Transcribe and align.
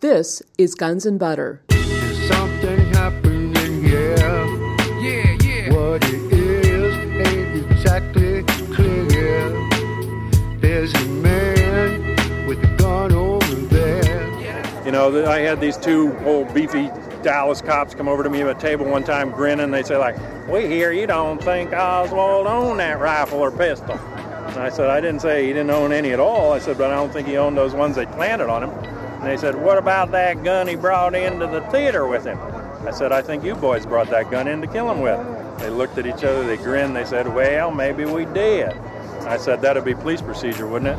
This 0.00 0.42
is 0.56 0.74
Guns 0.74 1.04
and 1.04 1.18
Butter. 1.18 1.60
Something 2.26 2.78
happening, 2.94 3.84
yeah. 3.84 4.16
Yeah, 4.98 5.36
yeah. 5.42 5.74
What 5.74 6.02
it 6.04 6.32
is 6.32 6.96
ain't 7.28 7.70
exactly 7.70 8.42
clear. 8.74 9.50
There's 10.58 10.94
a 10.94 11.04
man 11.06 12.46
with 12.46 12.64
a 12.64 12.76
gun 12.78 13.12
over 13.12 13.54
there. 13.54 14.86
You 14.86 14.90
know, 14.90 15.26
I 15.30 15.40
had 15.40 15.60
these 15.60 15.76
two 15.76 16.16
old 16.24 16.54
beefy 16.54 16.88
Dallas 17.22 17.60
cops 17.60 17.94
come 17.94 18.08
over 18.08 18.22
to 18.22 18.30
me 18.30 18.40
at 18.40 18.48
a 18.48 18.58
table 18.58 18.86
one 18.86 19.04
time 19.04 19.30
grinning. 19.30 19.70
They 19.70 19.82
say, 19.82 19.98
like, 19.98 20.16
we 20.48 20.66
hear 20.66 20.92
you 20.92 21.06
don't 21.06 21.42
think 21.44 21.74
Oswald 21.74 22.46
owned 22.46 22.80
that 22.80 23.00
rifle 23.00 23.40
or 23.40 23.50
pistol. 23.50 23.98
And 23.98 24.56
I 24.56 24.70
said, 24.70 24.88
I 24.88 25.02
didn't 25.02 25.20
say 25.20 25.46
he 25.46 25.52
didn't 25.52 25.68
own 25.68 25.92
any 25.92 26.12
at 26.12 26.20
all. 26.20 26.54
I 26.54 26.58
said, 26.58 26.78
but 26.78 26.90
I 26.90 26.94
don't 26.94 27.12
think 27.12 27.28
he 27.28 27.36
owned 27.36 27.58
those 27.58 27.74
ones 27.74 27.96
they 27.96 28.06
planted 28.06 28.48
on 28.48 28.62
him. 28.62 28.99
And 29.20 29.28
they 29.28 29.36
said, 29.36 29.54
what 29.54 29.76
about 29.76 30.10
that 30.12 30.42
gun 30.42 30.66
he 30.66 30.76
brought 30.76 31.14
into 31.14 31.46
the 31.46 31.60
theater 31.70 32.06
with 32.06 32.24
him? 32.24 32.38
I 32.86 32.90
said, 32.90 33.12
I 33.12 33.20
think 33.20 33.44
you 33.44 33.54
boys 33.54 33.84
brought 33.84 34.08
that 34.08 34.30
gun 34.30 34.48
in 34.48 34.62
to 34.62 34.66
kill 34.66 34.90
him 34.90 35.02
with. 35.02 35.20
They 35.58 35.68
looked 35.68 35.98
at 35.98 36.06
each 36.06 36.24
other, 36.24 36.46
they 36.46 36.56
grinned, 36.56 36.96
they 36.96 37.04
said, 37.04 37.28
well, 37.34 37.70
maybe 37.70 38.06
we 38.06 38.24
did. 38.24 38.70
I 39.26 39.36
said, 39.36 39.60
that'd 39.60 39.84
be 39.84 39.94
police 39.94 40.22
procedure, 40.22 40.66
wouldn't 40.66 40.98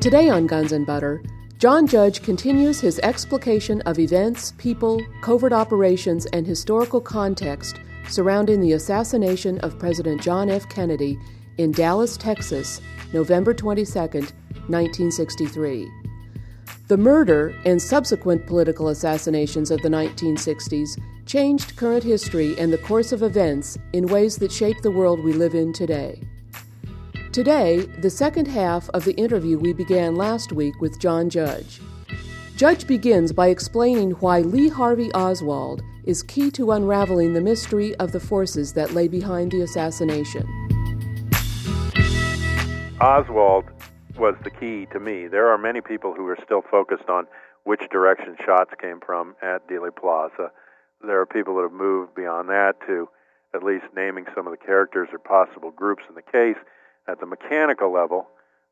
Today 0.00 0.28
on 0.28 0.48
Guns 0.48 0.72
and 0.72 0.84
Butter, 0.84 1.22
John 1.58 1.86
Judge 1.86 2.22
continues 2.22 2.80
his 2.80 2.98
explication 3.04 3.82
of 3.82 4.00
events, 4.00 4.52
people, 4.58 5.00
covert 5.20 5.52
operations, 5.52 6.26
and 6.26 6.44
historical 6.44 7.00
context 7.00 7.78
surrounding 8.08 8.60
the 8.60 8.72
assassination 8.72 9.60
of 9.60 9.78
President 9.78 10.20
John 10.20 10.50
F. 10.50 10.68
Kennedy 10.68 11.20
in 11.58 11.72
Dallas, 11.72 12.16
Texas, 12.16 12.80
November 13.12 13.52
22, 13.54 13.98
1963. 13.98 15.90
The 16.88 16.96
murder 16.96 17.54
and 17.64 17.80
subsequent 17.80 18.46
political 18.46 18.88
assassinations 18.88 19.70
of 19.70 19.80
the 19.82 19.88
1960s 19.88 21.00
changed 21.26 21.76
current 21.76 22.04
history 22.04 22.58
and 22.58 22.72
the 22.72 22.78
course 22.78 23.12
of 23.12 23.22
events 23.22 23.78
in 23.92 24.06
ways 24.06 24.36
that 24.36 24.52
shape 24.52 24.82
the 24.82 24.90
world 24.90 25.22
we 25.22 25.32
live 25.32 25.54
in 25.54 25.72
today. 25.72 26.20
Today, 27.32 27.86
the 28.00 28.10
second 28.10 28.46
half 28.46 28.90
of 28.90 29.04
the 29.04 29.14
interview 29.14 29.58
we 29.58 29.72
began 29.72 30.16
last 30.16 30.52
week 30.52 30.80
with 30.80 30.98
John 30.98 31.30
Judge. 31.30 31.80
Judge 32.56 32.86
begins 32.86 33.32
by 33.32 33.48
explaining 33.48 34.10
why 34.12 34.40
Lee 34.40 34.68
Harvey 34.68 35.10
Oswald 35.14 35.82
is 36.04 36.22
key 36.22 36.50
to 36.50 36.72
unraveling 36.72 37.32
the 37.32 37.40
mystery 37.40 37.94
of 37.96 38.12
the 38.12 38.20
forces 38.20 38.74
that 38.74 38.92
lay 38.92 39.08
behind 39.08 39.50
the 39.50 39.62
assassination. 39.62 40.46
Oswald 43.02 43.64
was 44.16 44.36
the 44.44 44.50
key 44.50 44.86
to 44.92 45.00
me. 45.00 45.26
There 45.26 45.48
are 45.48 45.58
many 45.58 45.80
people 45.80 46.14
who 46.14 46.24
are 46.28 46.38
still 46.44 46.62
focused 46.62 47.08
on 47.08 47.26
which 47.64 47.80
direction 47.90 48.36
shots 48.46 48.70
came 48.80 49.00
from 49.04 49.34
at 49.42 49.66
Dealey 49.66 49.90
Plaza. 49.90 50.52
There 51.04 51.20
are 51.20 51.26
people 51.26 51.56
that 51.56 51.62
have 51.62 51.72
moved 51.72 52.14
beyond 52.14 52.48
that 52.50 52.74
to 52.86 53.08
at 53.56 53.64
least 53.64 53.86
naming 53.96 54.26
some 54.36 54.46
of 54.46 54.52
the 54.52 54.64
characters 54.64 55.08
or 55.10 55.18
possible 55.18 55.72
groups 55.72 56.04
in 56.08 56.14
the 56.14 56.22
case. 56.22 56.62
At 57.08 57.18
the 57.18 57.26
mechanical 57.26 57.92
level, 57.92 58.28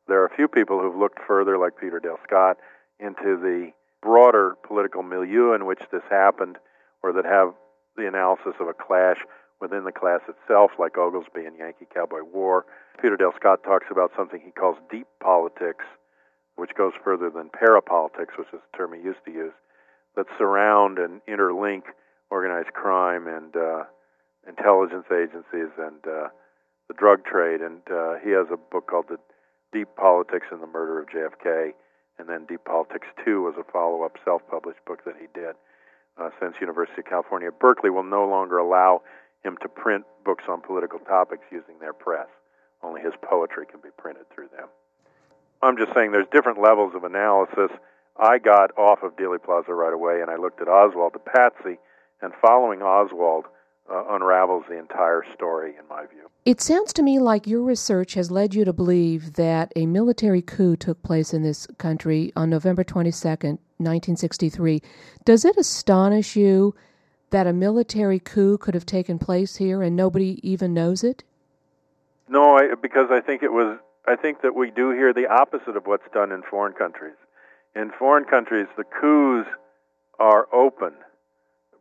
there 0.07 0.21
are 0.21 0.27
a 0.27 0.35
few 0.37 0.47
people 0.47 0.79
who've 0.79 0.95
looked 0.95 1.19
further, 1.27 1.57
like 1.57 1.77
Peter 1.77 1.99
Dale 1.99 2.19
Scott, 2.25 2.55
into 3.01 3.35
the 3.35 3.71
broader 4.01 4.55
political 4.65 5.03
milieu 5.03 5.53
in 5.55 5.65
which 5.65 5.81
this 5.91 6.03
happened, 6.09 6.57
or 7.03 7.11
that 7.11 7.25
have 7.25 7.53
the 7.97 8.07
analysis 8.07 8.53
of 8.61 8.69
a 8.69 8.73
clash 8.73 9.17
within 9.61 9.83
the 9.85 9.91
class 9.91 10.21
itself, 10.27 10.71
like 10.79 10.97
Oglesby 10.97 11.45
and 11.45 11.57
Yankee 11.57 11.87
Cowboy 11.93 12.23
War. 12.23 12.65
Peter 13.01 13.15
Dale 13.15 13.33
Scott 13.39 13.63
talks 13.63 13.85
about 13.91 14.11
something 14.17 14.41
he 14.43 14.51
calls 14.51 14.77
deep 14.89 15.07
politics, 15.21 15.85
which 16.55 16.71
goes 16.75 16.93
further 17.03 17.29
than 17.29 17.49
parapolitics, 17.49 18.37
which 18.37 18.49
is 18.51 18.59
a 18.59 18.77
term 18.77 18.93
he 18.93 19.01
used 19.01 19.23
to 19.25 19.31
use, 19.31 19.53
that 20.15 20.25
surround 20.37 20.97
and 20.97 21.21
interlink 21.29 21.83
organized 22.29 22.73
crime 22.73 23.27
and 23.27 23.55
uh, 23.55 23.83
intelligence 24.47 25.05
agencies 25.11 25.71
and 25.77 26.01
uh, 26.07 26.27
the 26.87 26.95
drug 26.97 27.23
trade. 27.23 27.61
And 27.61 27.81
uh, 27.91 28.15
he 28.23 28.31
has 28.31 28.47
a 28.51 28.57
book 28.57 28.87
called 28.87 29.05
The 29.09 29.17
Deep 29.71 29.89
Politics 29.95 30.47
and 30.51 30.61
the 30.61 30.67
Murder 30.67 30.99
of 30.99 31.07
JFK. 31.07 31.71
And 32.17 32.27
then 32.27 32.45
Deep 32.45 32.65
Politics 32.65 33.07
2 33.23 33.43
was 33.43 33.55
a 33.59 33.71
follow 33.71 34.03
up 34.03 34.17
self 34.25 34.41
published 34.49 34.83
book 34.85 35.05
that 35.05 35.15
he 35.19 35.27
did. 35.33 35.55
Uh, 36.19 36.29
since 36.41 36.55
University 36.59 36.99
of 36.99 37.05
California 37.05 37.49
Berkeley 37.51 37.89
will 37.89 38.03
no 38.03 38.27
longer 38.27 38.57
allow 38.57 39.01
him 39.43 39.57
to 39.61 39.69
print 39.69 40.05
books 40.23 40.43
on 40.47 40.61
political 40.61 40.99
topics 40.99 41.43
using 41.51 41.79
their 41.79 41.93
press. 41.93 42.27
Only 42.83 43.01
his 43.01 43.13
poetry 43.21 43.65
can 43.65 43.79
be 43.81 43.89
printed 43.97 44.25
through 44.33 44.49
them. 44.55 44.67
I'm 45.61 45.77
just 45.77 45.93
saying 45.93 46.11
there's 46.11 46.27
different 46.31 46.61
levels 46.61 46.93
of 46.95 47.03
analysis. 47.03 47.69
I 48.17 48.39
got 48.39 48.71
off 48.77 49.03
of 49.03 49.15
Dealey 49.15 49.41
Plaza 49.41 49.73
right 49.73 49.93
away 49.93 50.21
and 50.21 50.29
I 50.29 50.35
looked 50.35 50.61
at 50.61 50.67
Oswald 50.67 51.13
the 51.13 51.19
Patsy, 51.19 51.77
and 52.21 52.33
following 52.41 52.81
Oswald 52.81 53.45
uh, 53.91 54.03
unravels 54.09 54.63
the 54.69 54.77
entire 54.77 55.23
story, 55.33 55.73
in 55.77 55.87
my 55.89 56.05
view. 56.05 56.29
It 56.45 56.61
sounds 56.61 56.93
to 56.93 57.03
me 57.03 57.19
like 57.19 57.47
your 57.47 57.61
research 57.61 58.13
has 58.13 58.31
led 58.31 58.53
you 58.53 58.65
to 58.65 58.73
believe 58.73 59.33
that 59.33 59.71
a 59.75 59.85
military 59.85 60.41
coup 60.41 60.75
took 60.75 61.01
place 61.03 61.33
in 61.33 61.43
this 61.43 61.67
country 61.77 62.31
on 62.35 62.49
November 62.49 62.83
22nd, 62.83 63.57
1963. 63.77 64.81
Does 65.25 65.45
it 65.45 65.57
astonish 65.57 66.35
you 66.35 66.75
that 67.31 67.47
a 67.47 67.53
military 67.53 68.19
coup 68.19 68.57
could 68.57 68.73
have 68.73 68.85
taken 68.85 69.17
place 69.17 69.57
here 69.57 69.81
and 69.81 69.95
nobody 69.95 70.39
even 70.47 70.73
knows 70.73 71.03
it? 71.03 71.23
No, 72.29 72.55
I, 72.55 72.75
because 72.81 73.07
I 73.11 73.19
think 73.19 73.43
it 73.43 73.51
was. 73.51 73.77
I 74.07 74.15
think 74.15 74.41
that 74.41 74.55
we 74.55 74.71
do 74.71 74.91
hear 74.91 75.13
the 75.13 75.27
opposite 75.27 75.77
of 75.77 75.85
what's 75.85 76.09
done 76.13 76.31
in 76.31 76.41
foreign 76.49 76.73
countries. 76.73 77.15
In 77.75 77.91
foreign 77.97 78.25
countries, 78.25 78.67
the 78.75 78.83
coups 78.83 79.47
are 80.19 80.47
open, 80.53 80.93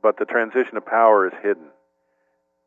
but 0.03 0.19
the 0.19 0.27
transition 0.27 0.77
of 0.77 0.85
power 0.85 1.27
is 1.27 1.33
hidden. 1.43 1.69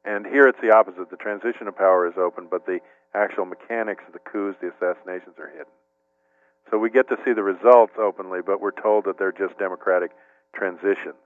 And 0.06 0.26
here 0.26 0.48
it's 0.48 0.60
the 0.62 0.76
opposite. 0.76 1.10
The 1.10 1.18
transition 1.18 1.68
of 1.68 1.78
power 1.78 2.08
is 2.08 2.16
open, 2.18 2.48
but 2.50 2.66
the 2.66 2.80
actual 3.14 3.46
mechanics 3.46 4.04
of 4.08 4.14
the 4.14 4.20
coups, 4.20 4.58
the 4.60 4.72
assassinations, 4.74 5.36
are 5.38 5.50
hidden. 5.50 5.72
So 6.72 6.78
we 6.78 6.90
get 6.90 7.08
to 7.10 7.18
see 7.24 7.34
the 7.34 7.44
results 7.44 7.94
openly, 8.00 8.40
but 8.46 8.60
we're 8.60 8.72
told 8.72 9.06
that 9.06 9.18
they're 9.20 9.32
just 9.32 9.58
democratic 9.60 10.12
transitions. 10.56 11.22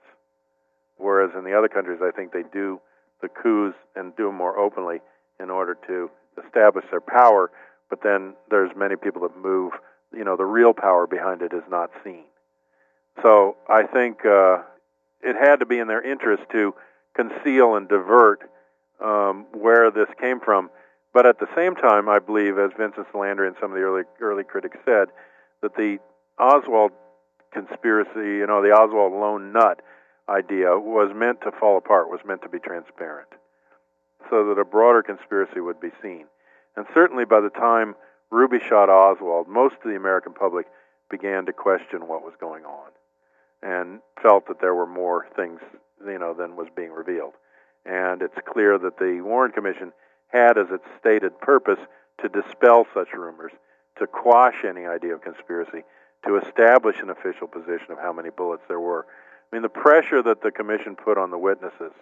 Whereas 0.97 1.31
in 1.38 1.44
the 1.44 1.58
other 1.58 1.68
countries, 1.68 2.00
I 2.02 2.12
think 2.12 2.31
they 2.31 2.44
do 2.52 2.81
the 3.22 3.30
coups 3.30 3.78
and 3.96 4.16
do 4.16 4.28
them 4.28 4.35
more 4.35 4.58
openly 4.58 5.00
in 5.40 5.50
order 5.50 5.78
to 5.88 6.09
establish 6.44 6.85
their 6.90 7.02
power. 7.02 7.52
But 7.90 8.02
then 8.03 8.34
there's 8.50 8.72
many 8.75 8.96
people 8.96 9.22
that 9.22 9.38
move. 9.38 9.74
You 10.13 10.24
know, 10.24 10.35
the 10.35 10.46
real 10.46 10.74
power 10.74 11.08
behind 11.08 11.41
it 11.41 11.53
is 11.53 11.63
not 11.69 11.91
seen. 12.03 12.24
So 13.22 13.58
I 13.68 13.84
think 13.84 14.25
uh, 14.25 14.59
it 15.22 15.35
had 15.35 15.58
to 15.58 15.66
be 15.66 15.80
in 15.80 15.88
their 15.88 16.02
interest 16.02 16.44
to 16.52 16.74
conceal 17.16 17.75
and 17.75 17.88
divert 17.88 18.41
um, 19.03 19.46
where 19.53 19.91
this 19.91 20.08
came 20.19 20.40
from. 20.40 20.69
But 21.14 21.25
at 21.25 21.40
the 21.40 21.47
same 21.56 21.75
time, 21.75 22.09
I 22.09 22.19
believe, 22.19 22.58
as 22.58 22.72
Vincent 22.78 23.08
Salandria 23.12 23.47
and 23.47 23.56
some 23.59 23.72
of 23.72 23.78
the 23.78 23.84
early 23.84 24.03
early 24.22 24.44
critics 24.44 24.78
said, 24.85 25.08
that 25.62 25.75
the 25.75 25.97
Oswald 26.38 26.91
conspiracy, 27.52 28.38
you 28.38 28.46
know, 28.46 28.62
the 28.62 28.72
Oswald 28.72 29.14
lone 29.14 29.52
nut 29.52 29.81
idea 30.29 30.77
was 30.77 31.11
meant 31.15 31.41
to 31.41 31.51
fall 31.51 31.77
apart, 31.77 32.09
was 32.09 32.19
meant 32.25 32.41
to 32.41 32.49
be 32.49 32.59
transparent, 32.59 33.29
so 34.29 34.47
that 34.47 34.59
a 34.59 34.65
broader 34.65 35.03
conspiracy 35.03 35.59
would 35.59 35.79
be 35.79 35.91
seen. 36.01 36.25
And 36.75 36.85
certainly 36.93 37.25
by 37.25 37.41
the 37.41 37.49
time 37.49 37.95
Ruby 38.29 38.59
shot 38.59 38.89
Oswald, 38.89 39.47
most 39.47 39.75
of 39.75 39.89
the 39.89 39.95
American 39.95 40.33
public 40.33 40.67
began 41.09 41.45
to 41.45 41.53
question 41.53 42.07
what 42.07 42.23
was 42.23 42.33
going 42.39 42.66
on 42.66 42.89
and 43.61 44.01
felt 44.21 44.47
that 44.47 44.59
there 44.61 44.75
were 44.75 44.85
more 44.85 45.27
things, 45.35 45.59
you 46.05 46.19
know, 46.19 46.33
than 46.33 46.55
was 46.55 46.67
being 46.75 46.91
revealed. 46.91 47.33
And 47.85 48.21
it's 48.21 48.37
clear 48.45 48.77
that 48.77 48.99
the 48.99 49.21
Warren 49.21 49.51
Commission 49.51 49.93
had 50.27 50.57
as 50.57 50.67
its 50.71 50.83
stated 50.99 51.39
purpose 51.39 51.79
to 52.21 52.29
dispel 52.29 52.85
such 52.93 53.13
rumors, 53.13 53.53
to 53.97 54.07
quash 54.07 54.66
any 54.67 54.85
idea 54.85 55.16
of 55.16 55.21
conspiracy, 55.21 55.83
to 56.25 56.37
establish 56.37 56.99
an 56.99 57.09
official 57.09 57.47
position 57.47 57.91
of 57.91 57.97
how 57.97 58.11
many 58.11 58.29
bullets 58.29 58.63
there 58.67 58.79
were. 58.79 59.05
I 59.52 59.55
mean, 59.55 59.64
the 59.64 59.70
pressure 59.70 60.22
that 60.23 60.41
the 60.41 60.52
commission 60.52 60.96
put 60.96 61.17
on 61.17 61.32
the 61.32 61.38
witnesses 61.38 61.94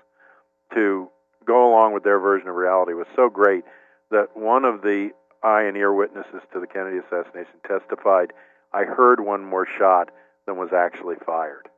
to 0.74 1.10
go 1.46 1.70
along 1.70 1.94
with 1.94 2.04
their 2.04 2.20
version 2.20 2.48
of 2.48 2.56
reality 2.56 2.94
was 2.94 3.08
so 3.16 3.30
great 3.30 3.64
that 4.12 4.36
one 4.36 4.66
of 4.66 4.82
the 4.82 5.12
eye 5.44 5.64
and 5.64 5.78
ear 5.78 5.94
witnesses 5.94 6.42
to 6.54 6.60
the 6.60 6.68
Kennedy 6.68 6.98
assassination 6.98 7.54
testified, 7.68 8.34
I 8.74 8.84
heard 8.84 9.20
one 9.20 9.46
more 9.46 9.68
shot 9.78 10.10
than 10.46 10.58
was 10.58 10.74
actually 10.74 11.18
fired. 11.26 11.70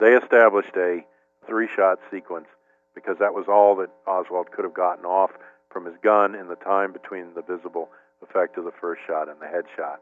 They 0.00 0.14
established 0.14 0.76
a 0.76 1.06
three 1.46 1.68
shot 1.74 1.98
sequence 2.10 2.48
because 2.94 3.16
that 3.20 3.34
was 3.34 3.46
all 3.48 3.76
that 3.76 3.90
Oswald 4.06 4.50
could 4.50 4.64
have 4.64 4.74
gotten 4.74 5.04
off 5.04 5.30
from 5.70 5.84
his 5.84 5.94
gun 6.02 6.34
in 6.34 6.48
the 6.48 6.56
time 6.56 6.92
between 6.92 7.34
the 7.34 7.42
visible 7.42 7.90
effect 8.22 8.58
of 8.58 8.64
the 8.64 8.72
first 8.80 9.02
shot 9.06 9.28
and 9.28 9.40
the 9.40 9.46
headshot. 9.46 9.98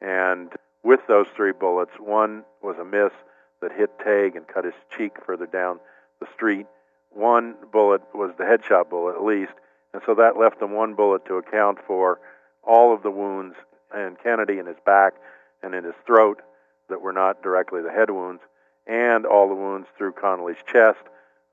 And 0.00 0.50
with 0.82 1.00
those 1.06 1.26
three 1.36 1.52
bullets, 1.52 1.92
one 1.98 2.44
was 2.62 2.76
a 2.80 2.84
miss 2.84 3.12
that 3.60 3.72
hit 3.72 3.90
Tague 3.98 4.36
and 4.36 4.46
cut 4.46 4.64
his 4.64 4.74
cheek 4.96 5.12
further 5.24 5.46
down 5.46 5.80
the 6.20 6.26
street. 6.34 6.66
One 7.10 7.54
bullet 7.72 8.02
was 8.14 8.32
the 8.38 8.44
headshot 8.44 8.88
bullet, 8.88 9.16
at 9.16 9.24
least, 9.24 9.52
and 9.92 10.02
so 10.06 10.14
that 10.14 10.38
left 10.38 10.60
them 10.60 10.72
one 10.72 10.94
bullet 10.94 11.24
to 11.26 11.36
account 11.36 11.78
for 11.86 12.20
all 12.62 12.94
of 12.94 13.02
the 13.02 13.10
wounds 13.10 13.56
in 13.94 14.16
Kennedy 14.22 14.58
in 14.58 14.66
his 14.66 14.76
back 14.84 15.14
and 15.62 15.74
in 15.74 15.84
his 15.84 15.94
throat 16.06 16.40
that 16.88 17.00
were 17.00 17.12
not 17.12 17.42
directly 17.42 17.82
the 17.82 17.90
head 17.90 18.10
wounds, 18.10 18.42
and 18.86 19.26
all 19.26 19.48
the 19.48 19.54
wounds 19.54 19.88
through 19.96 20.12
Connally's 20.12 20.62
chest, 20.66 21.00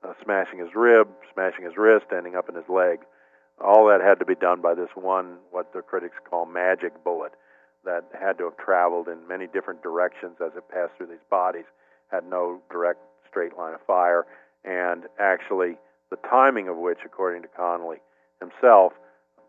uh, 0.02 0.12
smashing 0.22 0.58
his 0.58 0.74
rib, 0.74 1.08
smashing 1.32 1.64
his 1.64 1.76
wrist, 1.76 2.06
ending 2.14 2.36
up 2.36 2.48
in 2.48 2.54
his 2.54 2.68
leg. 2.68 3.00
All 3.60 3.86
that 3.88 4.00
had 4.00 4.20
to 4.20 4.24
be 4.24 4.34
done 4.34 4.60
by 4.60 4.74
this 4.74 4.90
one, 4.94 5.38
what 5.50 5.72
the 5.72 5.82
critics 5.82 6.16
call 6.28 6.46
magic 6.46 7.02
bullet, 7.02 7.32
that 7.84 8.04
had 8.18 8.38
to 8.38 8.44
have 8.44 8.56
traveled 8.56 9.08
in 9.08 9.26
many 9.26 9.46
different 9.46 9.82
directions 9.82 10.36
as 10.40 10.52
it 10.56 10.68
passed 10.68 10.94
through 10.96 11.06
these 11.08 11.26
bodies, 11.30 11.64
had 12.10 12.24
no 12.28 12.60
direct 12.70 13.00
straight 13.28 13.56
line 13.56 13.74
of 13.74 13.80
fire, 13.86 14.26
and 14.64 15.04
actually 15.18 15.76
the 16.10 16.16
timing 16.28 16.68
of 16.68 16.76
which, 16.76 16.98
according 17.04 17.42
to 17.42 17.48
Connally 17.48 17.98
himself, 18.40 18.92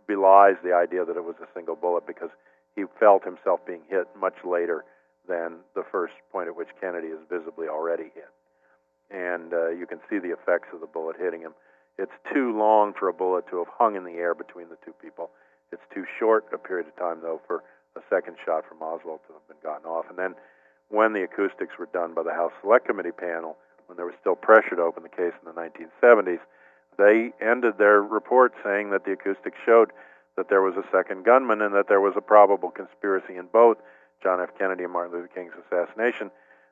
belies 0.07 0.55
the 0.63 0.73
idea 0.73 1.05
that 1.05 1.15
it 1.15 1.23
was 1.23 1.35
a 1.41 1.47
single 1.53 1.75
bullet 1.75 2.05
because 2.05 2.29
he 2.75 2.83
felt 2.99 3.23
himself 3.23 3.59
being 3.65 3.81
hit 3.89 4.07
much 4.19 4.35
later 4.43 4.83
than 5.27 5.57
the 5.75 5.83
first 5.91 6.13
point 6.31 6.47
at 6.47 6.55
which 6.55 6.69
Kennedy 6.81 7.07
is 7.07 7.19
visibly 7.29 7.67
already 7.67 8.11
hit. 8.15 8.31
And 9.11 9.53
uh, 9.53 9.69
you 9.69 9.85
can 9.85 9.99
see 10.09 10.19
the 10.19 10.33
effects 10.33 10.69
of 10.73 10.81
the 10.81 10.87
bullet 10.87 11.15
hitting 11.19 11.41
him. 11.41 11.53
It's 11.97 12.15
too 12.33 12.57
long 12.57 12.93
for 12.97 13.07
a 13.07 13.13
bullet 13.13 13.45
to 13.49 13.57
have 13.57 13.67
hung 13.67 13.95
in 13.95 14.03
the 14.03 14.17
air 14.17 14.33
between 14.33 14.69
the 14.69 14.77
two 14.85 14.93
people. 15.01 15.31
It's 15.71 15.83
too 15.93 16.05
short 16.17 16.45
a 16.53 16.57
period 16.57 16.87
of 16.87 16.95
time, 16.95 17.19
though, 17.21 17.41
for 17.45 17.63
a 17.95 18.01
second 18.09 18.37
shot 18.45 18.63
from 18.67 18.81
Oswald 18.81 19.19
to 19.27 19.33
have 19.33 19.47
been 19.47 19.61
gotten 19.61 19.85
off. 19.85 20.05
And 20.09 20.17
then 20.17 20.35
when 20.89 21.13
the 21.13 21.23
acoustics 21.23 21.77
were 21.77 21.89
done 21.93 22.13
by 22.13 22.23
the 22.23 22.33
House 22.33 22.51
Select 22.61 22.85
Committee 22.85 23.11
panel, 23.11 23.57
when 23.87 23.97
there 23.97 24.05
was 24.05 24.15
still 24.19 24.35
pressure 24.35 24.75
to 24.75 24.81
open 24.81 25.03
the 25.03 25.09
case 25.09 25.33
in 25.39 25.45
the 25.45 25.53
1970s, 25.53 26.39
they 26.97 27.31
ended 27.41 27.77
their 27.77 28.01
report 28.01 28.53
saying 28.63 28.91
that 28.91 29.05
the 29.05 29.13
acoustics 29.13 29.57
showed 29.65 29.91
that 30.35 30.49
there 30.49 30.61
was 30.61 30.75
a 30.75 30.87
second 30.91 31.25
gunman 31.25 31.61
and 31.61 31.73
that 31.73 31.87
there 31.87 32.01
was 32.01 32.13
a 32.15 32.21
probable 32.21 32.71
conspiracy 32.71 33.37
in 33.37 33.47
both 33.51 33.77
John 34.21 34.41
F. 34.41 34.49
Kennedy 34.57 34.83
and 34.83 34.93
Martin 34.93 35.13
Luther 35.13 35.31
King's 35.33 35.53
assassination. 35.65 36.31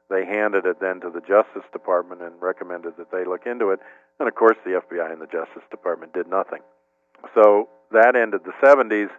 They 0.09 0.25
handed 0.25 0.65
it 0.65 0.79
then 0.79 1.01
to 1.01 1.09
the 1.09 1.21
Justice 1.21 1.67
Department 1.71 2.21
and 2.21 2.41
recommended 2.41 2.97
that 2.97 3.11
they 3.11 3.25
look 3.25 3.45
into 3.45 3.71
it. 3.71 3.79
And 4.19 4.27
of 4.27 4.35
course, 4.35 4.57
the 4.63 4.81
FBI 4.81 5.11
and 5.11 5.21
the 5.21 5.27
Justice 5.27 5.63
Department 5.69 6.13
did 6.13 6.27
nothing. 6.27 6.59
So 7.33 7.69
that 7.91 8.15
ended 8.15 8.41
the 8.45 8.55
70s 8.63 9.09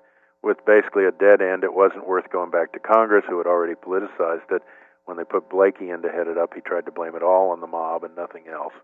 with 0.43 0.65
basically 0.65 1.05
a 1.05 1.13
dead 1.13 1.43
end. 1.43 1.65
It 1.65 1.75
wasn't 1.75 2.07
worth 2.07 2.31
going 2.31 2.51
back 2.51 2.73
to 2.73 2.79
Congress, 2.79 3.25
who 3.29 3.39
had 3.39 3.47
already 3.47 3.75
politicized 3.75 4.51
it. 4.51 4.63
When 5.09 5.17
they 5.17 5.25
put 5.25 5.49
Blakey 5.49 5.89
in 5.89 6.03
to 6.03 6.13
head 6.13 6.29
it 6.29 6.37
up, 6.37 6.53
he 6.53 6.61
tried 6.61 6.85
to 6.85 6.93
blame 6.93 7.17
it 7.17 7.23
all 7.23 7.49
on 7.49 7.65
the 7.65 7.67
mob 7.67 8.05
and 8.05 8.15
nothing 8.15 8.45
else. 8.47 8.75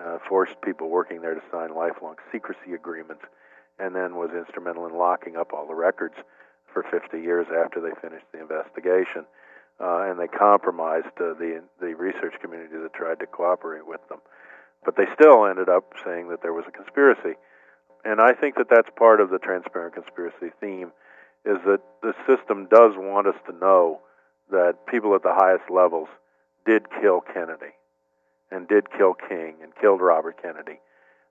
Uh, 0.00 0.16
forced 0.26 0.56
people 0.64 0.88
working 0.88 1.20
there 1.20 1.34
to 1.34 1.42
sign 1.52 1.74
lifelong 1.74 2.16
secrecy 2.32 2.72
agreements 2.72 3.20
and 3.78 3.94
then 3.94 4.16
was 4.16 4.30
instrumental 4.32 4.86
in 4.86 4.96
locking 4.96 5.36
up 5.36 5.52
all 5.52 5.66
the 5.68 5.74
records 5.74 6.14
for 6.72 6.86
50 6.88 7.20
years 7.20 7.46
after 7.52 7.82
they 7.82 7.92
finished 8.00 8.24
the 8.32 8.40
investigation. 8.40 9.28
Uh, 9.78 10.08
and 10.08 10.18
they 10.18 10.26
compromised 10.26 11.12
uh, 11.20 11.36
the 11.36 11.62
the 11.78 11.92
research 12.00 12.32
community 12.40 12.78
that 12.80 12.94
tried 12.94 13.20
to 13.20 13.26
cooperate 13.26 13.86
with 13.86 14.00
them. 14.08 14.24
But 14.86 14.96
they 14.96 15.04
still 15.20 15.44
ended 15.44 15.68
up 15.68 15.92
saying 16.02 16.30
that 16.30 16.40
there 16.40 16.54
was 16.54 16.64
a 16.66 16.72
conspiracy. 16.72 17.36
And 18.06 18.22
I 18.22 18.32
think 18.32 18.56
that 18.56 18.72
that's 18.72 18.88
part 18.96 19.20
of 19.20 19.28
the 19.28 19.38
transparent 19.38 20.00
conspiracy 20.00 20.48
theme 20.62 20.92
is 21.44 21.58
that 21.68 21.84
the 22.00 22.14
system 22.24 22.68
does 22.72 22.96
want 22.96 23.28
us 23.28 23.36
to 23.50 23.52
know 23.52 24.00
that 24.50 24.86
people 24.86 25.14
at 25.14 25.22
the 25.22 25.34
highest 25.34 25.70
levels 25.70 26.08
did 26.66 26.86
kill 27.00 27.20
Kennedy 27.20 27.74
and 28.50 28.68
did 28.68 28.86
kill 28.96 29.14
King 29.14 29.56
and 29.62 29.72
killed 29.80 30.00
Robert 30.00 30.40
Kennedy. 30.40 30.80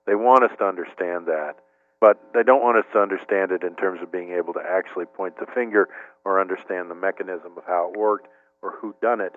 They 0.06 0.14
want 0.14 0.44
us 0.44 0.52
to 0.58 0.64
understand 0.64 1.26
that 1.26 1.56
but 2.00 2.18
they 2.32 2.42
don't 2.42 2.62
want 2.62 2.78
us 2.78 2.84
to 2.92 3.00
understand 3.00 3.50
it 3.50 3.62
in 3.62 3.74
terms 3.74 4.00
of 4.02 4.12
being 4.12 4.32
able 4.32 4.52
to 4.52 4.62
actually 4.62 5.06
point 5.06 5.38
the 5.38 5.46
finger 5.52 5.88
or 6.24 6.40
understand 6.40 6.90
the 6.90 6.94
mechanism 6.94 7.52
of 7.56 7.64
how 7.66 7.90
it 7.92 7.98
worked 7.98 8.28
or 8.62 8.74
who 8.80 8.94
done 9.02 9.20
it. 9.20 9.34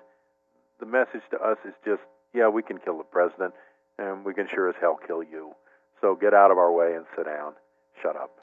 The 0.78 0.86
message 0.86 1.22
to 1.30 1.38
us 1.38 1.58
is 1.66 1.74
just, 1.84 2.02
yeah, 2.34 2.48
we 2.48 2.62
can 2.62 2.78
kill 2.78 2.98
the 2.98 3.04
president, 3.04 3.54
and 3.98 4.24
we 4.24 4.34
can 4.34 4.48
sure 4.48 4.68
as 4.68 4.76
hell 4.80 4.98
kill 5.06 5.22
you. 5.22 5.52
So 6.00 6.14
get 6.14 6.34
out 6.34 6.50
of 6.50 6.58
our 6.58 6.72
way 6.72 6.94
and 6.94 7.04
sit 7.16 7.26
down. 7.26 7.54
Shut 8.02 8.16
up. 8.16 8.41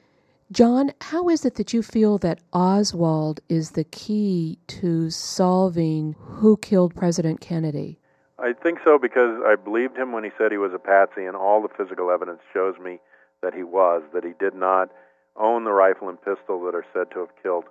John, 0.52 0.90
how 1.00 1.28
is 1.28 1.44
it 1.44 1.54
that 1.54 1.72
you 1.72 1.80
feel 1.80 2.18
that 2.18 2.40
Oswald 2.52 3.38
is 3.48 3.70
the 3.70 3.84
key 3.84 4.58
to 4.66 5.08
solving 5.08 6.16
who 6.18 6.56
killed 6.56 6.92
President 6.96 7.40
Kennedy? 7.40 8.00
I 8.36 8.52
think 8.54 8.80
so 8.84 8.98
because 8.98 9.38
I 9.46 9.54
believed 9.54 9.96
him 9.96 10.10
when 10.10 10.24
he 10.24 10.30
said 10.36 10.50
he 10.50 10.58
was 10.58 10.72
a 10.74 10.78
patsy, 10.80 11.24
and 11.24 11.36
all 11.36 11.62
the 11.62 11.68
physical 11.68 12.10
evidence 12.10 12.40
shows 12.52 12.74
me 12.82 12.98
that 13.42 13.54
he 13.54 13.62
was, 13.62 14.02
that 14.12 14.24
he 14.24 14.32
did 14.40 14.56
not 14.56 14.90
own 15.36 15.62
the 15.62 15.70
rifle 15.70 16.08
and 16.08 16.18
pistol 16.20 16.60
that 16.64 16.74
are 16.74 16.86
said 16.92 17.12
to 17.12 17.20
have 17.20 17.36
killed 17.40 17.66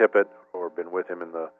Tippit 0.00 0.28
or 0.54 0.70
been 0.70 0.90
with 0.90 1.10
him 1.10 1.20
in 1.20 1.32
the 1.32 1.50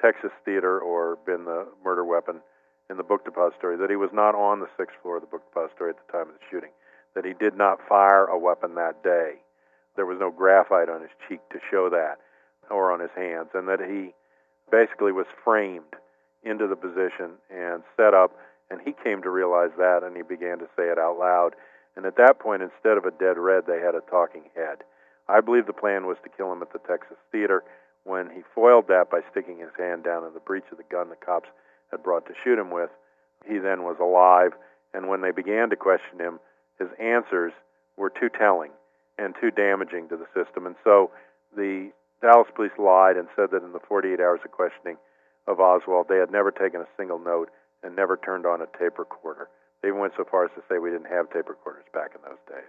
Texas 0.00 0.30
theater 0.44 0.78
or 0.78 1.18
been 1.26 1.44
the 1.44 1.66
murder 1.84 2.04
weapon 2.04 2.40
in 2.88 2.98
the 2.98 3.02
book 3.02 3.24
depository, 3.24 3.76
that 3.76 3.90
he 3.90 3.96
was 3.96 4.10
not 4.12 4.36
on 4.36 4.60
the 4.60 4.70
sixth 4.78 4.94
floor 5.02 5.16
of 5.16 5.22
the 5.22 5.28
book 5.28 5.42
depository 5.52 5.90
at 5.90 5.96
the 6.06 6.12
time 6.12 6.28
of 6.28 6.34
the 6.34 6.46
shooting, 6.48 6.70
that 7.16 7.24
he 7.24 7.32
did 7.32 7.56
not 7.56 7.80
fire 7.88 8.26
a 8.26 8.38
weapon 8.38 8.76
that 8.76 9.02
day. 9.02 9.40
There 10.00 10.08
was 10.08 10.16
no 10.18 10.30
graphite 10.30 10.88
on 10.88 11.02
his 11.02 11.12
cheek 11.28 11.40
to 11.52 11.60
show 11.70 11.90
that 11.90 12.16
or 12.70 12.90
on 12.90 13.00
his 13.00 13.12
hands, 13.14 13.50
and 13.52 13.68
that 13.68 13.80
he 13.84 14.14
basically 14.72 15.12
was 15.12 15.26
framed 15.44 15.92
into 16.42 16.66
the 16.66 16.76
position 16.76 17.36
and 17.52 17.82
set 17.98 18.14
up, 18.14 18.32
and 18.70 18.80
he 18.80 18.94
came 19.04 19.20
to 19.20 19.28
realize 19.28 19.76
that 19.76 20.00
and 20.02 20.16
he 20.16 20.22
began 20.22 20.58
to 20.58 20.70
say 20.74 20.88
it 20.88 20.98
out 20.98 21.18
loud 21.18 21.54
and 21.96 22.06
at 22.06 22.16
that 22.16 22.38
point, 22.38 22.62
instead 22.62 22.96
of 22.96 23.04
a 23.04 23.10
dead 23.10 23.36
red, 23.36 23.64
they 23.66 23.80
had 23.80 23.94
a 23.94 24.00
talking 24.10 24.44
head. 24.54 24.84
I 25.28 25.40
believe 25.40 25.66
the 25.66 25.72
plan 25.72 26.06
was 26.06 26.16
to 26.22 26.30
kill 26.30 26.52
him 26.52 26.62
at 26.62 26.72
the 26.72 26.78
Texas 26.78 27.18
Theater. 27.32 27.62
When 28.04 28.30
he 28.30 28.40
foiled 28.54 28.88
that 28.88 29.10
by 29.10 29.20
sticking 29.30 29.58
his 29.58 29.74
hand 29.76 30.04
down 30.04 30.24
in 30.24 30.32
the 30.32 30.40
breech 30.40 30.64
of 30.72 30.78
the 30.78 30.84
gun 30.90 31.10
the 31.10 31.16
cops 31.16 31.48
had 31.90 32.02
brought 32.02 32.26
to 32.26 32.34
shoot 32.42 32.58
him 32.58 32.70
with, 32.70 32.90
he 33.46 33.58
then 33.58 33.82
was 33.82 33.96
alive. 34.00 34.52
And 34.94 35.08
when 35.08 35.20
they 35.20 35.30
began 35.30 35.70
to 35.70 35.76
question 35.76 36.18
him, 36.18 36.40
his 36.78 36.88
answers 36.98 37.52
were 37.96 38.10
too 38.10 38.30
telling 38.30 38.70
and 39.20 39.34
too 39.38 39.50
damaging 39.50 40.08
to 40.08 40.16
the 40.16 40.26
system. 40.32 40.66
And 40.66 40.76
so 40.82 41.10
the 41.54 41.92
Dallas 42.22 42.48
police 42.56 42.72
lied 42.78 43.16
and 43.16 43.28
said 43.36 43.50
that 43.52 43.62
in 43.62 43.72
the 43.72 43.84
48 43.86 44.18
hours 44.18 44.40
of 44.44 44.50
questioning 44.50 44.96
of 45.46 45.60
Oswald, 45.60 46.06
they 46.08 46.16
had 46.16 46.32
never 46.32 46.50
taken 46.50 46.80
a 46.80 46.88
single 46.96 47.18
note 47.18 47.50
and 47.82 47.94
never 47.94 48.16
turned 48.16 48.46
on 48.46 48.62
a 48.62 48.78
tape 48.78 48.98
recorder. 48.98 49.48
They 49.82 49.88
even 49.88 50.00
went 50.00 50.14
so 50.16 50.24
far 50.24 50.44
as 50.44 50.50
to 50.56 50.62
say 50.68 50.78
we 50.78 50.90
didn't 50.90 51.12
have 51.12 51.30
tape 51.30 51.48
recorders 51.48 51.84
back 51.92 52.12
in 52.14 52.20
those 52.22 52.40
days. 52.48 52.68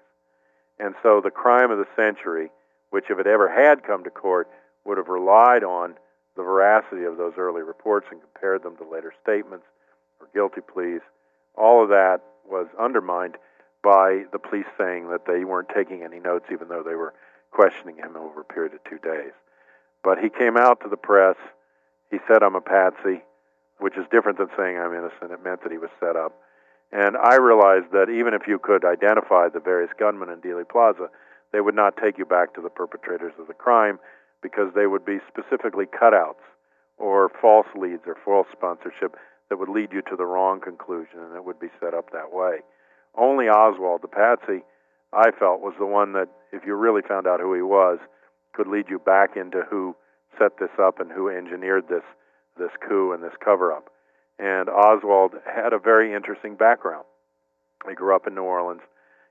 And 0.80 0.96
so 1.04 1.22
the 1.24 1.32
crime 1.32 1.72
of 1.72 1.78
the 1.78 1.88
century, 1.96 2.50
which 2.90 3.06
if 3.10 3.20
it 3.20 3.28
ever 3.28 3.48
had 3.50 3.84
come 3.84 4.04
to 4.04 4.10
court, 4.10 4.48
would 4.86 4.98
have 4.98 5.08
relied 5.08 5.64
on 5.64 5.96
the 6.36 6.44
veracity 6.44 7.04
of 7.04 7.18
those 7.18 7.34
early 7.38 7.62
reports 7.62 8.08
and 8.12 8.22
compared 8.22 8.64
them 8.64 8.78
to 8.78 8.90
later 8.90 9.14
statements 9.22 9.66
or 10.20 10.28
guilty 10.34 10.62
pleas. 10.62 11.02
All 11.56 11.84
of 11.84 11.90
that 11.90 12.22
was 12.50 12.68
undermined 12.80 13.38
by 13.84 14.24
the 14.32 14.40
police 14.40 14.66
saying 14.78 15.10
that 15.10 15.26
they 15.26 15.44
weren't 15.44 15.70
taking 15.74 16.04
any 16.04 16.20
notes, 16.20 16.46
even 16.52 16.68
though 16.68 16.84
they 16.84 16.96
were 16.96 17.14
questioning 17.52 17.98
him 17.98 18.16
over 18.16 18.42
a 18.42 18.46
period 18.46 18.74
of 18.74 18.84
two 18.84 19.00
days. 19.00 19.34
But 20.04 20.20
he 20.20 20.30
came 20.30 20.58
out 20.58 20.82
to 20.82 20.90
the 20.90 20.98
press. 20.98 21.36
He 22.10 22.18
said, 22.28 22.44
I'm 22.44 22.56
a 22.56 22.62
patsy, 22.62 23.22
which 23.80 23.98
is 23.98 24.06
different 24.12 24.38
than 24.38 24.50
saying 24.58 24.78
I'm 24.78 24.94
innocent. 24.94 25.32
It 25.32 25.44
meant 25.44 25.64
that 25.64 25.72
he 25.72 25.78
was 25.78 25.90
set 26.00 26.16
up. 26.16 26.34
And 26.92 27.16
I 27.16 27.38
realized 27.38 27.92
that 27.94 28.10
even 28.10 28.34
if 28.34 28.48
you 28.48 28.60
could 28.60 28.84
identify 28.84 29.48
the 29.48 29.60
various 29.60 29.92
gunmen 29.98 30.30
in 30.30 30.42
Dealey 30.42 30.68
Plaza, 30.68 31.10
they 31.54 31.62
would 31.62 31.76
not 31.76 31.98
take 31.98 32.18
you 32.18 32.26
back 32.26 32.54
to 32.54 32.62
the 32.62 32.70
perpetrators 32.70 33.34
of 33.40 33.48
the 33.48 33.54
crime 33.54 34.00
because 34.42 34.74
they 34.74 34.88
would 34.88 35.06
be 35.06 35.20
specifically 35.28 35.86
cutouts 35.86 36.44
or 36.98 37.32
false 37.42 37.68
leads 37.76 38.04
or 38.08 38.18
false 38.26 38.48
sponsorship 38.52 39.16
that 39.50 39.58
would 39.58 39.70
lead 39.70 39.92
you 39.92 40.02
to 40.04 40.16
the 40.16 40.26
wrong 40.26 40.60
conclusion, 40.62 41.20
and 41.20 41.36
it 41.36 41.44
would 41.44 41.60
be 41.60 41.68
set 41.80 41.94
up 41.94 42.12
that 42.12 42.32
way. 42.32 42.60
Only 43.18 43.50
Oswald, 43.50 44.02
the 44.02 44.08
patsy, 44.08 44.64
I 45.14 45.32
felt 45.32 45.62
was 45.62 45.74
the 45.78 45.86
one 45.86 46.14
that, 46.14 46.30
if 46.52 46.66
you 46.66 46.76
really 46.76 47.02
found 47.02 47.28
out 47.28 47.40
who 47.40 47.54
he 47.54 47.62
was, 47.62 48.00
could 48.54 48.68
lead 48.68 48.86
you 48.90 49.00
back 49.00 49.36
into 49.36 49.64
who 49.70 49.96
set 50.38 50.58
this 50.60 50.72
up 50.80 51.00
and 51.00 51.12
who 51.12 51.30
engineered 51.30 51.88
this 51.90 52.04
this 52.58 52.72
coup 52.88 53.14
and 53.14 53.24
this 53.24 53.34
cover 53.44 53.72
up. 53.72 53.90
And 54.38 54.70
Oswald 54.70 55.34
had 55.46 55.74
a 55.74 55.80
very 55.80 56.14
interesting 56.14 56.56
background. 56.56 57.06
He 57.88 57.96
grew 57.96 58.16
up 58.16 58.28
in 58.28 58.36
New 58.36 58.44
Orleans. 58.44 58.82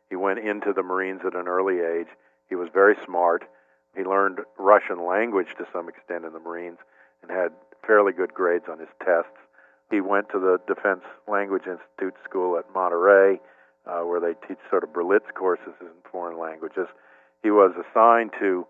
He 0.08 0.16
went 0.16 0.38
into 0.38 0.72
the 0.72 0.82
Marines 0.82 1.20
at 1.26 1.34
an 1.34 1.46
early 1.46 1.80
age. 1.80 2.08
He 2.48 2.54
was 2.54 2.68
very 2.72 2.96
smart. 3.04 3.44
He 3.96 4.02
learned 4.02 4.40
Russian 4.58 5.04
language 5.04 5.54
to 5.58 5.66
some 5.72 5.88
extent 5.88 6.24
in 6.24 6.32
the 6.32 6.40
Marines 6.40 6.78
and 7.22 7.30
had 7.30 7.52
fairly 7.86 8.12
good 8.12 8.32
grades 8.32 8.64
on 8.68 8.78
his 8.78 8.88
tests. 9.04 9.36
He 9.90 10.00
went 10.00 10.28
to 10.30 10.38
the 10.38 10.58
Defense 10.66 11.04
Language 11.28 11.66
Institute 11.66 12.14
School 12.24 12.56
at 12.56 12.72
Monterey, 12.72 13.40
uh, 13.90 14.06
where 14.06 14.20
they 14.20 14.34
teach 14.46 14.58
sort 14.70 14.84
of 14.84 14.90
Berlitz 14.90 15.26
courses 15.34 15.74
in 15.80 15.90
foreign 16.10 16.38
languages. 16.38 16.86
He 17.42 17.50
was 17.50 17.72
assigned 17.74 18.30
to 18.38 18.66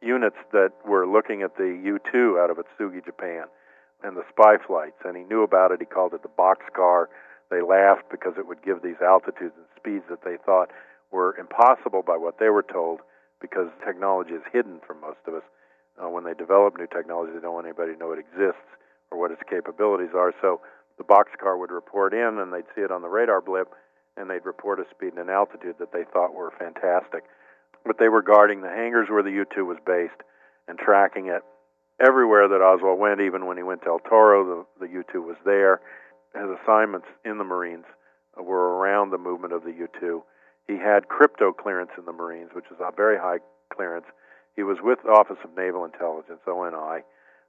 units 0.00 0.36
that 0.52 0.72
were 0.86 1.06
looking 1.06 1.42
at 1.42 1.56
the 1.56 1.78
U 1.84 1.98
2 2.10 2.38
out 2.40 2.50
of 2.50 2.56
Atsugi, 2.56 3.04
Japan 3.04 3.44
and 4.02 4.16
the 4.16 4.26
spy 4.28 4.56
flights, 4.66 4.98
and 5.04 5.16
he 5.16 5.22
knew 5.22 5.42
about 5.42 5.70
it. 5.70 5.80
He 5.80 5.86
called 5.86 6.14
it 6.14 6.22
the 6.22 6.28
boxcar. 6.28 7.06
They 7.50 7.62
laughed 7.62 8.10
because 8.10 8.34
it 8.36 8.46
would 8.46 8.62
give 8.62 8.82
these 8.82 9.00
altitudes 9.00 9.54
and 9.56 9.66
speeds 9.76 10.04
that 10.10 10.24
they 10.24 10.36
thought 10.44 10.70
were 11.12 11.36
impossible 11.38 12.02
by 12.02 12.16
what 12.16 12.38
they 12.38 12.48
were 12.48 12.64
told 12.64 13.00
because 13.40 13.68
technology 13.84 14.32
is 14.32 14.42
hidden 14.52 14.80
from 14.86 15.00
most 15.00 15.20
of 15.26 15.34
us. 15.34 15.46
Uh, 16.02 16.08
when 16.08 16.24
they 16.24 16.34
develop 16.34 16.76
new 16.78 16.86
technology, 16.86 17.32
they 17.34 17.40
don't 17.40 17.54
want 17.54 17.66
anybody 17.66 17.92
to 17.92 17.98
know 17.98 18.12
it 18.12 18.18
exists 18.18 18.66
or 19.10 19.20
what 19.20 19.30
its 19.30 19.42
capabilities 19.48 20.14
are. 20.16 20.32
So 20.40 20.60
the 20.96 21.04
boxcar 21.04 21.58
would 21.58 21.70
report 21.70 22.14
in, 22.14 22.38
and 22.40 22.52
they'd 22.52 22.68
see 22.74 22.80
it 22.80 22.90
on 22.90 23.02
the 23.02 23.12
radar 23.12 23.42
blip, 23.42 23.68
and 24.16 24.28
they'd 24.28 24.44
report 24.44 24.80
a 24.80 24.84
speed 24.90 25.12
and 25.12 25.18
an 25.18 25.30
altitude 25.30 25.76
that 25.78 25.92
they 25.92 26.04
thought 26.12 26.34
were 26.34 26.52
fantastic. 26.58 27.24
But 27.84 27.98
they 27.98 28.08
were 28.08 28.22
guarding 28.22 28.60
the 28.60 28.68
hangars 28.68 29.08
where 29.08 29.22
the 29.22 29.30
U 29.30 29.44
2 29.54 29.64
was 29.64 29.78
based 29.84 30.20
and 30.68 30.78
tracking 30.78 31.26
it 31.26 31.42
everywhere 32.00 32.48
that 32.48 32.62
Oswald 32.62 32.98
went, 32.98 33.20
even 33.20 33.46
when 33.46 33.56
he 33.56 33.62
went 33.62 33.82
to 33.82 33.88
El 33.88 33.98
Toro, 34.00 34.66
the, 34.80 34.86
the 34.86 34.92
U 34.92 35.04
2 35.12 35.22
was 35.22 35.36
there. 35.44 35.80
His 36.34 36.48
assignments 36.62 37.06
in 37.24 37.38
the 37.38 37.44
Marines 37.44 37.84
were 38.36 38.78
around 38.78 39.10
the 39.10 39.18
movement 39.18 39.52
of 39.52 39.64
the 39.64 39.72
U 39.72 39.88
2. 40.00 40.22
He 40.68 40.78
had 40.78 41.08
crypto 41.08 41.52
clearance 41.52 41.90
in 41.98 42.04
the 42.04 42.12
Marines, 42.12 42.50
which 42.54 42.66
is 42.70 42.78
a 42.80 42.92
very 42.94 43.18
high 43.18 43.38
clearance. 43.74 44.06
He 44.54 44.62
was 44.62 44.78
with 44.82 45.00
the 45.02 45.10
Office 45.10 45.38
of 45.44 45.56
Naval 45.56 45.84
Intelligence, 45.84 46.40
ONI, 46.46 47.02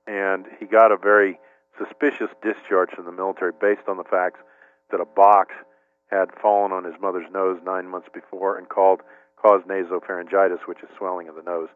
and 0.07 0.45
he 0.59 0.65
got 0.65 0.91
a 0.91 0.97
very 0.97 1.39
suspicious 1.77 2.29
discharge 2.41 2.91
from 2.91 3.05
the 3.05 3.11
military 3.11 3.51
based 3.59 3.87
on 3.87 3.97
the 3.97 4.03
facts 4.03 4.39
that 4.91 4.99
a 4.99 5.05
box 5.05 5.53
had 6.13 6.29
fallen 6.39 6.71
on 6.71 6.83
his 6.83 6.93
mother's 7.01 7.29
nose 7.33 7.59
nine 7.65 7.87
months 7.87 8.07
before 8.13 8.57
and 8.57 8.69
called 8.69 9.01
caused 9.41 9.65
nasopharyngitis, 9.65 10.67
which 10.67 10.83
is 10.83 10.89
swelling 10.97 11.27
of 11.27 11.35
the 11.35 11.41
nose. 11.41 11.69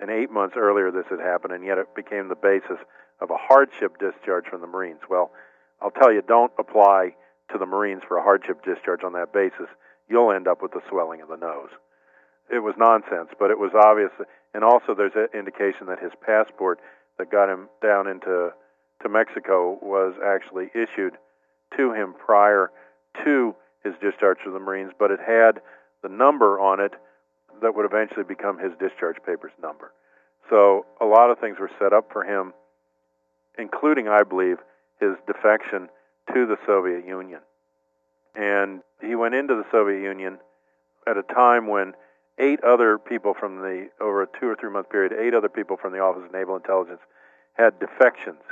And 0.00 0.10
eight 0.10 0.30
months 0.30 0.54
earlier, 0.56 0.92
this 0.92 1.06
had 1.10 1.18
happened, 1.18 1.52
and 1.52 1.64
yet 1.64 1.78
it 1.78 1.94
became 1.96 2.28
the 2.28 2.36
basis 2.36 2.78
of 3.20 3.30
a 3.30 3.36
hardship 3.36 3.98
discharge 3.98 4.46
from 4.46 4.60
the 4.60 4.66
Marines. 4.68 5.00
Well, 5.10 5.32
I'll 5.80 5.90
tell 5.90 6.12
you, 6.12 6.22
don't 6.22 6.52
apply 6.58 7.16
to 7.50 7.58
the 7.58 7.66
Marines 7.66 8.02
for 8.06 8.18
a 8.18 8.22
hardship 8.22 8.62
discharge 8.64 9.02
on 9.02 9.14
that 9.14 9.32
basis. 9.32 9.66
You'll 10.08 10.32
end 10.32 10.46
up 10.46 10.62
with 10.62 10.72
the 10.72 10.82
swelling 10.88 11.20
of 11.20 11.28
the 11.28 11.36
nose. 11.36 11.70
It 12.52 12.60
was 12.60 12.74
nonsense, 12.78 13.30
but 13.38 13.50
it 13.50 13.58
was 13.58 13.72
obvious. 13.74 14.10
And 14.54 14.62
also, 14.62 14.94
there's 14.94 15.16
an 15.16 15.28
indication 15.36 15.86
that 15.86 15.98
his 15.98 16.12
passport 16.24 16.78
that 17.18 17.30
got 17.30 17.50
him 17.50 17.68
down 17.82 18.06
into 18.06 18.50
to 19.02 19.08
Mexico 19.08 19.78
was 19.82 20.14
actually 20.24 20.70
issued 20.74 21.14
to 21.76 21.92
him 21.92 22.14
prior 22.14 22.70
to 23.24 23.54
his 23.84 23.94
discharge 24.00 24.38
from 24.42 24.52
the 24.52 24.58
Marines, 24.58 24.92
but 24.98 25.10
it 25.10 25.20
had 25.20 25.60
the 26.02 26.08
number 26.08 26.58
on 26.60 26.80
it 26.80 26.92
that 27.62 27.74
would 27.74 27.84
eventually 27.84 28.24
become 28.24 28.58
his 28.58 28.72
discharge 28.78 29.16
papers 29.24 29.52
number. 29.62 29.92
So 30.50 30.86
a 31.00 31.04
lot 31.04 31.30
of 31.30 31.38
things 31.38 31.58
were 31.58 31.70
set 31.78 31.92
up 31.92 32.10
for 32.12 32.24
him, 32.24 32.54
including, 33.58 34.08
I 34.08 34.22
believe, 34.22 34.58
his 35.00 35.16
defection 35.26 35.88
to 36.32 36.46
the 36.46 36.56
Soviet 36.66 37.06
Union. 37.06 37.40
And 38.34 38.82
he 39.00 39.14
went 39.14 39.34
into 39.34 39.54
the 39.54 39.64
Soviet 39.70 40.02
Union 40.02 40.38
at 41.06 41.16
a 41.16 41.22
time 41.22 41.66
when 41.66 41.94
eight 42.38 42.62
other 42.62 42.98
people 42.98 43.34
from 43.38 43.58
the, 43.58 43.88
over 44.00 44.22
a 44.22 44.26
two 44.38 44.46
or 44.46 44.56
three 44.56 44.70
month 44.70 44.90
period, 44.90 45.12
eight 45.12 45.34
other 45.34 45.48
people 45.48 45.76
from 45.76 45.92
the 45.92 45.98
Office 45.98 46.22
of 46.24 46.32
Naval 46.32 46.56
Intelligence 46.56 47.00
had 47.54 47.78
defections 47.80 48.42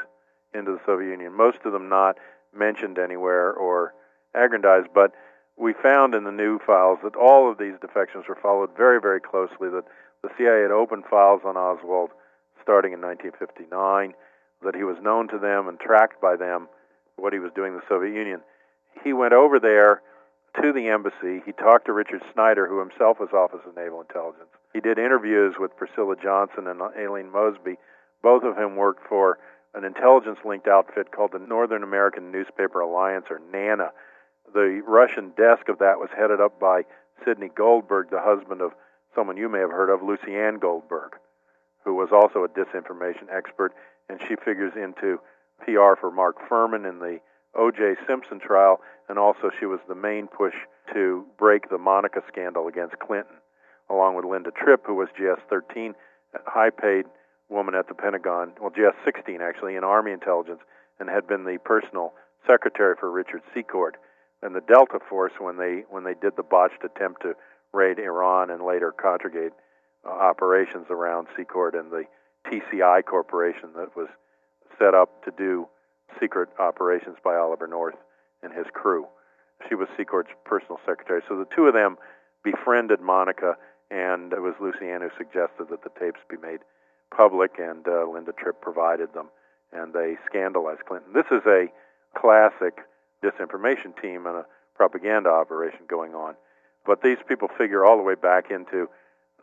into 0.54 0.72
the 0.72 0.80
Soviet 0.84 1.10
Union, 1.10 1.32
most 1.32 1.58
of 1.64 1.72
them 1.72 1.88
not 1.88 2.16
mentioned 2.56 2.98
anywhere 2.98 3.52
or 3.52 3.94
aggrandized, 4.36 4.88
but 4.94 5.12
we 5.56 5.72
found 5.72 6.14
in 6.14 6.24
the 6.24 6.32
new 6.32 6.58
files 6.58 6.98
that 7.02 7.16
all 7.16 7.50
of 7.50 7.58
these 7.58 7.80
defections 7.80 8.24
were 8.28 8.38
followed 8.40 8.70
very, 8.76 9.00
very 9.00 9.20
closely, 9.20 9.68
that 9.70 9.84
the 10.22 10.30
CIA 10.36 10.62
had 10.62 10.70
opened 10.70 11.04
files 11.08 11.42
on 11.44 11.56
Oswald 11.56 12.10
starting 12.60 12.92
in 12.92 13.00
1959, 13.00 14.14
that 14.62 14.74
he 14.74 14.82
was 14.82 14.96
known 15.00 15.28
to 15.28 15.38
them 15.38 15.68
and 15.68 15.78
tracked 15.78 16.20
by 16.20 16.36
them 16.36 16.68
what 17.16 17.32
he 17.32 17.38
was 17.38 17.52
doing 17.54 17.72
in 17.72 17.78
the 17.78 17.88
Soviet 17.88 18.12
Union. 18.12 18.40
He 19.04 19.12
went 19.12 19.32
over 19.32 19.58
there 19.60 20.02
to 20.62 20.72
the 20.72 20.88
embassy. 20.88 21.42
He 21.44 21.52
talked 21.52 21.86
to 21.86 21.92
Richard 21.92 22.22
Snyder, 22.32 22.66
who 22.66 22.80
himself 22.80 23.20
was 23.20 23.30
Office 23.32 23.64
of 23.66 23.76
Naval 23.76 24.00
Intelligence. 24.00 24.50
He 24.72 24.80
did 24.80 24.98
interviews 24.98 25.54
with 25.58 25.76
Priscilla 25.76 26.16
Johnson 26.20 26.66
and 26.66 26.80
Aline 26.80 27.30
Mosby. 27.30 27.76
Both 28.22 28.42
of 28.42 28.56
whom 28.56 28.76
worked 28.76 29.06
for 29.08 29.38
an 29.74 29.84
intelligence 29.84 30.38
linked 30.44 30.66
outfit 30.66 31.12
called 31.12 31.32
the 31.32 31.38
Northern 31.38 31.82
American 31.82 32.32
Newspaper 32.32 32.80
Alliance, 32.80 33.26
or 33.30 33.40
NANA. 33.52 33.92
The 34.56 34.80
Russian 34.88 35.32
desk 35.36 35.68
of 35.68 35.80
that 35.80 36.00
was 36.00 36.08
headed 36.16 36.40
up 36.40 36.58
by 36.58 36.86
Sidney 37.22 37.50
Goldberg, 37.54 38.08
the 38.08 38.22
husband 38.24 38.62
of 38.62 38.72
someone 39.14 39.36
you 39.36 39.50
may 39.50 39.58
have 39.58 39.70
heard 39.70 39.90
of, 39.90 40.00
Lucianne 40.00 40.58
Goldberg, 40.58 41.12
who 41.84 41.92
was 41.92 42.08
also 42.10 42.42
a 42.42 42.48
disinformation 42.48 43.28
expert, 43.30 43.74
and 44.08 44.18
she 44.26 44.34
figures 44.34 44.72
into 44.74 45.20
PR 45.60 46.00
for 46.00 46.10
Mark 46.10 46.36
Fuhrman 46.48 46.88
in 46.88 47.00
the 47.00 47.20
O.J. 47.54 47.96
Simpson 48.06 48.40
trial, 48.40 48.80
and 49.10 49.18
also 49.18 49.50
she 49.60 49.66
was 49.66 49.80
the 49.88 49.94
main 49.94 50.26
push 50.26 50.54
to 50.94 51.26
break 51.38 51.68
the 51.68 51.76
Monica 51.76 52.22
scandal 52.26 52.66
against 52.66 52.98
Clinton, 52.98 53.36
along 53.90 54.16
with 54.16 54.24
Linda 54.24 54.52
Tripp, 54.52 54.86
who 54.86 54.94
was 54.94 55.10
GS 55.18 55.42
13, 55.50 55.94
a 56.32 56.50
high 56.50 56.70
paid 56.70 57.04
woman 57.50 57.74
at 57.74 57.88
the 57.88 57.94
Pentagon, 57.94 58.52
well, 58.58 58.70
GS 58.70 58.96
16 59.04 59.42
actually, 59.42 59.76
in 59.76 59.84
Army 59.84 60.12
intelligence, 60.12 60.60
and 60.98 61.10
had 61.10 61.28
been 61.28 61.44
the 61.44 61.58
personal 61.62 62.14
secretary 62.46 62.94
for 62.98 63.10
Richard 63.10 63.42
Secord 63.52 63.98
and 64.42 64.54
the 64.54 64.60
Delta 64.60 64.98
Force 65.08 65.32
when 65.38 65.56
they 65.56 65.84
when 65.88 66.04
they 66.04 66.14
did 66.14 66.36
the 66.36 66.42
botched 66.42 66.84
attempt 66.84 67.22
to 67.22 67.34
raid 67.72 67.98
Iran 67.98 68.50
and 68.50 68.62
later 68.64 68.92
Contragate 68.92 69.52
uh, 70.04 70.10
operations 70.10 70.86
around 70.90 71.28
Secord 71.36 71.74
and 71.74 71.90
the 71.90 72.04
TCI 72.46 73.04
Corporation 73.04 73.70
that 73.76 73.96
was 73.96 74.08
set 74.78 74.94
up 74.94 75.24
to 75.24 75.30
do 75.36 75.68
secret 76.20 76.48
operations 76.58 77.16
by 77.24 77.36
Oliver 77.36 77.66
North 77.66 77.96
and 78.42 78.52
his 78.52 78.66
crew. 78.72 79.06
She 79.68 79.74
was 79.74 79.88
Secord's 79.96 80.28
personal 80.44 80.78
secretary. 80.86 81.22
So 81.28 81.38
the 81.38 81.48
two 81.54 81.66
of 81.66 81.74
them 81.74 81.96
befriended 82.44 83.00
Monica, 83.00 83.56
and 83.90 84.32
it 84.32 84.40
was 84.40 84.54
Lucianne 84.60 85.02
who 85.02 85.10
suggested 85.16 85.68
that 85.70 85.82
the 85.82 85.90
tapes 85.98 86.20
be 86.28 86.36
made 86.36 86.60
public, 87.14 87.52
and 87.58 87.86
uh, 87.88 88.06
Linda 88.06 88.32
Tripp 88.32 88.60
provided 88.60 89.12
them, 89.14 89.28
and 89.72 89.92
they 89.92 90.16
scandalized 90.26 90.84
Clinton. 90.86 91.12
This 91.12 91.26
is 91.30 91.42
a 91.46 91.66
classic 92.16 92.78
disinformation 93.22 94.00
team 94.00 94.26
and 94.26 94.36
a 94.36 94.46
propaganda 94.74 95.30
operation 95.30 95.80
going 95.88 96.14
on. 96.14 96.34
But 96.84 97.02
these 97.02 97.18
people 97.26 97.48
figure 97.58 97.84
all 97.84 97.96
the 97.96 98.02
way 98.02 98.14
back 98.14 98.50
into 98.50 98.88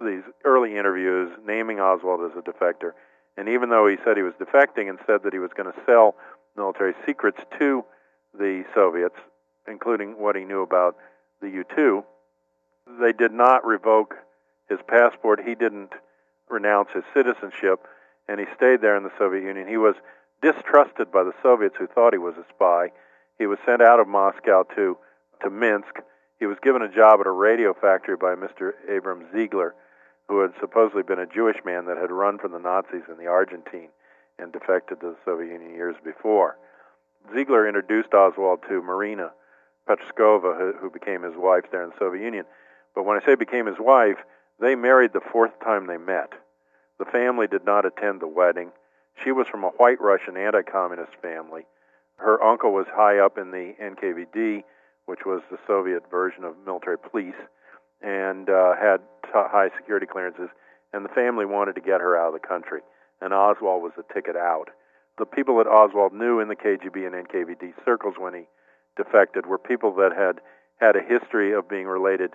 these 0.01 0.23
early 0.43 0.77
interviews 0.77 1.31
naming 1.45 1.79
Oswald 1.79 2.21
as 2.31 2.37
a 2.37 2.41
defector. 2.41 2.91
And 3.37 3.49
even 3.49 3.69
though 3.69 3.87
he 3.87 3.97
said 4.03 4.17
he 4.17 4.23
was 4.23 4.33
defecting 4.35 4.89
and 4.89 4.99
said 5.05 5.23
that 5.23 5.33
he 5.33 5.39
was 5.39 5.51
going 5.55 5.71
to 5.71 5.79
sell 5.85 6.15
military 6.55 6.93
secrets 7.05 7.39
to 7.59 7.83
the 8.37 8.63
Soviets, 8.73 9.15
including 9.67 10.19
what 10.19 10.35
he 10.35 10.43
knew 10.43 10.61
about 10.61 10.95
the 11.41 11.49
U 11.49 11.63
2, 11.75 12.03
they 12.99 13.13
did 13.13 13.31
not 13.31 13.65
revoke 13.65 14.15
his 14.69 14.79
passport. 14.87 15.41
He 15.45 15.55
didn't 15.55 15.93
renounce 16.49 16.89
his 16.93 17.03
citizenship, 17.13 17.87
and 18.27 18.39
he 18.39 18.45
stayed 18.55 18.81
there 18.81 18.95
in 18.95 19.03
the 19.03 19.11
Soviet 19.17 19.43
Union. 19.43 19.67
He 19.67 19.77
was 19.77 19.95
distrusted 20.41 21.11
by 21.11 21.23
the 21.23 21.33
Soviets 21.41 21.75
who 21.77 21.87
thought 21.87 22.13
he 22.13 22.19
was 22.19 22.35
a 22.37 22.45
spy. 22.53 22.91
He 23.37 23.47
was 23.47 23.59
sent 23.65 23.81
out 23.81 23.99
of 23.99 24.07
Moscow 24.07 24.63
to, 24.75 24.97
to 25.41 25.49
Minsk. 25.49 25.99
He 26.39 26.45
was 26.45 26.57
given 26.61 26.81
a 26.81 26.93
job 26.93 27.19
at 27.19 27.27
a 27.27 27.31
radio 27.31 27.73
factory 27.73 28.17
by 28.17 28.35
Mr. 28.35 28.73
Abram 28.89 29.25
Ziegler, 29.33 29.75
who 30.27 30.41
had 30.41 30.51
supposedly 30.59 31.03
been 31.03 31.19
a 31.19 31.25
Jewish 31.25 31.57
man 31.65 31.85
that 31.85 31.97
had 31.97 32.11
run 32.11 32.37
from 32.37 32.51
the 32.51 32.59
Nazis 32.59 33.03
in 33.09 33.17
the 33.17 33.27
Argentine 33.27 33.89
and 34.39 34.51
defected 34.51 34.99
to 35.01 35.11
the 35.11 35.17
Soviet 35.25 35.51
Union 35.51 35.73
years 35.73 35.95
before. 36.03 36.57
Ziegler 37.33 37.67
introduced 37.67 38.13
Oswald 38.13 38.59
to 38.69 38.81
Marina 38.81 39.31
Petruskova, 39.87 40.79
who, 40.79 40.89
became 40.89 41.23
his 41.23 41.35
wife 41.35 41.65
there 41.71 41.83
in 41.83 41.89
the 41.89 41.99
Soviet 41.99 42.23
Union. 42.23 42.45
But 42.95 43.03
when 43.03 43.19
I 43.21 43.25
say 43.25 43.35
became 43.35 43.65
his 43.65 43.79
wife, 43.79 44.17
they 44.59 44.75
married 44.75 45.11
the 45.13 45.21
fourth 45.31 45.51
time 45.63 45.87
they 45.87 45.97
met. 45.97 46.31
The 46.99 47.05
family 47.05 47.47
did 47.47 47.65
not 47.65 47.85
attend 47.85 48.21
the 48.21 48.27
wedding. 48.27 48.71
She 49.23 49.31
was 49.31 49.47
from 49.47 49.63
a 49.63 49.69
white 49.69 49.99
Russian 49.99 50.37
anti 50.37 50.61
communist 50.61 51.13
family. 51.21 51.65
Her 52.17 52.41
uncle 52.41 52.73
was 52.73 52.85
high 52.89 53.19
up 53.19 53.37
in 53.37 53.51
the 53.51 53.73
NKVD, 53.81 54.63
which 55.05 55.25
was 55.25 55.41
the 55.51 55.57
Soviet 55.67 56.09
version 56.09 56.43
of 56.43 56.55
military 56.65 56.97
police, 56.97 57.39
and 58.01 58.49
uh, 58.49 58.75
had 58.75 58.97
t- 59.25 59.31
high 59.33 59.69
security 59.77 60.05
clearances. 60.05 60.49
And 60.93 61.03
the 61.03 61.09
family 61.09 61.45
wanted 61.45 61.75
to 61.75 61.81
get 61.81 62.01
her 62.01 62.17
out 62.17 62.33
of 62.33 62.41
the 62.41 62.47
country. 62.47 62.81
And 63.19 63.33
Oswald 63.33 63.81
was 63.81 63.93
the 63.97 64.03
ticket 64.13 64.35
out. 64.35 64.69
The 65.17 65.25
people 65.25 65.57
that 65.57 65.67
Oswald 65.67 66.13
knew 66.13 66.39
in 66.39 66.47
the 66.47 66.55
KGB 66.55 67.05
and 67.05 67.27
NKVD 67.27 67.73
circles 67.85 68.15
when 68.17 68.33
he 68.33 68.43
defected 68.95 69.45
were 69.45 69.57
people 69.57 69.95
that 69.95 70.11
had 70.15 70.41
had 70.79 70.95
a 70.95 71.01
history 71.01 71.53
of 71.53 71.69
being 71.69 71.87
related 71.87 72.31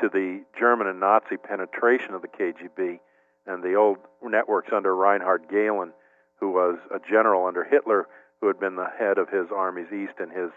to 0.00 0.08
the 0.08 0.42
German 0.58 0.86
and 0.86 1.00
Nazi 1.00 1.36
penetration 1.36 2.14
of 2.14 2.22
the 2.22 2.28
KGB 2.28 2.98
and 3.46 3.62
the 3.62 3.74
old 3.74 3.98
networks 4.22 4.72
under 4.72 4.94
Reinhard 4.94 5.44
Gehlen, 5.50 5.92
who 6.40 6.50
was 6.50 6.78
a 6.94 6.98
general 6.98 7.46
under 7.46 7.64
Hitler, 7.64 8.06
who 8.42 8.48
had 8.48 8.58
been 8.58 8.74
the 8.74 8.90
head 8.98 9.16
of 9.16 9.30
his 9.30 9.46
armies 9.54 9.86
east 9.94 10.18
in 10.20 10.28
his 10.28 10.50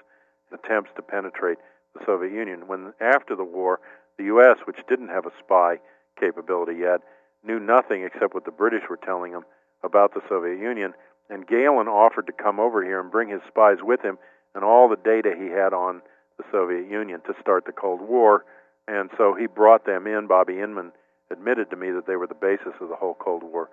attempts 0.51 0.89
to 0.95 1.01
penetrate 1.01 1.59
the 1.93 2.03
Soviet 2.05 2.33
Union. 2.33 2.67
When 2.67 2.91
after 2.99 3.37
the 3.37 3.45
war, 3.45 3.79
the 4.17 4.25
U.S., 4.25 4.57
which 4.65 4.81
didn't 4.89 5.09
have 5.09 5.25
a 5.25 5.37
spy 5.39 5.77
capability 6.19 6.79
yet, 6.81 7.01
knew 7.45 7.59
nothing 7.59 8.03
except 8.03 8.33
what 8.33 8.43
the 8.43 8.51
British 8.51 8.89
were 8.89 8.97
telling 8.97 9.31
him 9.31 9.45
about 9.83 10.15
the 10.15 10.25
Soviet 10.27 10.59
Union, 10.59 10.93
and 11.29 11.47
Gehlen 11.47 11.87
offered 11.87 12.27
to 12.27 12.33
come 12.33 12.59
over 12.59 12.83
here 12.83 12.99
and 12.99 13.11
bring 13.11 13.29
his 13.29 13.41
spies 13.47 13.77
with 13.81 14.01
him 14.01 14.17
and 14.55 14.65
all 14.65 14.89
the 14.89 14.97
data 14.97 15.33
he 15.37 15.47
had 15.47 15.73
on 15.73 16.01
the 16.37 16.43
Soviet 16.51 16.89
Union 16.89 17.21
to 17.21 17.33
start 17.39 17.65
the 17.65 17.71
Cold 17.71 18.01
War 18.01 18.43
and 18.87 19.09
so 19.17 19.33
he 19.33 19.47
brought 19.47 19.85
them 19.85 20.07
in. 20.07 20.27
Bobby 20.27 20.59
Inman 20.59 20.91
admitted 21.31 21.69
to 21.69 21.75
me 21.75 21.91
that 21.91 22.05
they 22.07 22.15
were 22.15 22.27
the 22.27 22.35
basis 22.35 22.73
of 22.79 22.89
the 22.89 22.95
whole 22.95 23.15
Cold 23.15 23.43
War 23.43 23.69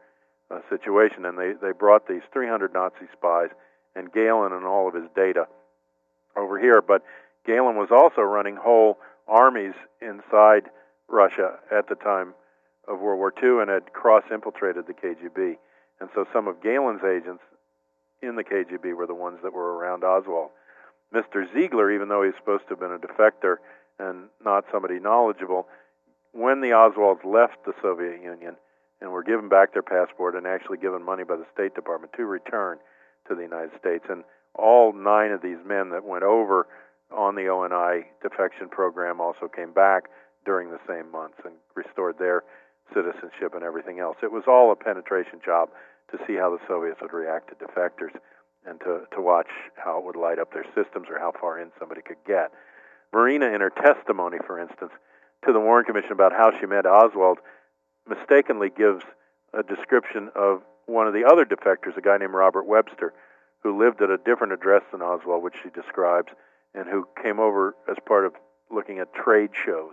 uh, 0.50 0.60
situation, 0.70 1.24
and 1.24 1.38
they 1.38 1.52
they 1.60 1.72
brought 1.72 2.08
these 2.08 2.22
300 2.32 2.72
Nazi 2.72 3.08
spies 3.12 3.50
and 3.94 4.12
Gehlen 4.12 4.52
and 4.52 4.64
all 4.64 4.88
of 4.88 4.94
his 4.94 5.08
data 5.14 5.46
over 6.36 6.58
here. 6.58 6.80
But 6.82 7.02
Gehlen 7.46 7.76
was 7.76 7.90
also 7.90 8.22
running 8.22 8.56
whole 8.56 8.98
armies 9.28 9.74
inside 10.00 10.70
Russia 11.08 11.58
at 11.70 11.88
the 11.88 11.94
time 11.94 12.34
of 12.88 13.00
World 13.00 13.18
War 13.18 13.32
II 13.42 13.62
and 13.62 13.70
had 13.70 13.92
cross 13.92 14.24
infiltrated 14.30 14.86
the 14.86 14.94
KGB. 14.94 15.56
And 16.00 16.08
so 16.14 16.26
some 16.32 16.48
of 16.48 16.62
Gehlen's 16.62 17.04
agents 17.04 17.42
in 18.22 18.36
the 18.36 18.44
KGB 18.44 18.94
were 18.96 19.06
the 19.06 19.14
ones 19.14 19.38
that 19.42 19.52
were 19.52 19.76
around 19.76 20.04
Oswald. 20.04 20.50
Mr. 21.14 21.46
Ziegler, 21.52 21.90
even 21.92 22.08
though 22.08 22.22
he's 22.22 22.36
supposed 22.36 22.64
to 22.64 22.70
have 22.70 22.80
been 22.80 22.92
a 22.92 22.98
defector 22.98 23.56
and 23.98 24.28
not 24.44 24.64
somebody 24.72 24.98
knowledgeable, 24.98 25.68
when 26.32 26.60
the 26.60 26.68
Oswalds 26.68 27.24
left 27.24 27.64
the 27.66 27.74
Soviet 27.82 28.22
Union 28.22 28.56
and 29.00 29.12
were 29.12 29.22
given 29.22 29.48
back 29.48 29.72
their 29.72 29.82
passport 29.82 30.34
and 30.34 30.46
actually 30.46 30.78
given 30.78 31.04
money 31.04 31.24
by 31.24 31.36
the 31.36 31.46
State 31.52 31.74
Department 31.74 32.12
to 32.16 32.24
return 32.24 32.78
to 33.32 33.36
the 33.36 33.48
United 33.48 33.72
States, 33.80 34.04
and 34.08 34.24
all 34.54 34.92
nine 34.92 35.32
of 35.32 35.40
these 35.40 35.60
men 35.64 35.90
that 35.90 36.04
went 36.04 36.24
over 36.24 36.68
on 37.10 37.34
the 37.34 37.48
ONI 37.48 38.04
defection 38.22 38.68
program 38.68 39.20
also 39.20 39.48
came 39.48 39.72
back 39.72 40.04
during 40.44 40.70
the 40.70 40.80
same 40.86 41.10
months 41.10 41.38
and 41.44 41.54
restored 41.74 42.18
their 42.18 42.44
citizenship 42.92 43.54
and 43.54 43.64
everything 43.64 43.98
else. 43.98 44.16
It 44.22 44.32
was 44.32 44.44
all 44.46 44.72
a 44.72 44.76
penetration 44.76 45.40
job 45.44 45.70
to 46.10 46.18
see 46.26 46.36
how 46.36 46.50
the 46.50 46.60
Soviets 46.68 47.00
would 47.00 47.12
react 47.12 47.48
to 47.48 47.64
defectors 47.64 48.12
and 48.66 48.78
to, 48.80 49.02
to 49.14 49.20
watch 49.20 49.48
how 49.76 49.98
it 49.98 50.04
would 50.04 50.16
light 50.16 50.38
up 50.38 50.52
their 50.52 50.66
systems 50.74 51.08
or 51.08 51.18
how 51.18 51.32
far 51.40 51.58
in 51.58 51.70
somebody 51.78 52.02
could 52.02 52.22
get. 52.26 52.52
Marina, 53.12 53.46
in 53.46 53.60
her 53.60 53.70
testimony, 53.70 54.38
for 54.46 54.58
instance, 54.58 54.92
to 55.46 55.52
the 55.52 55.60
Warren 55.60 55.84
Commission 55.84 56.12
about 56.12 56.32
how 56.32 56.52
she 56.58 56.66
met 56.66 56.86
Oswald, 56.86 57.38
mistakenly 58.08 58.70
gives 58.70 59.04
a 59.52 59.62
description 59.62 60.30
of 60.34 60.62
one 60.86 61.06
of 61.06 61.14
the 61.14 61.24
other 61.24 61.44
defectors, 61.44 61.96
a 61.96 62.00
guy 62.00 62.18
named 62.18 62.34
Robert 62.34 62.66
Webster, 62.66 63.12
who 63.62 63.78
lived 63.78 64.02
at 64.02 64.10
a 64.10 64.18
different 64.18 64.52
address 64.52 64.82
than 64.90 65.02
Oswald, 65.02 65.42
which 65.42 65.54
she 65.62 65.70
describes, 65.70 66.28
and 66.74 66.88
who 66.88 67.06
came 67.22 67.38
over 67.38 67.76
as 67.88 67.96
part 68.06 68.26
of 68.26 68.32
looking 68.70 68.98
at 68.98 69.14
trade 69.14 69.50
shows 69.64 69.92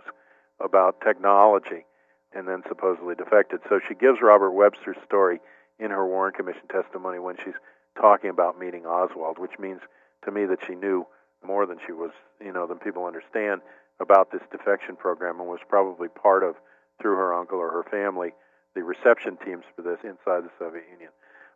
about 0.62 1.00
technology 1.00 1.84
and 2.32 2.46
then 2.48 2.62
supposedly 2.68 3.14
defected. 3.14 3.60
So 3.68 3.80
she 3.86 3.94
gives 3.94 4.18
Robert 4.22 4.52
Webster's 4.52 4.96
story 5.04 5.40
in 5.78 5.90
her 5.90 6.06
Warren 6.06 6.32
Commission 6.32 6.66
testimony 6.70 7.18
when 7.18 7.36
she's 7.44 7.54
talking 8.00 8.30
about 8.30 8.58
meeting 8.58 8.86
Oswald, 8.86 9.38
which 9.38 9.58
means 9.58 9.80
to 10.24 10.30
me 10.30 10.46
that 10.46 10.58
she 10.66 10.74
knew 10.74 11.06
more 11.44 11.66
than 11.66 11.78
she 11.86 11.92
was, 11.92 12.10
you 12.40 12.52
know, 12.52 12.66
than 12.66 12.78
people 12.78 13.04
understand 13.04 13.62
about 14.00 14.30
this 14.30 14.42
defection 14.52 14.96
program 14.96 15.40
and 15.40 15.48
was 15.48 15.60
probably 15.68 16.08
part 16.08 16.42
of, 16.42 16.54
through 17.00 17.16
her 17.16 17.34
uncle 17.34 17.58
or 17.58 17.70
her 17.70 17.84
family, 17.90 18.32
the 18.74 18.82
reception 18.82 19.36
teams 19.44 19.64
for 19.74 19.82
this 19.82 19.98
inside 20.04 20.44
the 20.44 20.50
Soviet 20.58 20.84
Union. 20.90 21.10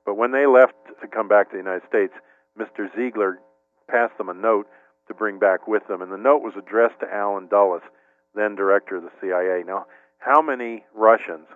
But 0.05 0.17
when 0.17 0.33
they 0.33 0.47
left 0.47 0.75
to 1.01 1.09
come 1.09 1.29
back 1.29 1.51
to 1.51 1.57
the 1.57 1.63
United 1.63 1.87
States, 1.89 2.13
Mr. 2.59 2.89
Ziegler 2.95 3.39
passed 3.89 4.17
them 4.19 4.29
a 4.29 4.35
note 4.35 4.67
to 5.09 5.15
bring 5.15 5.39
back 5.39 5.69
with 5.69 5.87
them, 5.87 6.03
and 6.03 6.13
the 6.13 6.19
note 6.19 6.43
was 6.43 6.55
addressed 6.57 7.01
to 7.01 7.13
Allen 7.13 7.47
Dulles, 7.49 7.83
then 8.35 8.55
director 8.55 8.97
of 8.97 9.03
the 9.03 9.13
CIA. 9.21 9.63
Now, 9.67 9.87
how 10.19 10.41
many 10.41 10.85
Russians 10.95 11.47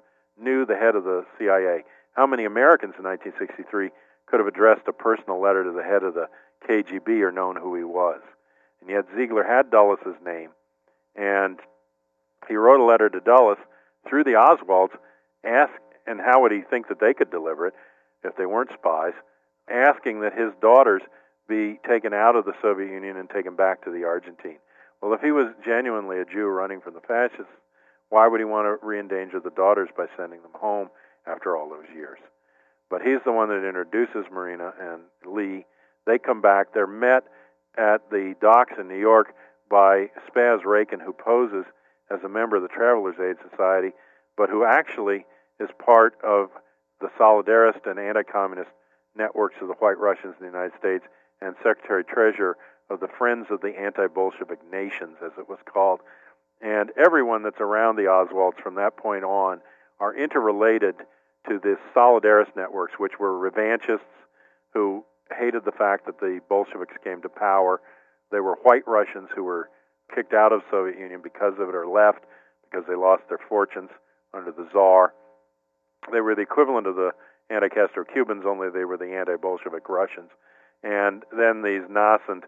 knew 0.41 0.67
the 0.67 0.77
head 0.77 0.95
of 0.95 1.05
the 1.05 1.25
CIA? 1.39 1.85
How 2.13 2.27
many 2.27 2.45
Americans 2.45 2.95
in 2.99 3.05
1963 3.05 3.91
could 4.27 4.41
have 4.41 4.47
addressed 4.47 4.87
a 4.89 4.93
personal 4.93 5.41
letter 5.41 5.65
to 5.65 5.73
the 5.73 5.83
head 5.83 6.03
of 6.03 6.15
the 6.15 6.29
KGB 6.69 7.23
or 7.23 7.33
known 7.33 7.57
who 7.57 7.75
he 7.75 7.85
was? 7.85 8.21
And 8.81 8.91
yet 8.91 9.07
Ziegler 9.17 9.45
had 9.45 9.71
Dulles' 9.71 9.99
name, 10.25 10.51
and 11.17 11.59
he 12.49 12.55
wrote 12.55 12.81
a 12.81 12.85
letter 12.85 13.09
to 13.09 13.21
Dulles 13.21 13.59
through 14.09 14.25
the 14.25 14.37
Oswalds, 14.37 14.93
ask, 15.45 15.73
and 16.07 16.21
how 16.21 16.43
would 16.43 16.53
he 16.53 16.63
think 16.63 16.89
that 16.89 17.01
they 17.01 17.15
could 17.15 17.31
deliver 17.31 17.67
it 17.67 17.75
if 18.25 18.37
they 18.37 18.47
weren't 18.47 18.71
spies, 18.79 19.15
asking 19.71 20.21
that 20.21 20.33
his 20.33 20.53
daughters 20.61 21.03
be 21.49 21.81
taken 21.89 22.13
out 22.13 22.37
of 22.37 22.45
the 22.45 22.53
Soviet 22.61 22.93
Union 22.93 23.17
and 23.17 23.29
taken 23.31 23.57
back 23.57 23.83
to 23.85 23.91
the 23.91 24.05
Argentine. 24.05 24.59
Well, 25.01 25.15
if 25.15 25.21
he 25.21 25.33
was 25.33 25.55
genuinely 25.65 26.19
a 26.21 26.25
Jew 26.25 26.47
running 26.47 26.81
from 26.81 26.95
the 26.95 27.01
fascists, 27.01 27.53
why 28.11 28.29
would 28.29 28.41
he 28.41 28.45
want 28.45 28.67
to 28.67 28.87
re-endanger 28.87 29.41
the 29.41 29.51
daughters 29.51 29.89
by 29.97 30.07
sending 30.17 30.43
them 30.43 30.55
home 30.55 30.89
after 31.27 31.57
all 31.57 31.69
those 31.69 31.89
years? 31.95 32.19
But 32.91 33.03
he's 33.03 33.21
the 33.25 33.33
one 33.33 33.49
that 33.49 33.67
introduces 33.67 34.31
Marina 34.33 34.73
and 34.81 35.03
Lee. 35.27 35.67
They 36.07 36.19
come 36.19 36.41
back. 36.41 36.73
They're 36.73 36.87
met 36.87 37.25
at 37.77 38.11
the 38.11 38.35
docks 38.41 38.73
in 38.79 38.89
New 38.89 38.99
York 38.99 39.35
by 39.71 40.09
Spaz 40.29 40.65
Raikin, 40.65 41.03
who 41.05 41.13
poses 41.13 41.65
as 42.11 42.21
a 42.25 42.29
member 42.29 42.57
of 42.57 42.63
the 42.63 42.69
Travelers 42.69 43.17
Aid 43.21 43.37
Society, 43.51 43.93
but 44.39 44.49
who 44.49 44.65
actually 44.65 45.27
is 45.61 45.69
part 45.85 46.15
of 46.23 46.51
the 47.01 47.11
Solidarist 47.19 47.85
and 47.85 47.99
anti-communist 47.99 48.71
networks 49.17 49.57
of 49.61 49.67
the 49.67 49.75
White 49.75 49.99
Russians 49.99 50.37
in 50.39 50.47
the 50.47 50.53
United 50.53 50.79
States 50.79 51.05
and 51.43 51.57
Secretary 51.57 52.05
Treasurer 52.05 52.57
of 52.89 53.01
the 53.01 53.09
Friends 53.19 53.47
of 53.51 53.61
the 53.61 53.75
Anti-Bolshevik 53.79 54.61
Nations, 54.71 55.17
as 55.25 55.33
it 55.39 55.49
was 55.49 55.59
called. 55.71 56.01
And 56.63 56.91
everyone 56.97 57.43
that's 57.43 57.61
around 57.61 57.97
the 57.97 58.09
Oswalds 58.09 58.63
from 58.63 58.77
that 58.77 58.97
point 58.97 59.25
on 59.25 59.61
are 60.01 60.17
interrelated 60.17 60.95
to 61.49 61.59
this 61.63 61.79
Solidarist 61.95 62.55
networks, 62.57 62.95
which 62.99 63.19
were 63.19 63.39
revanchists 63.39 64.07
who 64.73 65.05
hated 65.37 65.65
the 65.65 65.73
fact 65.73 66.07
that 66.07 66.21
the 66.21 66.41
Bolsheviks 66.49 66.95
came 67.03 67.21
to 67.23 67.29
power. 67.29 67.81
They 68.31 68.41
were 68.41 68.59
white 68.63 68.87
Russians 68.87 69.29
who 69.35 69.45
were 69.45 69.69
kicked 70.15 70.33
out 70.33 70.53
of 70.53 70.63
Soviet 70.71 70.99
Union 70.99 71.21
because 71.23 71.55
of 71.59 71.69
it 71.69 71.75
or 71.75 71.87
left 71.87 72.25
because 72.63 72.87
they 72.89 72.95
lost 72.95 73.23
their 73.29 73.41
fortunes 73.49 73.91
under 74.35 74.53
the 74.53 74.69
Czar. 74.73 75.15
They 76.13 76.21
were 76.21 76.35
the 76.35 76.43
equivalent 76.43 76.87
of 76.87 76.97
the 76.97 77.13
anti-Castro 77.51 78.05
Cubans, 78.05 78.45
only 78.47 78.69
they 78.71 78.85
were 78.85 78.97
the 78.97 79.17
anti-Bolshevik 79.17 79.89
Russians. 79.89 80.31
And 80.83 81.25
then 81.37 81.63
these 81.63 81.83
nascent 81.89 82.45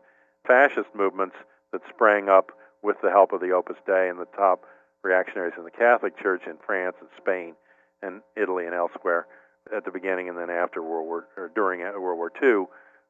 fascist 0.46 0.94
movements 0.94 1.36
that 1.72 1.80
sprang 1.88 2.28
up 2.28 2.52
with 2.82 2.96
the 3.02 3.10
help 3.10 3.32
of 3.32 3.40
the 3.40 3.50
Opus 3.50 3.76
Dei 3.86 4.08
and 4.08 4.18
the 4.18 4.28
top 4.36 4.64
reactionaries 5.02 5.54
in 5.56 5.64
the 5.64 5.70
Catholic 5.70 6.18
Church 6.18 6.42
in 6.46 6.56
France 6.64 6.96
and 7.00 7.08
Spain 7.16 7.54
and 8.02 8.22
Italy 8.36 8.66
and 8.66 8.74
elsewhere 8.74 9.26
at 9.74 9.84
the 9.84 9.90
beginning 9.90 10.28
and 10.28 10.38
then 10.38 10.50
after 10.50 10.82
World 10.82 11.06
War 11.06 11.28
or 11.36 11.50
during 11.54 11.82
uh, 11.82 11.92
World 11.98 12.18
War 12.18 12.32
II, 12.42 12.66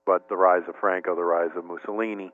but 0.07 0.29
the 0.29 0.37
rise 0.37 0.63
of 0.69 0.75
Franco, 0.81 1.15
the 1.15 1.23
rise 1.23 1.51
of 1.57 1.65
Mussolini, 1.65 2.33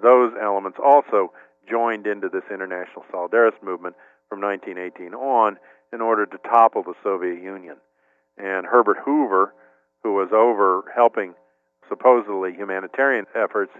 those 0.00 0.32
elements 0.40 0.78
also 0.82 1.32
joined 1.68 2.06
into 2.06 2.28
this 2.28 2.44
international 2.52 3.04
solidarist 3.12 3.62
movement 3.62 3.96
from 4.28 4.40
1918 4.40 5.14
on 5.14 5.56
in 5.94 6.00
order 6.00 6.26
to 6.26 6.38
topple 6.38 6.82
the 6.82 6.94
Soviet 7.02 7.40
Union. 7.40 7.76
And 8.36 8.66
Herbert 8.66 8.98
Hoover, 9.04 9.54
who 10.02 10.14
was 10.14 10.30
over 10.32 10.84
helping 10.94 11.34
supposedly 11.88 12.52
humanitarian 12.52 13.26
efforts 13.34 13.72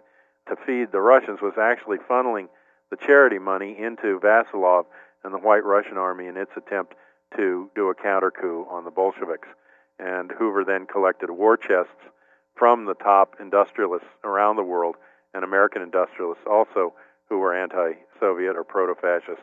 to 0.48 0.56
feed 0.64 0.92
the 0.92 1.00
Russians, 1.00 1.40
was 1.42 1.54
actually 1.60 1.98
funneling 1.98 2.48
the 2.90 2.96
charity 2.96 3.38
money 3.38 3.76
into 3.76 4.20
Vasilov 4.20 4.84
and 5.24 5.34
the 5.34 5.38
White 5.38 5.64
Russian 5.64 5.96
Army 5.96 6.28
in 6.28 6.36
its 6.36 6.52
attempt 6.56 6.94
to 7.36 7.68
do 7.74 7.88
a 7.88 7.94
counter 7.94 8.30
coup 8.30 8.66
on 8.70 8.84
the 8.84 8.90
Bolsheviks. 8.90 9.48
And 9.98 10.30
Hoover 10.38 10.64
then 10.64 10.86
collected 10.86 11.30
war 11.30 11.56
chests 11.56 11.90
from 12.54 12.84
the 12.84 12.94
top 12.94 13.34
industrialists 13.40 14.08
around 14.22 14.56
the 14.56 14.62
world 14.62 14.94
and 15.32 15.42
American 15.42 15.82
industrialists 15.82 16.44
also 16.48 16.94
who 17.28 17.38
were 17.38 17.54
anti 17.54 17.94
Soviet 18.20 18.56
or 18.56 18.62
proto 18.62 18.94
fascist. 18.94 19.42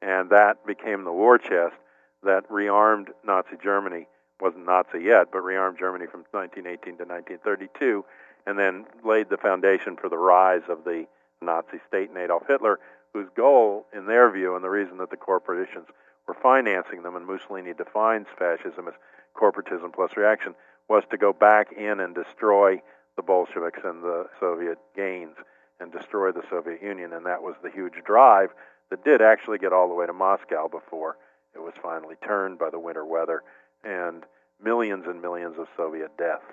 And 0.00 0.30
that 0.30 0.64
became 0.64 1.02
the 1.02 1.12
war 1.12 1.38
chest 1.38 1.74
that 2.22 2.48
rearmed 2.48 3.08
Nazi 3.24 3.56
Germany 3.62 4.06
wasn't 4.40 4.66
Nazi 4.66 5.00
yet, 5.00 5.28
but 5.32 5.42
rearmed 5.42 5.78
Germany 5.78 6.06
from 6.06 6.24
1918 6.32 6.98
to 6.98 7.04
1932, 7.04 8.04
and 8.46 8.58
then 8.58 8.86
laid 9.04 9.30
the 9.30 9.36
foundation 9.36 9.96
for 9.96 10.08
the 10.08 10.18
rise 10.18 10.62
of 10.68 10.84
the 10.84 11.06
Nazi 11.40 11.80
state 11.86 12.08
and 12.08 12.18
Adolf 12.18 12.46
Hitler, 12.48 12.78
whose 13.12 13.28
goal, 13.36 13.86
in 13.92 14.06
their 14.06 14.30
view, 14.30 14.54
and 14.56 14.64
the 14.64 14.70
reason 14.70 14.98
that 14.98 15.10
the 15.10 15.16
corporations 15.16 15.86
were 16.26 16.34
financing 16.34 17.02
them, 17.02 17.14
and 17.14 17.26
Mussolini 17.26 17.72
defines 17.72 18.26
fascism 18.38 18.88
as 18.88 18.94
corporatism 19.36 19.92
plus 19.92 20.16
reaction, 20.16 20.54
was 20.88 21.04
to 21.10 21.16
go 21.16 21.32
back 21.32 21.72
in 21.72 22.00
and 22.00 22.14
destroy 22.14 22.80
the 23.16 23.22
Bolsheviks 23.22 23.80
and 23.84 24.02
the 24.02 24.26
Soviet 24.40 24.78
gains 24.96 25.36
and 25.78 25.92
destroy 25.92 26.32
the 26.32 26.44
Soviet 26.48 26.82
Union, 26.82 27.12
and 27.12 27.26
that 27.26 27.42
was 27.42 27.54
the 27.62 27.70
huge 27.70 27.94
drive 28.04 28.50
that 28.90 29.04
did 29.04 29.22
actually 29.22 29.58
get 29.58 29.72
all 29.72 29.88
the 29.88 29.94
way 29.94 30.06
to 30.06 30.12
Moscow 30.12 30.68
before 30.68 31.16
it 31.54 31.60
was 31.60 31.74
finally 31.82 32.16
turned 32.26 32.58
by 32.58 32.70
the 32.70 32.78
winter 32.78 33.04
weather 33.04 33.42
and 33.84 34.24
millions 34.62 35.04
and 35.06 35.20
millions 35.20 35.56
of 35.58 35.66
Soviet 35.76 36.16
deaths 36.16 36.44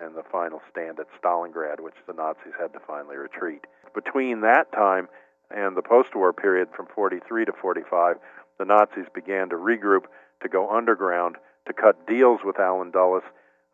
and 0.00 0.14
the 0.14 0.24
final 0.30 0.60
stand 0.70 0.98
at 0.98 1.06
Stalingrad, 1.20 1.80
which 1.80 1.94
the 2.06 2.12
Nazis 2.12 2.52
had 2.58 2.72
to 2.72 2.80
finally 2.80 3.16
retreat. 3.16 3.66
Between 3.94 4.40
that 4.40 4.72
time 4.72 5.08
and 5.50 5.76
the 5.76 5.82
post 5.82 6.14
war 6.14 6.32
period 6.32 6.68
from 6.76 6.86
43 6.94 7.44
to 7.44 7.52
45, 7.52 8.16
the 8.58 8.64
Nazis 8.64 9.06
began 9.14 9.50
to 9.50 9.56
regroup, 9.56 10.04
to 10.42 10.48
go 10.48 10.68
underground, 10.68 11.36
to 11.66 11.72
cut 11.72 12.06
deals 12.06 12.40
with 12.44 12.58
Allen 12.58 12.90
Dulles 12.90 13.22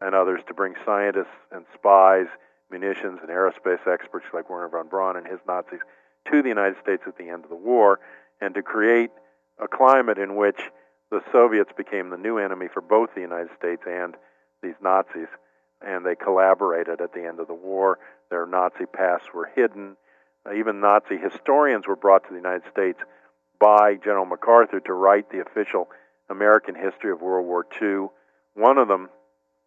and 0.00 0.14
others 0.14 0.40
to 0.48 0.54
bring 0.54 0.74
scientists 0.84 1.26
and 1.52 1.64
spies, 1.74 2.26
munitions, 2.70 3.20
and 3.22 3.30
aerospace 3.30 3.86
experts 3.86 4.26
like 4.32 4.48
Wernher 4.48 4.68
von 4.68 4.88
Braun 4.88 5.16
and 5.16 5.26
his 5.26 5.40
Nazis 5.46 5.80
to 6.30 6.42
the 6.42 6.48
United 6.48 6.76
States 6.82 7.02
at 7.06 7.16
the 7.16 7.28
end 7.28 7.44
of 7.44 7.50
the 7.50 7.56
war, 7.56 7.98
and 8.40 8.54
to 8.54 8.62
create 8.62 9.10
a 9.62 9.68
climate 9.68 10.18
in 10.18 10.36
which 10.36 10.60
the 11.10 11.20
Soviets 11.32 11.70
became 11.76 12.10
the 12.10 12.16
new 12.16 12.38
enemy 12.38 12.66
for 12.72 12.80
both 12.80 13.10
the 13.14 13.20
United 13.20 13.50
States 13.58 13.82
and 13.86 14.16
these 14.62 14.74
Nazis 14.82 15.28
and 15.82 16.04
they 16.04 16.14
collaborated 16.14 17.00
at 17.00 17.12
the 17.12 17.24
end 17.24 17.40
of 17.40 17.46
the 17.46 17.54
war. 17.54 17.98
Their 18.30 18.46
Nazi 18.46 18.86
pasts 18.86 19.28
were 19.34 19.50
hidden. 19.54 19.96
Even 20.54 20.80
Nazi 20.80 21.16
historians 21.16 21.86
were 21.86 21.96
brought 21.96 22.24
to 22.24 22.30
the 22.30 22.36
United 22.36 22.70
States 22.70 22.98
by 23.58 23.94
General 23.94 24.26
MacArthur 24.26 24.80
to 24.80 24.92
write 24.92 25.30
the 25.30 25.40
official 25.40 25.88
American 26.28 26.74
history 26.74 27.10
of 27.10 27.20
World 27.20 27.46
War 27.46 27.66
II. 27.80 28.08
One 28.54 28.78
of 28.78 28.88
them, 28.88 29.08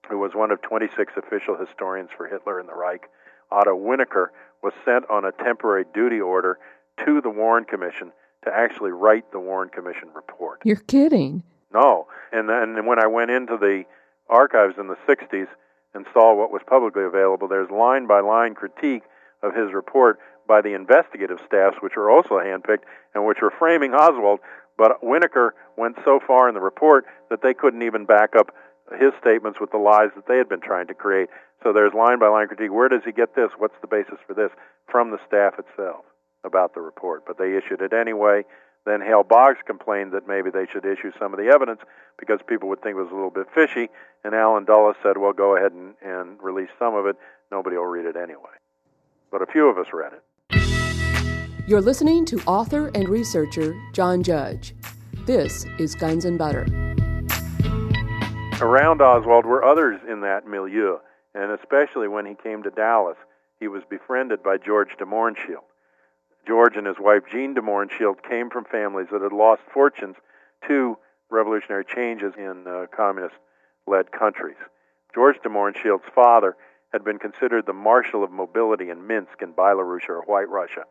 who 0.10 0.18
was 0.18 0.34
one 0.34 0.52
of 0.52 0.62
26 0.62 1.14
official 1.18 1.58
historians 1.58 2.10
for 2.16 2.28
Hitler 2.28 2.60
and 2.60 2.68
the 2.68 2.74
Reich, 2.74 3.10
Otto 3.52 3.76
Winnacker, 3.76 4.28
was 4.62 4.74
sent 4.86 5.10
on 5.10 5.26
a 5.26 5.32
temporary 5.32 5.86
duty 5.94 6.20
order 6.20 6.58
to 7.06 7.22
the 7.22 7.30
Warren 7.30 7.66
Commission 7.66 8.12
to 8.46 8.52
actually 8.54 8.92
write 8.92 9.32
the 9.32 9.40
Warren 9.40 9.70
Commission 9.70 10.10
report. 10.14 10.62
You're 10.64 10.76
kidding. 10.78 11.44
No. 11.74 12.08
And 12.32 12.50
then 12.50 12.86
when 12.86 13.00
I 13.00 13.08
went 13.08 13.32
into 13.32 13.58
the 13.58 13.84
archives 14.30 14.76
in 14.78 14.88
the 14.88 14.98
60s 15.08 15.48
and 15.94 16.06
saw 16.14 16.36
what 16.36 16.52
was 16.52 16.62
publicly 16.68 17.04
available, 17.04 17.48
there's 17.48 17.70
line 17.70 18.08
by 18.08 18.20
line 18.22 18.56
critique 18.56 19.04
of 19.42 19.54
his 19.56 19.74
report 19.74 20.20
by 20.48 20.62
the 20.62 20.74
investigative 20.74 21.40
staffs, 21.46 21.78
which 21.82 21.94
were 21.96 22.10
also 22.10 22.36
handpicked 22.36 22.86
and 23.14 23.26
which 23.26 23.40
were 23.42 23.54
framing 23.58 23.94
Oswald. 23.94 24.40
But 24.78 25.02
Winnacker 25.04 25.52
went 25.78 25.98
so 26.04 26.20
far 26.26 26.48
in 26.48 26.56
the 26.56 26.62
report 26.62 27.06
that 27.30 27.42
they 27.42 27.54
couldn't 27.54 27.84
even 27.84 28.06
back 28.06 28.36
up 28.36 28.52
his 29.00 29.14
statements 29.22 29.60
with 29.60 29.72
the 29.72 29.78
lies 29.78 30.10
that 30.16 30.28
they 30.28 30.38
had 30.38 30.50
been 30.50 30.62
trying 30.62 30.88
to 30.88 30.94
create. 30.94 31.30
So 31.64 31.72
there's 31.72 31.94
line 31.94 32.20
by 32.20 32.28
line 32.28 32.48
critique. 32.48 32.74
Where 32.74 32.90
does 32.90 33.04
he 33.06 33.12
get 33.12 33.36
this? 33.36 33.50
What's 33.58 33.80
the 33.82 33.88
basis 33.88 34.20
for 34.28 34.34
this? 34.34 34.52
From 34.92 35.12
the 35.12 35.20
staff 35.28 35.54
itself 35.58 36.06
about 36.44 36.74
the 36.74 36.82
report. 36.82 37.26
But 37.26 37.38
they 37.38 37.56
issued 37.56 37.82
it 37.82 37.94
anyway. 37.94 38.44
Then 38.86 39.02
Hale 39.02 39.24
Boggs 39.24 39.60
complained 39.66 40.12
that 40.12 40.28
maybe 40.28 40.50
they 40.50 40.66
should 40.72 40.86
issue 40.86 41.12
some 41.18 41.34
of 41.34 41.40
the 41.40 41.48
evidence 41.48 41.80
because 42.20 42.40
people 42.48 42.68
would 42.70 42.82
think 42.82 42.98
it 42.98 43.02
was 43.02 43.12
a 43.12 43.16
little 43.16 43.30
bit 43.30 43.48
fishy. 43.54 43.90
And 44.24 44.36
Allen 44.36 44.66
Dulles 44.66 44.96
said, 45.02 45.18
well, 45.18 45.34
go 45.34 45.56
ahead 45.56 45.72
and, 45.72 45.96
and 46.02 46.42
release 46.42 46.70
some 46.78 46.96
of 46.96 47.06
it. 47.06 47.16
Nobody 47.52 47.78
will 47.78 47.86
read 47.86 48.06
it 48.06 48.18
anyway. 48.18 48.52
But 49.32 49.42
a 49.42 49.46
few 49.46 49.70
of 49.70 49.78
us 49.78 49.88
read 49.94 50.14
it. 50.14 50.24
You're 51.66 51.82
listening 51.82 52.26
to 52.26 52.42
author 52.42 52.92
and 52.94 53.08
researcher 53.08 53.74
John 53.94 54.22
Judge. 54.22 54.76
This 55.26 55.66
is 55.80 55.96
Guns 55.96 56.26
and 56.26 56.38
Butter. 56.38 56.68
Around 58.60 59.02
Oswald 59.02 59.46
were 59.46 59.64
others 59.64 60.00
in 60.10 60.22
that 60.22 60.46
milieu, 60.46 60.98
and 61.34 61.52
especially 61.52 62.08
when 62.08 62.26
he 62.26 62.36
came 62.36 62.64
to 62.64 62.70
Dallas, 62.70 63.18
he 63.60 63.68
was 63.68 63.84
befriended 63.90 64.44
by 64.44 64.58
George 64.58 64.90
de 64.98 65.06
Mohrenschildt. 65.06 65.64
George 66.46 66.76
and 66.76 66.88
his 66.88 67.00
wife 67.00 67.24
Jean 67.32 67.54
de 67.54 67.62
Mohrenschildt 67.62 68.28
came 68.28 68.50
from 68.50 68.66
families 68.66 69.08
that 69.12 69.22
had 69.22 69.32
lost 69.32 69.62
fortunes 69.74 70.16
to 70.68 70.98
revolutionary 71.30 71.86
changes 71.86 72.34
in 72.38 72.66
uh, 72.68 72.86
communist 72.96 73.36
led 73.88 74.12
countries. 74.12 74.58
George 75.14 75.38
de 75.44 75.50
Mohrenschildt's 75.50 76.10
father 76.14 76.56
had 76.92 77.04
been 77.04 77.20
considered 77.20 77.66
the 77.66 77.74
marshal 77.74 78.24
of 78.24 78.32
mobility 78.32 78.90
in 78.90 79.08
Minsk 79.08 79.42
in 79.42 79.54
Belarus 79.54 80.08
or 80.10 80.22
White 80.22 80.50
Russia. 80.50 80.84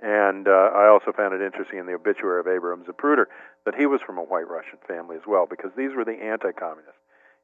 And 0.00 0.46
uh, 0.46 0.70
I 0.74 0.86
also 0.86 1.12
found 1.12 1.34
it 1.34 1.44
interesting 1.44 1.80
in 1.80 1.86
the 1.86 1.94
obituary 1.94 2.40
of 2.40 2.46
Abraham 2.46 2.84
Zapruder 2.84 3.24
that 3.64 3.74
he 3.74 3.86
was 3.86 4.00
from 4.00 4.16
a 4.16 4.22
white 4.22 4.48
Russian 4.48 4.78
family 4.86 5.16
as 5.16 5.26
well, 5.26 5.46
because 5.48 5.72
these 5.76 5.90
were 5.94 6.04
the 6.04 6.22
anti 6.22 6.52
communist 6.52 6.98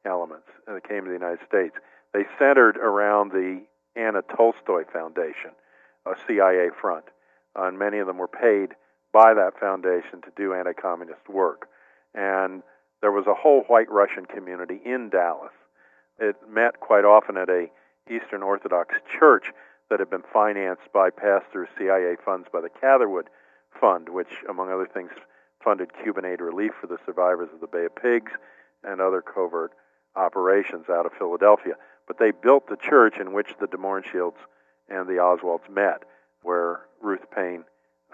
elements 0.05 0.47
that 0.67 0.87
came 0.87 1.03
to 1.03 1.09
the 1.09 1.19
United 1.19 1.45
States. 1.45 1.75
They 2.13 2.23
centered 2.39 2.77
around 2.77 3.31
the 3.31 3.63
Anna 3.97 4.21
Tolstoy 4.21 4.85
Foundation, 4.93 5.51
a 6.05 6.15
CIA 6.27 6.69
front 6.79 7.05
and 7.55 7.79
many 7.79 7.99
of 7.99 8.07
them 8.07 8.17
were 8.17 8.27
paid 8.27 8.75
by 9.13 9.33
that 9.33 9.59
foundation 9.59 10.21
to 10.21 10.31
do 10.35 10.53
anti 10.53 10.73
communist 10.73 11.29
work. 11.29 11.67
And 12.13 12.63
there 13.01 13.11
was 13.11 13.27
a 13.27 13.33
whole 13.33 13.63
white 13.67 13.89
Russian 13.89 14.25
community 14.25 14.79
in 14.83 15.09
Dallas. 15.09 15.53
It 16.19 16.35
met 16.49 16.79
quite 16.79 17.05
often 17.05 17.37
at 17.37 17.49
a 17.49 17.67
Eastern 18.09 18.43
Orthodox 18.43 18.95
church 19.19 19.45
that 19.89 19.99
had 19.99 20.09
been 20.09 20.23
financed 20.33 20.91
by 20.93 21.09
pass 21.09 21.43
through 21.51 21.67
CIA 21.77 22.15
funds 22.23 22.47
by 22.51 22.61
the 22.61 22.69
Catherwood 22.69 23.29
Fund, 23.79 24.09
which, 24.09 24.43
among 24.49 24.71
other 24.71 24.87
things, 24.87 25.11
funded 25.63 25.91
Cuban 26.01 26.25
aid 26.25 26.41
relief 26.41 26.71
for 26.79 26.87
the 26.87 26.99
survivors 27.05 27.49
of 27.53 27.59
the 27.59 27.67
Bay 27.67 27.85
of 27.85 27.95
Pigs 27.95 28.31
and 28.83 29.01
other 29.01 29.21
covert 29.21 29.71
operations 30.15 30.85
out 30.89 31.05
of 31.05 31.11
Philadelphia. 31.17 31.73
But 32.07 32.19
they 32.19 32.31
built 32.31 32.67
the 32.69 32.77
church 32.77 33.15
in 33.19 33.33
which 33.33 33.49
the 33.59 33.67
de 33.67 33.77
Mohrenschildts 33.77 34.41
and 34.89 35.07
the 35.07 35.19
Oswalds 35.19 35.69
met 35.69 36.03
where 36.43 36.81
Ruth 37.05 37.29
Paine 37.33 37.63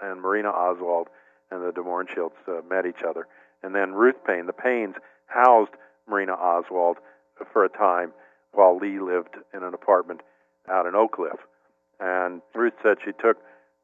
and 0.02 0.20
Marina 0.20 0.50
Oswald 0.50 1.08
and 1.50 1.62
the 1.62 1.72
de 1.72 1.80
Mohrenschildts 1.80 2.46
uh, 2.46 2.60
met 2.68 2.86
each 2.86 3.02
other. 3.08 3.26
And 3.62 3.74
then 3.74 3.92
Ruth 3.92 4.22
Paine, 4.26 4.46
the 4.46 4.52
Paines, 4.52 4.96
housed 5.26 5.72
Marina 6.08 6.32
Oswald 6.32 6.98
for 7.52 7.64
a 7.64 7.68
time 7.68 8.12
while 8.52 8.76
Lee 8.76 9.00
lived 9.00 9.36
in 9.54 9.62
an 9.62 9.72
apartment 9.74 10.20
out 10.70 10.86
in 10.86 10.94
Oak 10.94 11.12
Cliff. 11.12 11.40
And 11.98 12.42
Ruth 12.54 12.74
said 12.82 12.98
she 13.04 13.12
took 13.12 13.38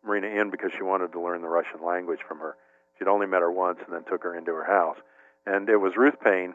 Marina 0.04 0.26
in 0.26 0.50
because 0.50 0.70
she 0.76 0.82
wanted 0.82 1.12
to 1.12 1.20
learn 1.20 1.40
the 1.40 1.48
Russian 1.48 1.84
language 1.84 2.20
from 2.26 2.38
her. 2.40 2.56
She'd 2.98 3.08
only 3.08 3.26
met 3.26 3.40
her 3.40 3.50
once 3.50 3.78
and 3.84 3.94
then 3.94 4.04
took 4.04 4.22
her 4.24 4.36
into 4.36 4.52
her 4.52 4.64
house. 4.64 4.98
And 5.46 5.68
it 5.68 5.76
was 5.76 5.96
Ruth 5.96 6.20
Paine, 6.22 6.54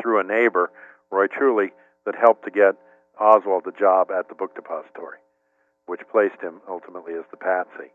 through 0.00 0.20
a 0.20 0.24
neighbor, 0.24 0.70
Roy 1.10 1.26
Truly, 1.26 1.72
that 2.04 2.14
helped 2.14 2.44
to 2.44 2.50
get 2.50 2.76
Oswald 3.18 3.64
the 3.64 3.72
job 3.72 4.10
at 4.10 4.28
the 4.28 4.34
book 4.34 4.54
depository 4.54 5.18
which 5.86 6.00
placed 6.10 6.40
him 6.40 6.60
ultimately 6.68 7.14
as 7.14 7.24
the 7.30 7.36
patsy. 7.36 7.90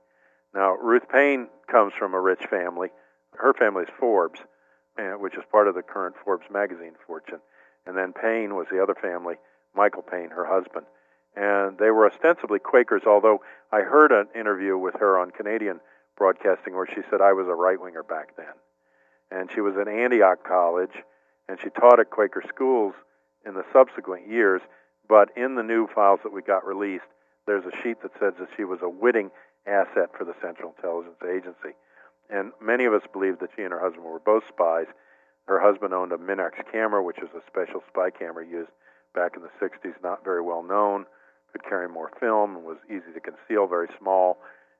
Now, 0.53 0.75
Ruth 0.75 1.07
Paine 1.09 1.47
comes 1.69 1.93
from 1.97 2.13
a 2.13 2.19
rich 2.19 2.45
family. 2.49 2.89
Her 3.33 3.53
family 3.53 3.83
is 3.83 3.89
Forbes, 3.99 4.39
eh, 4.97 5.13
which 5.13 5.37
is 5.37 5.43
part 5.51 5.67
of 5.67 5.75
the 5.75 5.81
current 5.81 6.15
Forbes 6.23 6.45
magazine 6.51 6.95
fortune. 7.07 7.39
And 7.85 7.97
then 7.97 8.13
Paine 8.13 8.55
was 8.55 8.67
the 8.71 8.81
other 8.81 8.95
family, 8.95 9.35
Michael 9.75 10.03
Paine, 10.03 10.29
her 10.31 10.45
husband. 10.45 10.85
And 11.35 11.77
they 11.77 11.91
were 11.91 12.11
ostensibly 12.11 12.59
Quakers, 12.59 13.03
although 13.05 13.39
I 13.71 13.81
heard 13.81 14.11
an 14.11 14.27
interview 14.35 14.77
with 14.77 14.95
her 14.95 15.17
on 15.17 15.31
Canadian 15.31 15.79
broadcasting 16.17 16.75
where 16.75 16.87
she 16.87 17.01
said 17.09 17.21
I 17.21 17.33
was 17.33 17.47
a 17.47 17.55
right 17.55 17.79
winger 17.79 18.03
back 18.03 18.35
then. 18.35 18.53
And 19.31 19.49
she 19.53 19.61
was 19.61 19.77
at 19.77 19.87
Antioch 19.87 20.43
College, 20.45 20.91
and 21.47 21.57
she 21.59 21.69
taught 21.69 22.01
at 22.01 22.09
Quaker 22.09 22.43
schools 22.47 22.93
in 23.45 23.53
the 23.53 23.63
subsequent 23.71 24.27
years. 24.27 24.61
But 25.07 25.29
in 25.37 25.55
the 25.55 25.63
new 25.63 25.87
files 25.87 26.19
that 26.23 26.33
we 26.33 26.41
got 26.41 26.65
released, 26.65 27.05
there's 27.51 27.67
a 27.67 27.83
sheet 27.83 28.01
that 28.01 28.15
says 28.15 28.31
that 28.39 28.47
she 28.55 28.63
was 28.63 28.79
a 28.81 28.87
witting 28.87 29.29
asset 29.67 30.15
for 30.15 30.23
the 30.23 30.31
Central 30.41 30.71
Intelligence 30.71 31.19
Agency. 31.19 31.75
And 32.31 32.55
many 32.63 32.85
of 32.85 32.93
us 32.93 33.03
believe 33.11 33.39
that 33.43 33.51
she 33.57 33.63
and 33.67 33.75
her 33.75 33.83
husband 33.83 34.07
were 34.07 34.23
both 34.23 34.47
spies. 34.47 34.87
Her 35.51 35.59
husband 35.59 35.93
owned 35.93 36.13
a 36.13 36.17
Minox 36.17 36.55
camera, 36.71 37.03
which 37.03 37.19
was 37.19 37.27
a 37.35 37.43
special 37.51 37.83
spy 37.91 38.07
camera 38.07 38.47
used 38.47 38.71
back 39.13 39.35
in 39.35 39.43
the 39.43 39.51
60s, 39.59 39.99
not 40.01 40.23
very 40.23 40.41
well 40.41 40.63
known, 40.63 41.03
could 41.51 41.67
carry 41.67 41.89
more 41.89 42.09
film, 42.21 42.63
was 42.63 42.77
easy 42.87 43.11
to 43.13 43.19
conceal, 43.19 43.67
very 43.67 43.89
small. 43.99 44.37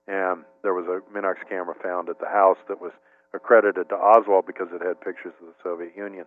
And 0.07 0.47
there 0.63 0.73
was 0.73 0.87
a 0.87 1.03
Minox 1.11 1.43
camera 1.49 1.75
found 1.83 2.07
at 2.07 2.23
the 2.23 2.31
house 2.31 2.57
that 2.69 2.79
was 2.79 2.93
accredited 3.33 3.89
to 3.89 3.95
Oswald 3.95 4.47
because 4.47 4.71
it 4.71 4.79
had 4.81 5.01
pictures 5.01 5.33
of 5.41 5.47
the 5.47 5.59
Soviet 5.61 5.91
Union. 5.97 6.23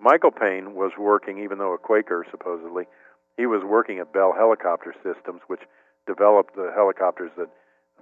Michael 0.00 0.32
Paine 0.32 0.74
was 0.74 0.90
working, 0.98 1.38
even 1.38 1.58
though 1.58 1.74
a 1.74 1.78
Quaker 1.78 2.26
supposedly, 2.28 2.84
he 3.36 3.46
was 3.46 3.62
working 3.64 3.98
at 3.98 4.12
Bell 4.12 4.34
Helicopter 4.36 4.94
Systems, 5.02 5.40
which 5.46 5.60
developed 6.06 6.54
the 6.54 6.72
helicopters 6.74 7.30
that 7.36 7.48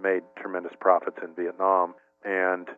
made 0.01 0.23
tremendous 0.37 0.73
profits 0.81 1.19
in 1.23 1.35
Vietnam. 1.35 1.95
And 2.25 2.69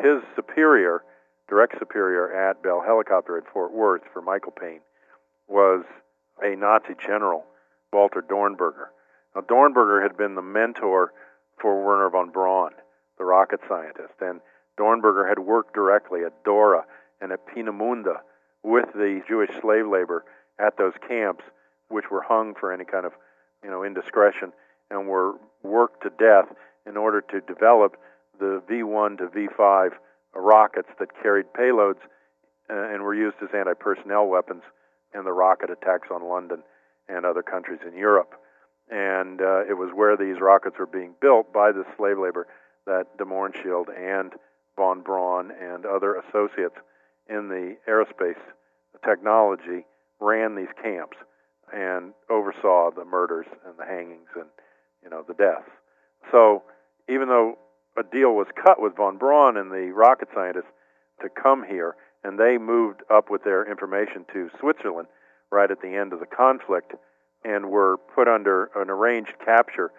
his 0.00 0.22
superior, 0.36 1.02
direct 1.48 1.78
superior 1.78 2.32
at 2.32 2.62
Bell 2.62 2.82
Helicopter 2.84 3.36
at 3.38 3.52
Fort 3.52 3.72
Worth 3.72 4.02
for 4.12 4.22
Michael 4.22 4.52
Paine, 4.52 4.80
was 5.48 5.84
a 6.42 6.54
Nazi 6.54 6.94
general, 7.04 7.44
Walter 7.92 8.22
Dornberger. 8.22 8.88
Now, 9.34 9.42
Dornberger 9.42 10.02
had 10.02 10.16
been 10.16 10.34
the 10.34 10.42
mentor 10.42 11.12
for 11.60 11.84
Wernher 11.84 12.10
von 12.10 12.30
Braun, 12.30 12.70
the 13.18 13.24
rocket 13.24 13.60
scientist, 13.68 14.14
and 14.20 14.40
Dornberger 14.78 15.28
had 15.28 15.40
worked 15.40 15.74
directly 15.74 16.20
at 16.24 16.44
Dora 16.44 16.84
and 17.20 17.32
at 17.32 17.46
Peenemünde 17.48 18.14
with 18.62 18.86
the 18.94 19.22
Jewish 19.26 19.50
slave 19.60 19.86
labor 19.86 20.24
at 20.60 20.76
those 20.76 20.92
camps 21.06 21.42
which 21.88 22.10
were 22.10 22.22
hung 22.22 22.54
for 22.54 22.72
any 22.72 22.84
kind 22.84 23.06
of 23.06 23.12
you 23.62 23.70
know 23.70 23.84
indiscretion 23.84 24.52
and 24.90 25.08
were 25.08 25.34
worked 25.62 26.02
to 26.02 26.10
death 26.10 26.46
in 26.86 26.96
order 26.96 27.20
to 27.20 27.40
develop 27.40 27.96
the 28.38 28.62
V1 28.70 29.18
to 29.18 29.26
V5 29.26 29.90
rockets 30.34 30.88
that 30.98 31.08
carried 31.22 31.46
payloads 31.58 32.00
uh, 32.70 32.74
and 32.74 33.02
were 33.02 33.14
used 33.14 33.36
as 33.42 33.48
anti-personnel 33.54 34.26
weapons 34.26 34.62
in 35.14 35.24
the 35.24 35.32
rocket 35.32 35.70
attacks 35.70 36.08
on 36.10 36.28
London 36.28 36.62
and 37.08 37.24
other 37.24 37.42
countries 37.42 37.80
in 37.86 37.96
Europe. 37.96 38.34
And 38.90 39.40
uh, 39.40 39.64
it 39.68 39.76
was 39.76 39.90
where 39.94 40.16
these 40.16 40.40
rockets 40.40 40.76
were 40.78 40.86
being 40.86 41.14
built 41.20 41.52
by 41.52 41.72
the 41.72 41.84
slave 41.96 42.18
labor 42.18 42.46
that 42.86 43.04
de 43.18 43.24
Mohrenschildt 43.24 43.88
and 43.96 44.32
von 44.76 45.02
Braun 45.02 45.50
and 45.50 45.84
other 45.84 46.14
associates 46.14 46.76
in 47.28 47.48
the 47.48 47.76
aerospace 47.88 48.40
technology 49.04 49.84
ran 50.20 50.54
these 50.54 50.72
camps 50.82 51.16
and 51.74 52.12
oversaw 52.30 52.90
the 52.90 53.04
murders 53.04 53.46
and 53.66 53.74
the 53.78 53.84
hangings 53.84 54.28
and 54.34 54.46
you 55.02 55.10
know 55.10 55.24
the 55.26 55.34
deaths. 55.34 55.70
So 56.30 56.62
even 57.08 57.28
though 57.28 57.58
a 57.96 58.02
deal 58.02 58.34
was 58.34 58.46
cut 58.64 58.80
with 58.80 58.96
von 58.96 59.18
Braun 59.18 59.56
and 59.56 59.70
the 59.70 59.92
rocket 59.94 60.28
scientists 60.34 60.72
to 61.22 61.28
come 61.28 61.64
here, 61.64 61.96
and 62.22 62.38
they 62.38 62.58
moved 62.58 63.02
up 63.10 63.30
with 63.30 63.44
their 63.44 63.68
information 63.68 64.24
to 64.32 64.50
Switzerland, 64.60 65.08
right 65.50 65.70
at 65.70 65.80
the 65.80 65.96
end 65.96 66.12
of 66.12 66.20
the 66.20 66.26
conflict 66.26 66.92
and 67.44 67.70
were 67.70 67.96
put 68.14 68.28
under 68.28 68.70
an 68.74 68.90
arranged 68.90 69.34
capture 69.44 69.90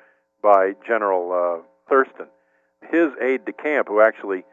by 0.42 0.74
General 0.86 1.32
uh, 1.32 1.64
Thurston. 1.90 2.28
His 2.90 3.12
aide 3.22 3.46
de 3.46 3.54
camp, 3.54 3.88
who 3.88 4.02
actually 4.02 4.44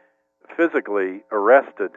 physically 0.55 1.21
arrested 1.31 1.91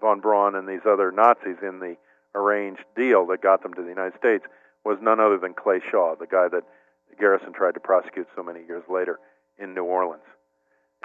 von 0.00 0.20
Braun 0.20 0.54
and 0.54 0.68
these 0.68 0.86
other 0.86 1.12
Nazis 1.12 1.58
in 1.62 1.80
the 1.80 1.96
arranged 2.34 2.84
deal 2.96 3.26
that 3.26 3.42
got 3.42 3.62
them 3.62 3.74
to 3.74 3.82
the 3.82 3.88
United 3.88 4.18
States, 4.18 4.44
was 4.84 4.98
none 5.00 5.20
other 5.20 5.38
than 5.38 5.54
Clay 5.54 5.80
Shaw, 5.90 6.14
the 6.16 6.26
guy 6.26 6.48
that 6.48 6.64
Garrison 7.18 7.52
tried 7.52 7.74
to 7.74 7.80
prosecute 7.80 8.28
so 8.34 8.42
many 8.42 8.60
years 8.66 8.84
later 8.88 9.18
in 9.58 9.74
New 9.74 9.84
Orleans. 9.84 10.22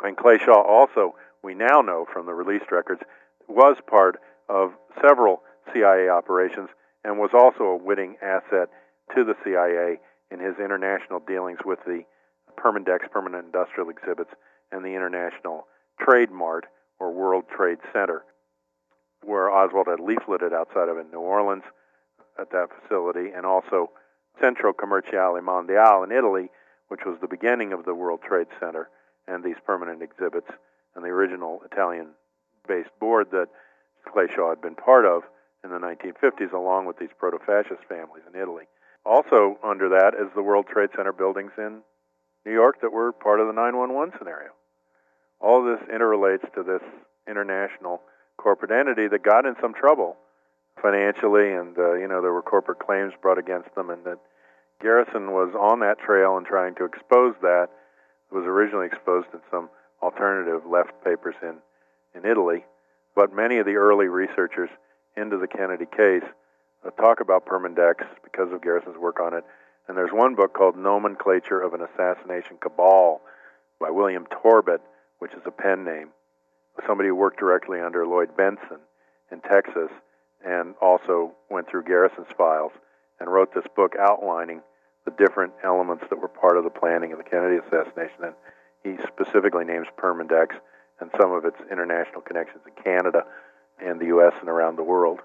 And 0.04 0.18
Clay 0.18 0.38
Shaw 0.38 0.62
also, 0.62 1.16
we 1.44 1.54
now 1.54 1.82
know 1.82 2.06
from 2.12 2.26
the 2.26 2.34
released 2.34 2.72
records, 2.72 3.02
was 3.48 3.78
part 3.88 4.20
of 4.50 4.72
several 5.02 5.42
CIA 5.74 6.10
operations 6.10 6.70
and 7.04 7.20
was 7.20 7.32
also 7.34 7.64
a 7.66 7.78
witting 7.78 8.16
asset 8.22 8.70
to 9.16 9.24
the 9.24 9.36
CIA 9.44 10.00
in 10.32 10.40
his 10.40 10.56
international 10.58 11.20
dealings 11.20 11.60
with 11.66 11.80
the 11.86 12.04
Permindex 12.58 13.12
Permanent 13.12 13.46
Industrial 13.46 13.90
Exhibits 13.90 14.32
and 14.72 14.84
the 14.84 14.96
International 14.96 15.68
Trade 16.00 16.32
Mart 16.32 16.66
or 17.00 17.14
World 17.14 17.46
Trade 17.56 17.78
Center, 17.94 18.24
where 19.24 19.52
Oswald 19.52 19.88
had 19.88 20.00
leafleted 20.00 20.54
outside 20.54 20.90
of 20.90 20.98
in 20.98 21.12
New 21.12 21.20
Orleans 21.20 21.64
at 22.40 22.52
that 22.52 22.70
facility, 22.82 23.32
and 23.36 23.46
also 23.46 23.92
Centro 24.40 24.74
Commerciale 24.74 25.42
Mondiale 25.42 26.04
in 26.04 26.12
Italy, 26.12 26.50
which 26.88 27.06
was 27.06 27.18
the 27.20 27.28
beginning 27.28 27.74
of 27.74 27.86
the 27.86 27.96
World 27.96 28.22
Trade 28.22 28.48
Center 28.60 28.90
and 29.28 29.44
these 29.44 29.56
permanent 29.66 30.02
exhibits, 30.02 30.50
and 30.96 31.04
the 31.04 31.10
original 31.10 31.62
Italian 31.66 32.10
based 32.68 32.92
board 33.00 33.28
that 33.32 33.48
Clay 34.12 34.28
Shaw 34.34 34.50
had 34.50 34.62
been 34.62 34.76
part 34.76 35.06
of 35.06 35.24
in 35.64 35.72
the 35.72 35.80
1950s, 35.80 36.54
along 36.54 36.86
with 36.86 36.98
these 37.00 37.10
proto 37.18 37.40
fascist 37.40 37.84
families 37.90 38.24
in 38.32 38.40
Italy. 38.40 38.66
Also, 39.04 39.58
under 39.64 39.90
that 39.90 40.14
is 40.14 40.30
the 40.36 40.44
World 40.44 40.68
Trade 40.68 40.90
Center 40.96 41.14
buildings 41.14 41.52
in 41.58 41.82
New 42.46 42.54
York 42.54 42.82
that 42.82 42.92
were 42.92 43.12
part 43.12 43.40
of 43.40 43.48
the 43.48 43.54
911 43.54 44.14
scenario. 44.18 44.52
All 45.40 45.64
this 45.64 45.82
interrelates 45.90 46.54
to 46.54 46.64
this 46.64 46.82
international 47.28 48.02
corporate 48.38 48.72
entity 48.72 49.08
that 49.08 49.24
got 49.24 49.46
in 49.46 49.56
some 49.62 49.74
trouble 49.74 50.18
financially, 50.82 51.54
and 51.54 51.78
uh, 51.78 51.94
you 51.94 52.08
know 52.08 52.22
there 52.22 52.34
were 52.34 52.42
corporate 52.42 52.80
claims 52.80 53.14
brought 53.22 53.38
against 53.38 53.74
them, 53.76 53.90
and 53.90 54.04
that 54.06 54.20
Garrison 54.82 55.32
was 55.32 55.54
on 55.60 55.80
that 55.80 56.00
trail 56.00 56.38
and 56.38 56.46
trying 56.46 56.76
to 56.76 56.86
expose 56.86 57.36
that. 57.42 57.68
It 58.32 58.36
was 58.36 58.46
originally 58.46 58.88
exposed 58.88 59.28
in 59.34 59.40
some 59.52 59.70
alternative 60.02 60.66
left 60.66 60.92
papers 61.04 61.36
in 61.42 61.58
in 62.14 62.30
Italy, 62.30 62.66
but 63.16 63.34
many 63.34 63.58
of 63.58 63.66
the 63.66 63.76
early 63.76 64.08
researchers 64.08 64.70
into 65.18 65.38
the 65.38 65.48
Kennedy 65.48 65.86
case 65.86 66.24
uh, 66.86 66.90
talk 66.92 67.20
about 67.20 67.46
Permindex 67.46 68.06
because 68.24 68.52
of 68.52 68.62
Garrison's 68.62 68.98
work 68.98 69.20
on 69.20 69.34
it. 69.34 69.44
And 69.88 69.98
there's 69.98 70.12
one 70.12 70.36
book 70.36 70.54
called 70.54 70.78
Nomenclature 70.78 71.62
of 71.62 71.74
an 71.74 71.82
Assassination 71.82 72.58
Cabal 72.60 73.22
by 73.80 73.92
William 73.92 74.26
Torbitt, 74.26 74.80
which 75.20 75.34
is 75.34 75.42
a 75.46 75.52
pen 75.52 75.84
name, 75.84 76.10
somebody 76.88 77.10
who 77.10 77.16
worked 77.16 77.40
directly 77.40 77.80
under 77.80 78.06
Lloyd 78.06 78.36
Bentsen 78.36 78.80
in 79.32 79.42
Texas 79.42 79.92
and 80.46 80.76
also 80.82 81.32
went 81.50 81.68
through 81.70 81.84
Garrison's 81.84 82.28
files 82.38 82.72
and 83.20 83.32
wrote 83.32 83.54
this 83.54 83.66
book 83.76 83.94
outlining 84.00 84.62
the 85.06 85.12
different 85.12 85.54
elements 85.64 86.04
that 86.10 86.20
were 86.20 86.28
part 86.28 86.58
of 86.58 86.64
the 86.64 86.70
planning 86.70 87.12
of 87.12 87.18
the 87.18 87.24
Kennedy 87.24 87.58
assassination. 87.58 88.24
And 88.24 88.36
he 88.84 88.98
specifically 89.08 89.66
names 89.66 89.88
Permindex 89.98 90.56
and 91.00 91.10
some 91.20 91.32
of 91.32 91.46
its 91.46 91.58
international 91.72 92.22
connections 92.22 92.62
in 92.66 92.84
Canada 92.84 93.24
and 93.84 94.00
the 94.00 94.06
U.S. 94.08 94.34
and 94.40 94.50
around 94.50 94.78
the 94.78 94.84
world. 94.84 95.20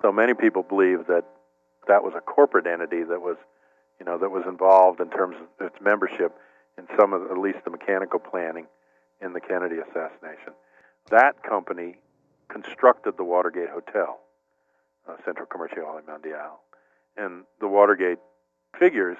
So 0.00 0.12
many 0.12 0.34
people 0.34 0.62
believe 0.62 1.06
that 1.08 1.24
that 1.88 2.02
was 2.02 2.14
a 2.16 2.20
corporate 2.20 2.66
entity 2.66 3.02
that 3.02 3.20
was, 3.20 3.36
you 3.98 4.06
know, 4.06 4.18
that 4.18 4.30
was 4.30 4.44
involved 4.46 5.00
in 5.00 5.10
terms 5.10 5.36
of 5.36 5.66
its 5.66 5.76
membership 5.80 6.32
in 6.78 6.86
some 6.98 7.12
of 7.12 7.30
at 7.30 7.38
least 7.38 7.58
the 7.64 7.70
mechanical 7.70 8.18
planning 8.18 8.66
in 9.20 9.32
the 9.32 9.40
Kennedy 9.40 9.76
assassination. 9.76 10.54
That 11.10 11.42
company 11.42 11.96
constructed 12.48 13.16
the 13.16 13.24
Watergate 13.24 13.68
Hotel, 13.68 14.18
uh, 15.08 15.16
Centro 15.24 15.46
Commerciale 15.46 16.02
Mondiale, 16.04 16.58
and 17.16 17.44
the 17.60 17.68
Watergate 17.68 18.18
figures, 18.78 19.18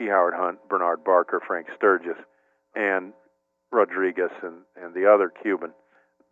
E. 0.00 0.06
Howard 0.06 0.34
Hunt, 0.34 0.58
Bernard 0.68 1.04
Barker, 1.04 1.40
Frank 1.46 1.68
Sturgis, 1.76 2.16
and 2.74 3.12
Rodriguez 3.70 4.30
and, 4.42 4.62
and 4.80 4.94
the 4.94 5.12
other 5.12 5.30
Cuban 5.42 5.72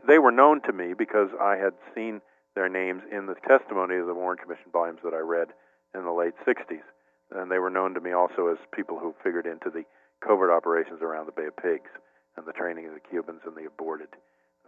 they 0.06 0.18
were 0.18 0.32
known 0.32 0.60
to 0.62 0.72
me 0.72 0.94
because 0.94 1.28
I 1.40 1.56
had 1.56 1.74
seen 1.94 2.20
their 2.54 2.68
names 2.68 3.02
in 3.10 3.26
the 3.26 3.36
testimony 3.46 3.96
of 3.96 4.06
the 4.06 4.14
Warren 4.14 4.38
Commission 4.38 4.70
volumes 4.72 5.00
that 5.04 5.14
I 5.14 5.18
read 5.18 5.48
in 5.94 6.04
the 6.04 6.12
late 6.12 6.34
60s. 6.46 6.82
And 7.30 7.50
they 7.50 7.58
were 7.58 7.70
known 7.70 7.94
to 7.94 8.00
me 8.00 8.12
also 8.12 8.48
as 8.48 8.58
people 8.74 8.98
who 8.98 9.14
figured 9.22 9.46
into 9.46 9.70
the 9.70 9.84
covert 10.20 10.50
operations 10.50 11.00
around 11.00 11.26
the 11.26 11.32
Bay 11.32 11.46
of 11.46 11.56
Pigs 11.56 11.90
and 12.36 12.46
the 12.46 12.52
training 12.52 12.86
of 12.86 12.94
the 12.94 13.00
Cubans 13.00 13.40
and 13.46 13.56
the 13.56 13.66
aborted 13.66 14.08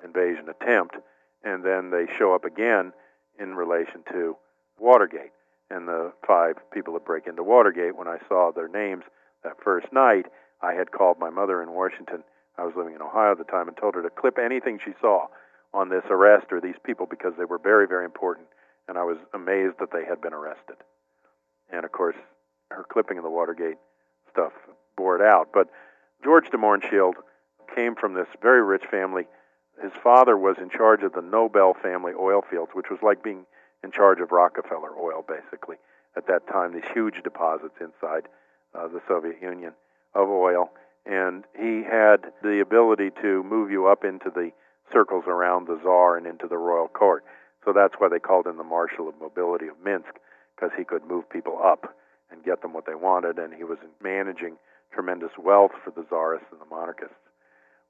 invasion 0.03 0.49
attempt. 0.49 0.97
And 1.43 1.65
then 1.65 1.91
they 1.91 2.07
show 2.19 2.35
up 2.35 2.45
again 2.45 2.93
in 3.39 3.55
relation 3.55 4.03
to 4.13 4.37
Watergate 4.79 5.33
and 5.71 5.89
the 5.89 6.13
five 6.27 6.57
people 6.73 6.95
that 6.95 7.05
break 7.05 7.27
into 7.27 7.43
Watergate. 7.43 7.97
When 7.97 8.09
I 8.09 8.19
saw 8.29 8.53
their 8.53 8.69
names 8.69 9.05
that 9.43 9.63
first 9.63 9.93
night, 9.93 10.27
I 10.63 10.75
had 10.75 10.91
called 10.91 11.19
my 11.19 11.31
mother 11.31 11.63
in 11.63 11.73
Washington 11.73 12.23
I 12.57 12.65
was 12.65 12.75
living 12.77 12.95
in 12.95 13.03
Ohio 13.03 13.33
at 13.33 13.39
the 13.39 13.45
time 13.45 13.69
and 13.69 13.77
told 13.77 13.95
her 13.95 14.03
to 14.03 14.11
clip 14.11 14.39
anything 14.39 14.79
she 14.85 14.93
saw 15.01 15.27
on 15.73 15.89
this 15.89 16.05
arrest 16.09 16.47
or 16.53 16.61
these 16.61 16.79
people 16.85 17.07
because 17.07 17.33
they 17.37 17.45
were 17.45 17.59
very, 17.59 17.87
very 17.87 18.05
important. 18.05 18.47
And 18.89 18.97
I 18.97 19.03
was 19.03 19.19
amazed 19.33 19.77
that 19.81 19.91
they 19.93 20.05
had 20.05 20.21
been 20.21 20.33
arrested. 20.33 20.77
And 21.73 21.85
of 21.85 21.93
course, 21.93 22.17
her 22.71 22.85
clipping 22.85 23.19
of 23.19 23.25
the 23.25 23.31
Watergate 23.31 23.79
stuff 24.31 24.53
bore 24.97 25.17
it 25.17 25.23
out. 25.23 25.49
But 25.53 25.69
George 26.23 26.49
de 26.51 26.59
Mohrenschildt 26.59 27.17
came 27.75 27.97
from 27.97 28.15
this 28.15 28.29
very 28.41 28.63
rich 28.63 28.85
family. 28.89 29.25
His 29.83 29.93
father 30.03 30.37
was 30.37 30.57
in 30.59 30.71
charge 30.71 31.03
of 31.03 31.13
the 31.13 31.23
Nobel 31.23 31.75
family 31.75 32.13
oil 32.19 32.43
fields, 32.49 32.73
which 32.75 32.91
was 32.91 33.01
like 33.03 33.23
being 33.23 33.47
in 33.83 33.91
charge 33.91 34.21
of 34.21 34.33
Rockefeller 34.33 34.97
oil, 34.99 35.25
basically, 35.27 35.77
at 36.17 36.27
that 36.27 36.47
time, 36.47 36.73
these 36.73 36.91
huge 36.93 37.23
deposits 37.23 37.75
inside 37.81 38.29
uh, 38.75 38.89
the 38.89 39.01
Soviet 39.09 39.43
Union 39.43 39.73
of 40.15 40.29
oil 40.29 40.71
and 41.07 41.45
he 41.59 41.83
had 41.85 42.33
the 42.43 42.61
ability 42.61 43.11
to 43.23 43.43
move 43.43 43.71
you 43.71 43.87
up 43.87 44.05
into 44.05 44.31
the 44.31 44.51
circles 44.93 45.25
around 45.27 45.67
the 45.67 45.79
czar 45.83 46.17
and 46.17 46.27
into 46.27 46.47
the 46.47 46.57
royal 46.57 46.89
court. 46.89 47.25
So 47.65 47.73
that's 47.73 47.95
why 47.99 48.09
they 48.09 48.19
called 48.19 48.47
him 48.47 48.57
the 48.57 48.65
Marshal 48.65 49.09
of 49.09 49.15
Mobility 49.21 49.69
of 49.69 49.77
Minsk, 49.85 50.17
because 50.55 50.71
he 50.77 50.85
could 50.85 51.05
move 51.05 51.29
people 51.29 51.59
up 51.63 51.95
and 52.31 52.45
get 52.45 52.63
them 52.63 52.73
what 52.73 52.87
they 52.87 52.95
wanted, 52.95 53.39
and 53.39 53.53
he 53.53 53.65
was 53.65 53.79
managing 54.03 54.57
tremendous 54.93 55.33
wealth 55.39 55.73
for 55.83 55.91
the 55.91 56.07
czarists 56.09 56.49
and 56.53 56.61
the 56.61 56.67
monarchists. 56.67 57.17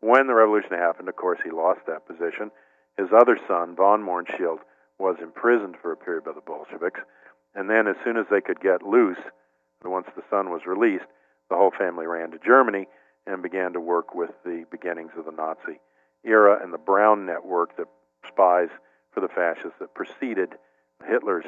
When 0.05 0.27
the 0.27 0.35
revolution 0.35 0.73
happened, 0.73 1.09
of 1.09 1.17
course, 1.17 1.39
he 1.43 1.51
lost 1.51 1.81
that 1.87 2.07
position. 2.07 2.51
His 2.99 3.09
other 3.11 3.39
son, 3.49 3.75
von 3.75 4.03
Mohrenschildt, 4.03 4.61
was 4.99 5.17
imprisoned 5.23 5.77
for 5.81 5.93
a 5.93 5.97
period 5.97 6.25
by 6.25 6.33
the 6.33 6.43
Bolsheviks, 6.43 7.01
and 7.55 7.71
then 7.71 7.87
as 7.89 7.97
soon 8.05 8.19
as 8.19 8.27
they 8.31 8.43
could 8.43 8.61
get 8.61 8.83
loose, 8.83 9.19
once 9.83 10.07
the 10.15 10.23
son 10.29 10.51
was 10.51 10.67
released, 10.67 11.07
the 11.49 11.57
whole 11.57 11.71
family 11.71 12.07
ran 12.07 12.31
to 12.33 12.39
Germany 12.39 12.87
and 13.27 13.43
began 13.43 13.73
to 13.73 13.81
work 13.81 14.15
with 14.15 14.29
the 14.45 14.67
beginnings 14.71 15.13
of 15.17 15.25
the 15.25 15.33
Nazi 15.33 15.81
era 16.23 16.63
and 16.63 16.71
the 16.71 16.79
Brown 16.79 17.25
network 17.25 17.75
that 17.79 17.89
spies 18.29 18.69
for 19.15 19.23
the 19.23 19.29
fascists 19.29 19.79
that 19.81 19.95
preceded 19.95 20.51
Hitler's 21.09 21.47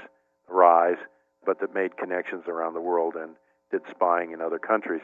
rise, 0.48 0.98
but 1.44 1.60
that 1.60 1.74
made 1.74 1.98
connections 1.98 2.44
around 2.48 2.72
the 2.72 2.80
world 2.80 3.16
and 3.16 3.36
did 3.70 3.82
spying 3.90 4.32
in 4.32 4.40
other 4.40 4.58
countries. 4.58 5.02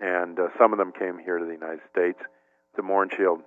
And 0.00 0.38
uh, 0.38 0.48
some 0.58 0.72
of 0.72 0.78
them 0.78 0.92
came 0.98 1.18
here 1.18 1.36
to 1.36 1.44
the 1.44 1.52
United 1.52 1.80
States. 1.92 2.20
De 2.76 2.82
Mohrenschildt 2.82 3.42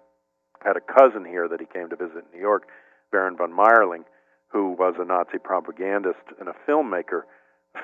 had 0.63 0.75
a 0.75 0.81
cousin 0.81 1.23
here 1.23 1.47
that 1.47 1.59
he 1.59 1.65
came 1.65 1.89
to 1.89 1.95
visit 1.95 2.25
in 2.25 2.31
New 2.33 2.41
York, 2.41 2.67
Baron 3.11 3.37
von 3.37 3.51
Meierling, 3.51 4.03
who 4.51 4.71
was 4.71 4.95
a 4.99 5.05
Nazi 5.05 5.37
propagandist 5.37 6.25
and 6.39 6.49
a 6.49 6.55
filmmaker 6.67 7.23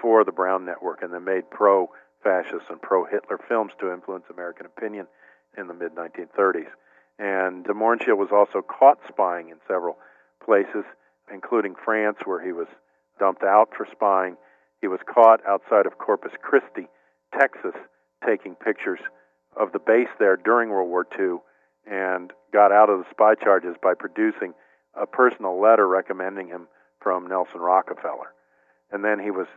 for 0.02 0.24
the 0.24 0.32
Brown 0.32 0.66
Network, 0.66 1.04
and 1.04 1.14
then 1.14 1.24
made 1.24 1.50
pro 1.50 1.90
fascist 2.24 2.66
and 2.70 2.82
pro 2.82 3.06
Hitler 3.06 3.40
films 3.48 3.72
to 3.80 3.94
influence 3.94 4.26
American 4.32 4.66
opinion 4.66 5.08
in 5.58 5.68
the 5.68 5.74
mid 5.74 5.96
1930s. 5.96 6.70
And 7.20 7.64
de 7.64 7.74
Mohrenschildt 7.74 8.18
was 8.18 8.32
also 8.34 8.62
caught 8.62 8.98
spying 9.08 9.50
in 9.50 9.58
several 9.68 9.98
places, 10.44 10.84
including 11.32 11.76
France, 11.86 12.18
where 12.26 12.44
he 12.44 12.52
was 12.52 12.68
dumped 13.20 13.44
out 13.44 13.70
for 13.78 13.88
spying. 13.92 14.36
He 14.82 14.88
was 14.88 15.00
caught 15.08 15.46
outside 15.48 15.86
of 15.86 15.98
Corpus 15.98 16.34
Christi, 16.42 16.88
Texas, 17.38 17.76
taking 18.26 18.56
pictures 18.56 19.00
of 19.60 19.72
the 19.72 19.80
base 19.80 20.10
there 20.20 20.38
during 20.38 20.70
World 20.70 20.90
War 20.90 21.06
II 21.18 21.38
and 21.86 22.32
got 22.52 22.72
out 22.72 22.90
of 22.90 23.00
the 23.00 23.06
spy 23.12 23.36
charges 23.36 23.76
by 23.82 23.94
producing 23.94 24.54
a 25.00 25.06
personal 25.06 25.60
letter 25.60 25.88
recommending 25.88 26.48
him 26.48 26.68
from 27.02 27.28
Nelson 27.28 27.60
Rockefeller. 27.60 28.34
And 28.92 29.04
then 29.04 29.20
he 29.20 29.32
was 29.32 29.48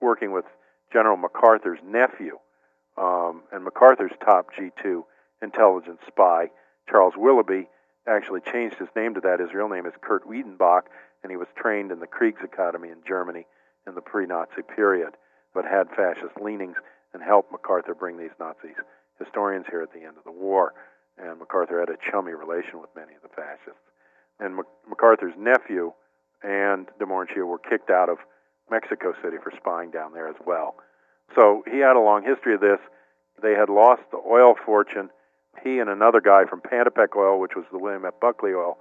working 0.00 0.32
with 0.32 0.44
General 0.92 1.16
MacArthur's 1.16 1.78
nephew, 1.84 2.38
um, 2.98 3.42
and 3.52 3.64
MacArthur's 3.64 4.12
top 4.24 4.48
G2 4.54 5.02
intelligence 5.42 6.00
spy, 6.06 6.50
Charles 6.88 7.14
Willoughby, 7.16 7.68
actually 8.06 8.40
changed 8.40 8.76
his 8.76 8.88
name 8.94 9.14
to 9.14 9.20
that. 9.20 9.40
His 9.40 9.54
real 9.54 9.68
name 9.68 9.86
is 9.86 9.94
Kurt 10.02 10.28
Wiedenbach, 10.28 10.82
and 11.22 11.30
he 11.30 11.36
was 11.36 11.48
trained 11.56 11.90
in 11.90 12.00
the 12.00 12.06
Kriegsakademie 12.06 12.92
in 12.92 12.98
Germany 13.06 13.46
in 13.86 13.94
the 13.94 14.00
pre-Nazi 14.00 14.62
period, 14.76 15.16
but 15.54 15.64
had 15.64 15.88
fascist 15.90 16.40
leanings 16.40 16.76
and 17.14 17.22
helped 17.22 17.52
MacArthur 17.52 17.94
bring 17.94 18.18
these 18.18 18.30
Nazi 18.38 18.74
historians 19.18 19.66
here 19.70 19.82
at 19.82 19.92
the 19.92 20.04
end 20.04 20.16
of 20.16 20.24
the 20.24 20.32
war. 20.32 20.74
And 21.18 21.38
MacArthur 21.38 21.80
had 21.80 21.90
a 21.90 21.98
chummy 22.10 22.32
relation 22.32 22.80
with 22.80 22.90
many 22.96 23.14
of 23.14 23.22
the 23.22 23.28
fascists. 23.28 23.84
And 24.40 24.56
MacArthur's 24.88 25.34
nephew 25.38 25.92
and 26.42 26.88
de 26.98 27.04
Mohrenschildt 27.04 27.46
were 27.46 27.58
kicked 27.58 27.90
out 27.90 28.08
of 28.08 28.18
Mexico 28.70 29.12
City 29.22 29.36
for 29.42 29.52
spying 29.56 29.90
down 29.90 30.12
there 30.12 30.28
as 30.28 30.36
well. 30.46 30.76
So 31.36 31.62
he 31.70 31.78
had 31.78 31.96
a 31.96 32.00
long 32.00 32.24
history 32.24 32.54
of 32.54 32.60
this. 32.60 32.80
They 33.42 33.52
had 33.52 33.68
lost 33.68 34.02
the 34.10 34.18
oil 34.18 34.54
fortune. 34.64 35.10
He 35.62 35.78
and 35.78 35.88
another 35.88 36.20
guy 36.20 36.44
from 36.48 36.60
Pantepec 36.60 37.14
Oil, 37.16 37.38
which 37.38 37.52
was 37.54 37.64
the 37.70 37.78
William 37.78 38.04
F. 38.04 38.14
Buckley 38.20 38.52
Oil 38.52 38.78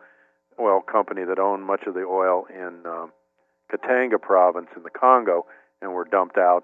oil 0.59 0.81
company 0.81 1.23
that 1.23 1.39
owned 1.39 1.63
much 1.63 1.83
of 1.87 1.93
the 1.93 2.01
oil 2.03 2.45
in 2.49 2.85
um, 2.85 3.11
Katanga 3.71 4.21
province 4.21 4.67
in 4.75 4.83
the 4.83 4.89
Congo 4.89 5.45
and 5.81 5.93
were 5.93 6.05
dumped 6.05 6.37
out, 6.37 6.63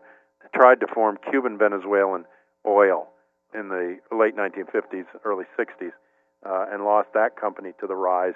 tried 0.53 0.79
to 0.79 0.87
form 0.93 1.17
Cuban 1.29 1.57
Venezuelan 1.57 2.25
oil 2.65 3.07
in 3.53 3.69
the 3.69 3.97
late 4.11 4.35
1950s, 4.35 5.05
early 5.23 5.45
60s, 5.57 5.91
uh, 6.45 6.65
and 6.71 6.83
lost 6.83 7.09
that 7.13 7.39
company 7.39 7.71
to 7.79 7.87
the 7.87 7.95
rise 7.95 8.35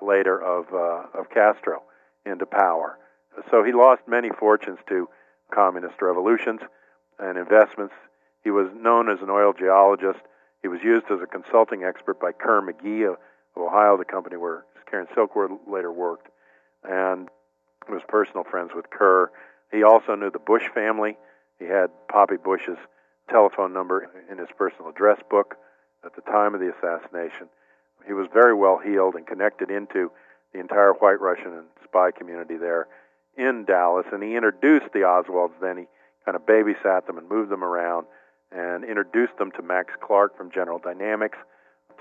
later 0.00 0.40
of 0.40 0.66
uh, 0.72 1.18
of 1.18 1.30
Castro 1.30 1.82
into 2.24 2.46
power. 2.46 2.98
So 3.50 3.62
he 3.62 3.72
lost 3.72 4.02
many 4.06 4.30
fortunes 4.30 4.78
to 4.88 5.08
communist 5.52 6.00
revolutions 6.00 6.60
and 7.18 7.38
investments. 7.38 7.94
He 8.44 8.50
was 8.50 8.68
known 8.74 9.08
as 9.10 9.20
an 9.20 9.30
oil 9.30 9.52
geologist. 9.52 10.20
He 10.62 10.68
was 10.68 10.80
used 10.82 11.06
as 11.10 11.20
a 11.22 11.26
consulting 11.26 11.84
expert 11.84 12.20
by 12.20 12.32
Kerr 12.32 12.62
McGee 12.62 13.08
of 13.10 13.16
Ohio, 13.56 13.96
the 13.96 14.04
company 14.04 14.36
where 14.36 14.64
Karen 14.90 15.06
Silkwood 15.16 15.58
later 15.66 15.92
worked, 15.92 16.28
and 16.84 17.28
was 17.88 18.02
personal 18.08 18.44
friends 18.44 18.72
with 18.74 18.90
Kerr. 18.90 19.30
He 19.70 19.82
also 19.82 20.14
knew 20.14 20.30
the 20.30 20.38
Bush 20.38 20.68
family. 20.74 21.16
He 21.58 21.64
had 21.64 21.90
Poppy 22.08 22.36
Bush's 22.36 22.78
telephone 23.30 23.72
number 23.72 24.08
in 24.30 24.38
his 24.38 24.48
personal 24.56 24.90
address 24.90 25.18
book 25.30 25.56
at 26.04 26.14
the 26.14 26.22
time 26.22 26.54
of 26.54 26.60
the 26.60 26.72
assassination. 26.72 27.48
He 28.06 28.12
was 28.12 28.26
very 28.32 28.54
well 28.54 28.80
heeled 28.82 29.14
and 29.14 29.26
connected 29.26 29.70
into 29.70 30.10
the 30.52 30.60
entire 30.60 30.92
White 30.92 31.20
Russian 31.20 31.52
and 31.52 31.66
spy 31.84 32.10
community 32.10 32.56
there 32.56 32.88
in 33.36 33.64
Dallas, 33.64 34.06
and 34.12 34.22
he 34.22 34.36
introduced 34.36 34.92
the 34.92 35.00
Oswalds. 35.00 35.54
Then 35.60 35.78
he 35.78 35.84
kind 36.24 36.36
of 36.36 36.42
babysat 36.46 37.06
them 37.06 37.18
and 37.18 37.28
moved 37.28 37.50
them 37.50 37.64
around, 37.64 38.06
and 38.50 38.84
introduced 38.84 39.36
them 39.38 39.50
to 39.52 39.62
Max 39.62 39.94
Clark 40.04 40.36
from 40.36 40.50
General 40.50 40.78
Dynamics, 40.78 41.38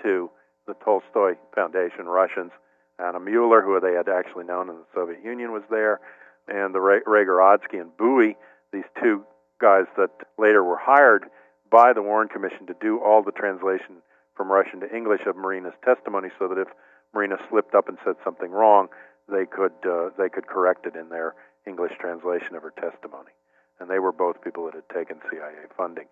to 0.04 0.30
the 0.68 0.74
Tolstoy 0.84 1.36
Foundation 1.56 2.06
Russians. 2.06 2.52
Anna 3.00 3.20
Mueller, 3.20 3.62
who 3.62 3.80
they 3.80 3.94
had 3.94 4.10
actually 4.10 4.44
known 4.44 4.70
in 4.70 4.76
the 4.76 4.86
Soviet 4.94 5.24
Union, 5.24 5.52
was 5.52 5.64
there, 5.70 6.00
and 6.48 6.76
the 6.76 6.80
Ray 6.80 7.00
and 7.06 7.98
Bowie, 7.98 8.38
these 8.74 8.86
two 9.02 9.24
guys 9.60 9.86
that 9.98 10.12
later 10.42 10.64
were 10.64 10.78
hired 10.78 11.26
by 11.70 11.94
the 11.94 12.02
Warren 12.02 12.28
Commission 12.28 12.68
to 12.68 12.76
do 12.82 13.00
all 13.00 13.24
the 13.24 13.32
translation 13.32 14.02
from 14.36 14.52
Russian 14.52 14.80
to 14.82 14.96
English 14.96 15.22
of 15.26 15.38
Marina's 15.38 15.78
testimony, 15.86 16.30
so 16.40 16.48
that 16.48 16.58
if 16.58 16.68
Marina 17.14 17.38
slipped 17.50 17.76
up 17.76 17.88
and 17.88 17.98
said 18.04 18.16
something 18.24 18.52
wrong, 18.52 18.88
they 19.30 19.46
could 19.46 19.74
uh, 19.86 20.10
they 20.18 20.30
could 20.30 20.48
correct 20.48 20.86
it 20.86 20.96
in 20.96 21.10
their 21.10 21.36
English 21.68 21.94
translation 22.00 22.56
of 22.56 22.64
her 22.64 22.74
testimony. 22.76 23.32
And 23.80 23.90
they 23.90 24.00
were 24.00 24.12
both 24.12 24.44
people 24.44 24.66
that 24.66 24.76
had 24.76 24.90
taken 24.90 25.20
CIA 25.30 25.54
funding, 25.78 26.08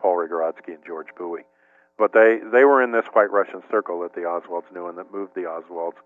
Paul 0.00 0.16
Raigorodsky 0.16 0.74
and 0.74 0.84
George 0.84 1.08
Bowie. 1.16 1.46
But 1.98 2.12
they 2.12 2.38
they 2.52 2.64
were 2.64 2.82
in 2.82 2.92
this 2.92 3.06
white 3.12 3.30
Russian 3.30 3.62
circle 3.70 4.00
that 4.00 4.14
the 4.14 4.22
Oswalds 4.22 4.72
knew 4.72 4.88
and 4.88 4.98
that 4.98 5.12
moved 5.12 5.34
the 5.34 5.48
Oswalds. 5.48 5.98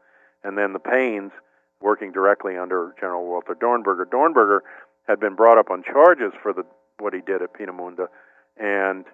And 0.43 0.57
then 0.57 0.73
the 0.73 0.79
Paines, 0.79 1.33
working 1.81 2.13
directly 2.13 2.57
under 2.57 2.95
General 2.99 3.27
Walter 3.27 3.55
Dornberger. 3.55 4.05
Dornberger 4.07 4.61
had 5.07 5.21
been 5.21 5.35
brought 5.35 5.59
up 5.59 5.71
on 5.71 5.83
charges 5.83 6.33
for 6.43 6.53
the 6.53 6.65
what 7.01 7.15
he 7.15 7.21
did 7.21 7.43
at 7.43 7.53
Peenemünde, 7.53 8.09
and 8.57 9.05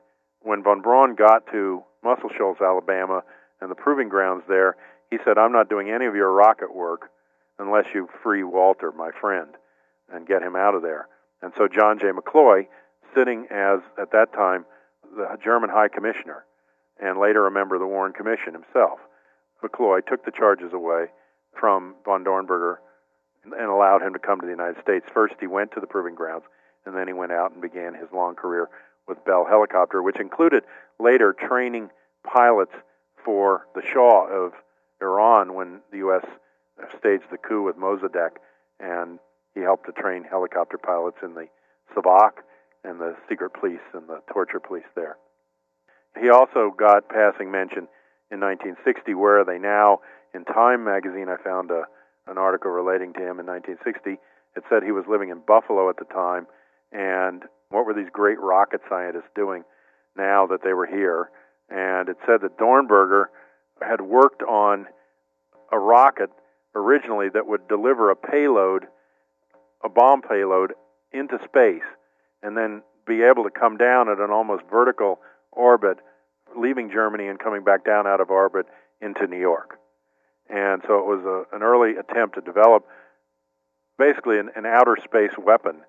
when 0.43 0.63
von 0.63 0.81
Braun 0.81 1.15
got 1.15 1.47
to 1.53 1.83
Muscle 2.03 2.31
Shoals, 2.37 2.59
Alabama, 2.61 3.23
and 3.61 3.71
the 3.71 3.75
proving 3.75 4.09
grounds 4.09 4.45
there, 4.49 4.77
he 5.11 5.19
said, 5.25 5.39
"I'm 5.39 5.53
not 5.53 5.69
doing 5.69 5.91
any 5.91 6.07
of 6.07 6.15
your 6.15 6.31
rocket 6.33 6.75
work 6.75 7.11
unless 7.59 7.87
you 7.95 8.09
free 8.23 8.43
Walter, 8.43 8.93
my 8.93 9.11
friend, 9.13 9.57
and 10.13 10.27
get 10.27 10.43
him 10.43 10.57
out 10.57 10.75
of 10.75 10.83
there." 10.83 11.09
And 11.43 11.53
so 11.57 11.69
John 11.69 11.99
J. 11.99 12.11
McCloy, 12.11 12.69
sitting 13.15 13.47
as 13.51 13.81
at 13.99 14.11
that 14.11 14.33
time 14.33 14.67
the 15.17 15.39
German 15.43 15.71
High 15.71 15.89
Commissioner, 15.89 16.45
and 16.99 17.19
later 17.19 17.47
a 17.47 17.51
member 17.51 17.75
of 17.75 17.81
the 17.81 17.87
Warren 17.87 18.13
Commission 18.13 18.53
himself, 18.53 19.01
McCloy 19.63 20.05
took 20.07 20.25
the 20.25 20.31
charges 20.31 20.73
away 20.73 21.11
from 21.59 21.95
von 22.05 22.25
Dornberger 22.25 22.79
and 23.45 23.55
allowed 23.55 24.03
him 24.03 24.13
to 24.13 24.19
come 24.19 24.41
to 24.41 24.47
the 24.47 24.53
United 24.53 24.81
States. 24.83 25.07
First, 25.15 25.35
he 25.41 25.47
went 25.47 25.73
to 25.73 25.81
the 25.81 25.87
proving 25.87 26.15
grounds, 26.15 26.45
and 26.87 26.95
then 26.95 27.07
he 27.07 27.13
went 27.13 27.33
out 27.33 27.53
and 27.53 27.61
began 27.61 27.95
his 27.95 28.09
long 28.13 28.35
career 28.35 28.69
with 29.07 29.25
Bell 29.25 29.47
Helicopter, 29.49 30.03
which 30.03 30.19
included 30.19 30.65
later 30.99 31.33
training 31.33 31.91
pilots 32.25 32.73
for 33.25 33.67
the 33.75 33.83
Shah 33.83 34.27
of 34.27 34.53
Iran 35.01 35.55
when 35.55 35.81
the 35.91 35.99
U.S. 35.99 36.25
staged 36.99 37.25
the 37.31 37.39
coup 37.39 37.63
with 37.63 37.77
Mossadegh, 37.77 38.37
and 38.81 39.19
he 39.55 39.61
helped 39.61 39.87
to 39.87 39.93
train 39.93 40.25
helicopter 40.25 40.79
pilots 40.79 41.19
in 41.23 41.35
the 41.35 41.49
Savak 41.95 42.43
and 42.85 43.01
the 43.01 43.17
secret 43.29 43.51
police 43.53 43.81
and 43.93 44.09
the 44.09 44.21
torture 44.33 44.61
police 44.61 44.87
there. 44.95 45.17
He 46.21 46.31
also 46.31 46.73
got 46.77 47.09
passing 47.09 47.51
mention 47.51 47.89
in 48.31 48.41
1960. 48.41 49.15
Where 49.15 49.41
are 49.41 49.45
they 49.45 49.59
now? 49.59 50.01
In 50.35 50.45
Time 50.45 50.85
magazine, 50.85 51.29
I 51.29 51.37
found 51.43 51.71
a, 51.71 51.85
an 52.27 52.39
article 52.39 52.71
relating 52.71 53.13
to 53.15 53.21
him 53.21 53.41
in 53.41 53.47
1960. 53.47 54.19
It 54.57 54.65
said 54.69 54.83
he 54.83 54.93
was 54.93 55.05
living 55.09 55.31
in 55.31 55.41
Buffalo 55.47 55.91
at 55.91 55.97
the 55.97 56.05
time, 56.05 56.47
and 56.93 57.43
what 57.71 57.87
were 57.87 57.95
these 57.95 58.11
great 58.13 58.41
rocket 58.41 58.81
scientists 58.89 59.31
doing 59.35 59.65
now 60.17 60.47
that 60.47 60.63
they 60.63 60.73
were 60.73 60.87
here? 60.87 61.31
And 61.69 62.09
it 62.09 62.17
said 62.27 62.41
that 62.43 62.59
Dornberger 62.59 63.27
had 63.83 64.01
worked 64.01 64.43
on 64.43 64.87
a 65.73 65.79
rocket 65.79 66.31
originally 66.75 67.29
that 67.35 67.47
would 67.47 67.69
deliver 67.69 68.11
a 68.11 68.17
payload, 68.17 68.85
a 69.85 69.89
bomb 69.89 70.23
payload, 70.23 70.73
into 71.13 71.39
space, 71.45 71.87
and 72.43 72.57
then 72.57 72.83
be 73.07 73.23
able 73.23 73.45
to 73.45 73.51
come 73.51 73.77
down 73.77 74.09
at 74.09 74.19
an 74.19 74.31
almost 74.31 74.63
vertical 74.71 75.19
orbit, 75.53 75.99
leaving 76.57 76.91
Germany 76.91 77.29
and 77.29 77.39
coming 77.39 77.65
back 77.65 77.85
down 77.85 78.07
out 78.07 78.21
of 78.21 78.31
orbit 78.31 78.67
into 79.01 79.27
New 79.27 79.39
York. 79.39 79.79
And 80.49 80.83
so 80.87 80.99
it 80.99 81.07
was 81.07 81.25
a, 81.25 81.57
an 81.57 81.63
early 81.63 81.97
attempt 81.97 82.37
to 82.37 82.41
develop 82.41 82.85
basically 83.99 84.39
an, 84.39 84.51
an 84.55 84.67
outer 84.67 84.97
space 85.03 85.33
weapon 85.39 85.81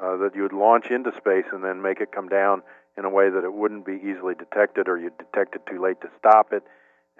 uh, 0.00 0.16
that 0.16 0.34
you 0.34 0.42
would 0.42 0.52
launch 0.52 0.86
into 0.90 1.12
space 1.16 1.44
and 1.52 1.64
then 1.64 1.82
make 1.82 2.00
it 2.00 2.12
come 2.12 2.28
down 2.28 2.62
in 2.96 3.04
a 3.04 3.10
way 3.10 3.30
that 3.30 3.44
it 3.44 3.52
wouldn't 3.52 3.86
be 3.86 4.00
easily 4.04 4.34
detected 4.34 4.88
or 4.88 4.98
you'd 4.98 5.16
detect 5.18 5.54
it 5.54 5.62
too 5.66 5.82
late 5.82 6.00
to 6.00 6.10
stop 6.18 6.52
it, 6.52 6.62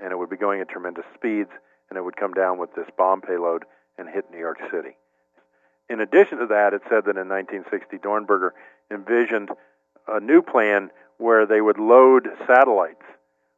and 0.03 0.13
it 0.13 0.19
would 0.19 0.31
be 0.31 0.37
going 0.37 0.61
at 0.61 0.69
tremendous 0.69 1.05
speeds, 1.15 1.51
and 1.89 1.97
it 1.97 2.03
would 2.03 2.17
come 2.17 2.33
down 2.33 2.59
with 2.59 2.75
this 2.75 2.89
bomb 2.97 3.21
payload 3.21 3.65
and 3.99 4.09
hit 4.09 4.31
New 4.31 4.39
York 4.39 4.59
City. 4.71 4.97
In 5.89 6.01
addition 6.01 6.39
to 6.39 6.47
that, 6.47 6.73
it 6.73 6.83
said 6.85 7.05
that 7.05 7.17
in 7.17 7.29
1960, 7.29 7.99
Dornberger 7.99 8.51
envisioned 8.91 9.51
a 10.09 10.21
new 10.21 10.43
plan 10.43 10.91
where 11.19 11.47
they 11.47 11.61
would 11.61 11.79
load 11.79 12.29
satellites 12.47 13.05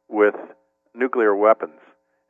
with 0.07 0.35
nuclear 0.93 1.35
weapons 1.35 1.79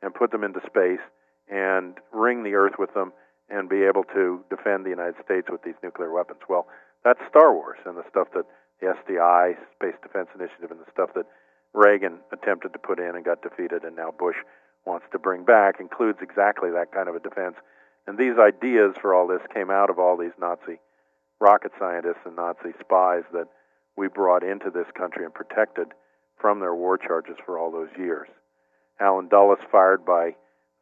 and 0.02 0.14
put 0.14 0.30
them 0.30 0.44
into 0.44 0.60
space 0.66 1.00
and 1.48 1.94
ring 2.12 2.42
the 2.42 2.54
Earth 2.54 2.74
with 2.78 2.92
them 2.94 3.12
and 3.48 3.68
be 3.68 3.84
able 3.84 4.04
to 4.04 4.44
defend 4.50 4.84
the 4.84 4.90
United 4.90 5.14
States 5.24 5.48
with 5.50 5.62
these 5.62 5.78
nuclear 5.82 6.12
weapons. 6.12 6.40
Well, 6.48 6.66
that's 7.04 7.20
Star 7.28 7.54
Wars 7.54 7.78
and 7.86 7.96
the 7.96 8.04
stuff 8.10 8.28
that 8.34 8.44
the 8.80 8.88
SDI, 8.88 9.56
Space 9.74 9.96
Defense 10.02 10.28
Initiative, 10.34 10.70
and 10.70 10.80
the 10.80 10.90
stuff 10.92 11.10
that 11.14 11.26
Reagan 11.72 12.18
attempted 12.32 12.72
to 12.72 12.78
put 12.78 12.98
in 12.98 13.14
and 13.14 13.24
got 13.24 13.42
defeated, 13.42 13.84
and 13.84 13.96
now 13.96 14.10
Bush 14.10 14.36
wants 14.84 15.06
to 15.12 15.18
bring 15.18 15.44
back, 15.44 15.80
includes 15.80 16.18
exactly 16.20 16.70
that 16.70 16.92
kind 16.92 17.08
of 17.08 17.14
a 17.14 17.20
defense. 17.20 17.56
And 18.06 18.18
these 18.18 18.38
ideas 18.38 18.94
for 19.00 19.14
all 19.14 19.26
this 19.26 19.42
came 19.52 19.70
out 19.70 19.90
of 19.90 19.98
all 19.98 20.16
these 20.16 20.36
Nazi 20.38 20.78
rocket 21.40 21.72
scientists 21.78 22.24
and 22.24 22.36
Nazi 22.36 22.72
spies 22.80 23.24
that 23.32 23.48
we 23.96 24.08
brought 24.08 24.42
into 24.42 24.70
this 24.70 24.86
country 24.96 25.24
and 25.24 25.34
protected 25.34 25.88
from 26.40 26.60
their 26.60 26.74
war 26.74 26.98
charges 26.98 27.36
for 27.44 27.58
all 27.58 27.70
those 27.70 27.90
years. 27.98 28.28
Allen 29.00 29.28
Dulles, 29.28 29.58
fired 29.70 30.04
by 30.04 30.34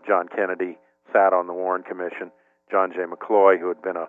John 0.07 0.29
Kennedy, 0.29 0.79
sat 1.13 1.33
on 1.33 1.47
the 1.47 1.53
Warren 1.53 1.83
Commission. 1.83 2.31
John 2.75 2.91
J. 2.91 3.03
McCloy, 3.03 3.61
who 3.61 3.69
had 3.69 3.83
been 3.83 3.97
a 3.97 4.09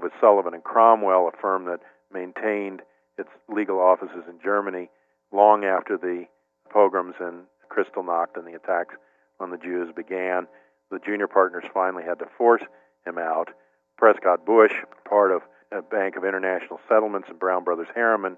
with 0.00 0.12
Sullivan 0.20 0.54
and 0.54 0.62
Cromwell, 0.62 1.26
a 1.26 1.36
firm 1.42 1.64
that 1.64 1.80
maintained 2.14 2.82
its 3.18 3.28
legal 3.48 3.80
offices 3.80 4.22
in 4.28 4.38
Germany 4.40 4.88
long 5.32 5.64
after 5.64 5.98
the 5.98 6.26
pogroms 6.72 7.16
in 7.18 7.40
Kristallnacht 7.68 8.36
and 8.36 8.46
the 8.46 8.54
attacks 8.54 8.94
on 9.40 9.50
the 9.50 9.56
Jews 9.56 9.88
began. 9.96 10.46
The 10.92 11.00
junior 11.04 11.26
partners 11.26 11.64
finally 11.74 12.04
had 12.04 12.20
to 12.20 12.26
force 12.38 12.62
him 13.04 13.18
out. 13.18 13.48
Prescott 13.96 14.46
Bush, 14.46 14.74
part 15.04 15.32
of 15.32 15.42
a 15.72 15.82
Bank 15.82 16.14
of 16.14 16.24
International 16.24 16.78
Settlements 16.88 17.26
and 17.28 17.40
Brown 17.40 17.64
Brothers 17.64 17.88
Harriman, 17.96 18.36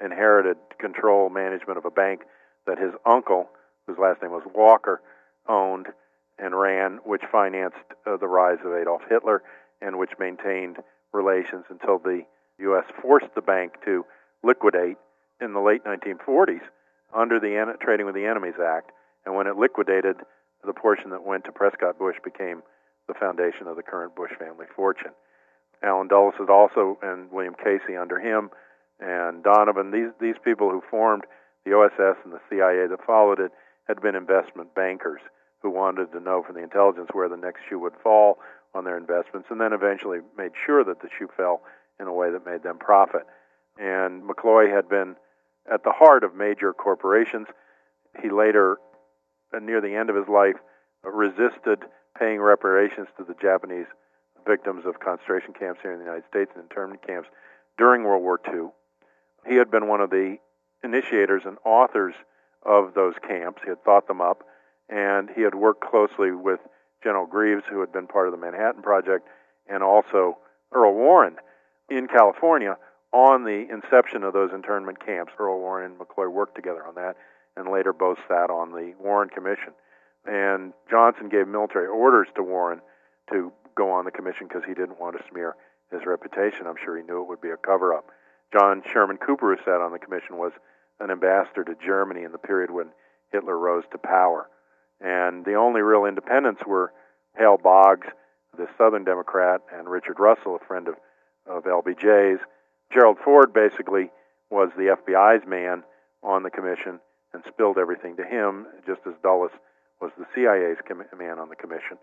inherited 0.00 0.58
control 0.78 1.28
management 1.28 1.76
of 1.76 1.84
a 1.84 1.90
bank 1.90 2.20
that 2.68 2.78
his 2.78 2.92
uncle, 3.04 3.48
whose 3.88 3.98
last 3.98 4.22
name 4.22 4.30
was 4.30 4.46
Walker, 4.54 5.02
owned 5.48 5.88
and 6.42 6.58
ran, 6.58 6.98
which 7.04 7.22
financed 7.30 7.76
uh, 8.04 8.16
the 8.16 8.26
rise 8.26 8.58
of 8.64 8.74
Adolf 8.74 9.02
Hitler 9.08 9.42
and 9.80 9.98
which 9.98 10.10
maintained 10.18 10.78
relations 11.12 11.64
until 11.70 11.98
the 11.98 12.22
U.S. 12.58 12.84
forced 13.00 13.32
the 13.34 13.40
bank 13.40 13.74
to 13.84 14.04
liquidate 14.42 14.96
in 15.40 15.54
the 15.54 15.60
late 15.60 15.84
1940s 15.84 16.66
under 17.14 17.38
the 17.38 17.74
Trading 17.80 18.06
with 18.06 18.14
the 18.14 18.26
Enemies 18.26 18.58
Act. 18.62 18.90
And 19.24 19.36
when 19.36 19.46
it 19.46 19.56
liquidated, 19.56 20.16
the 20.66 20.72
portion 20.72 21.10
that 21.10 21.24
went 21.24 21.44
to 21.44 21.52
Prescott 21.52 21.98
Bush 21.98 22.16
became 22.24 22.62
the 23.06 23.14
foundation 23.14 23.66
of 23.66 23.76
the 23.76 23.82
current 23.82 24.16
Bush 24.16 24.32
family 24.38 24.66
fortune. 24.74 25.12
Allen 25.82 26.08
Dulles 26.08 26.34
is 26.40 26.48
also, 26.48 26.98
and 27.02 27.30
William 27.30 27.54
Casey 27.54 27.96
under 27.96 28.18
him, 28.18 28.50
and 29.00 29.42
Donovan, 29.42 29.90
these, 29.90 30.10
these 30.20 30.38
people 30.44 30.70
who 30.70 30.82
formed 30.90 31.24
the 31.64 31.72
OSS 31.72 32.18
and 32.24 32.32
the 32.32 32.42
CIA 32.50 32.86
that 32.88 33.06
followed 33.06 33.40
it 33.40 33.50
had 33.86 34.00
been 34.00 34.14
investment 34.14 34.74
bankers 34.74 35.20
who 35.62 35.70
wanted 35.70 36.12
to 36.12 36.20
know 36.20 36.42
from 36.42 36.56
the 36.56 36.62
intelligence 36.62 37.08
where 37.12 37.28
the 37.28 37.36
next 37.36 37.60
shoe 37.68 37.78
would 37.78 37.94
fall 38.02 38.38
on 38.74 38.84
their 38.84 38.96
investments, 38.96 39.48
and 39.50 39.60
then 39.60 39.72
eventually 39.72 40.18
made 40.36 40.52
sure 40.66 40.82
that 40.84 41.00
the 41.00 41.08
shoe 41.18 41.28
fell 41.36 41.62
in 42.00 42.06
a 42.06 42.12
way 42.12 42.30
that 42.30 42.46
made 42.46 42.62
them 42.62 42.78
profit. 42.78 43.22
And 43.78 44.22
McCloy 44.22 44.74
had 44.74 44.88
been 44.88 45.16
at 45.72 45.84
the 45.84 45.92
heart 45.92 46.24
of 46.24 46.34
major 46.34 46.72
corporations. 46.72 47.46
He 48.20 48.30
later, 48.30 48.78
uh, 49.54 49.58
near 49.58 49.80
the 49.80 49.94
end 49.94 50.10
of 50.10 50.16
his 50.16 50.28
life, 50.28 50.56
resisted 51.04 51.84
paying 52.18 52.40
reparations 52.40 53.08
to 53.16 53.24
the 53.24 53.34
Japanese 53.40 53.86
victims 54.46 54.84
of 54.86 55.00
concentration 55.00 55.52
camps 55.52 55.80
here 55.82 55.92
in 55.92 55.98
the 55.98 56.04
United 56.04 56.24
States 56.28 56.50
and 56.54 56.62
internment 56.62 57.06
camps 57.06 57.28
during 57.78 58.04
World 58.04 58.22
War 58.22 58.40
II. 58.52 58.68
He 59.46 59.56
had 59.56 59.70
been 59.70 59.88
one 59.88 60.00
of 60.00 60.10
the 60.10 60.36
initiators 60.84 61.42
and 61.44 61.58
authors 61.64 62.14
of 62.64 62.94
those 62.94 63.14
camps. 63.26 63.62
He 63.62 63.70
had 63.70 63.82
thought 63.84 64.06
them 64.06 64.20
up, 64.20 64.44
and 64.88 65.30
he 65.34 65.42
had 65.42 65.54
worked 65.54 65.82
closely 65.82 66.32
with 66.32 66.60
General 67.02 67.26
Groves, 67.26 67.64
who 67.68 67.80
had 67.80 67.92
been 67.92 68.06
part 68.06 68.28
of 68.28 68.32
the 68.32 68.38
Manhattan 68.38 68.82
Project, 68.82 69.28
and 69.68 69.82
also 69.82 70.38
Earl 70.72 70.94
Warren 70.94 71.36
in 71.90 72.08
California 72.08 72.76
on 73.12 73.44
the 73.44 73.66
inception 73.70 74.22
of 74.22 74.32
those 74.32 74.52
internment 74.54 75.04
camps. 75.04 75.32
Earl 75.38 75.58
Warren 75.60 75.92
and 75.92 75.98
McCloy 75.98 76.30
worked 76.30 76.54
together 76.54 76.84
on 76.86 76.94
that, 76.94 77.16
and 77.56 77.70
later 77.70 77.92
both 77.92 78.18
sat 78.28 78.50
on 78.50 78.72
the 78.72 78.94
Warren 78.98 79.28
Commission. 79.28 79.72
And 80.24 80.72
Johnson 80.90 81.28
gave 81.28 81.48
military 81.48 81.88
orders 81.88 82.28
to 82.36 82.42
Warren 82.42 82.80
to 83.30 83.52
go 83.74 83.90
on 83.90 84.04
the 84.04 84.10
commission 84.10 84.46
because 84.46 84.62
he 84.66 84.74
didn't 84.74 85.00
want 85.00 85.16
to 85.16 85.24
smear 85.30 85.56
his 85.90 86.06
reputation. 86.06 86.66
I'm 86.66 86.80
sure 86.82 86.96
he 86.96 87.02
knew 87.02 87.20
it 87.20 87.28
would 87.28 87.40
be 87.40 87.50
a 87.50 87.56
cover 87.56 87.92
up. 87.92 88.06
John 88.52 88.82
Sherman 88.92 89.18
Cooper, 89.18 89.54
who 89.54 89.62
sat 89.64 89.80
on 89.80 89.92
the 89.92 89.98
commission, 89.98 90.36
was 90.36 90.52
an 91.00 91.10
ambassador 91.10 91.64
to 91.64 91.74
Germany 91.84 92.22
in 92.22 92.32
the 92.32 92.38
period 92.38 92.70
when 92.70 92.90
Hitler 93.32 93.58
rose 93.58 93.84
to 93.92 93.98
power. 93.98 94.48
And 95.02 95.44
the 95.44 95.54
only 95.54 95.80
real 95.80 96.04
independents 96.04 96.62
were 96.66 96.92
Hale 97.36 97.58
Boggs, 97.62 98.06
the 98.56 98.68
Southern 98.78 99.04
Democrat, 99.04 99.62
and 99.72 99.88
Richard 99.88 100.20
Russell, 100.20 100.56
a 100.56 100.66
friend 100.66 100.88
of, 100.88 100.94
of 101.46 101.64
LBJ's. 101.64 102.40
Gerald 102.92 103.18
Ford 103.24 103.52
basically 103.52 104.10
was 104.50 104.70
the 104.76 104.96
FBI's 104.96 105.46
man 105.46 105.82
on 106.22 106.42
the 106.42 106.50
commission 106.50 107.00
and 107.32 107.42
spilled 107.48 107.78
everything 107.78 108.16
to 108.16 108.24
him, 108.24 108.66
just 108.86 109.00
as 109.06 109.14
Dulles 109.22 109.50
was 110.00 110.12
the 110.18 110.26
CIA's 110.34 110.78
com- 110.86 111.04
man 111.18 111.38
on 111.38 111.48
the 111.48 111.56
commission. 111.56 111.96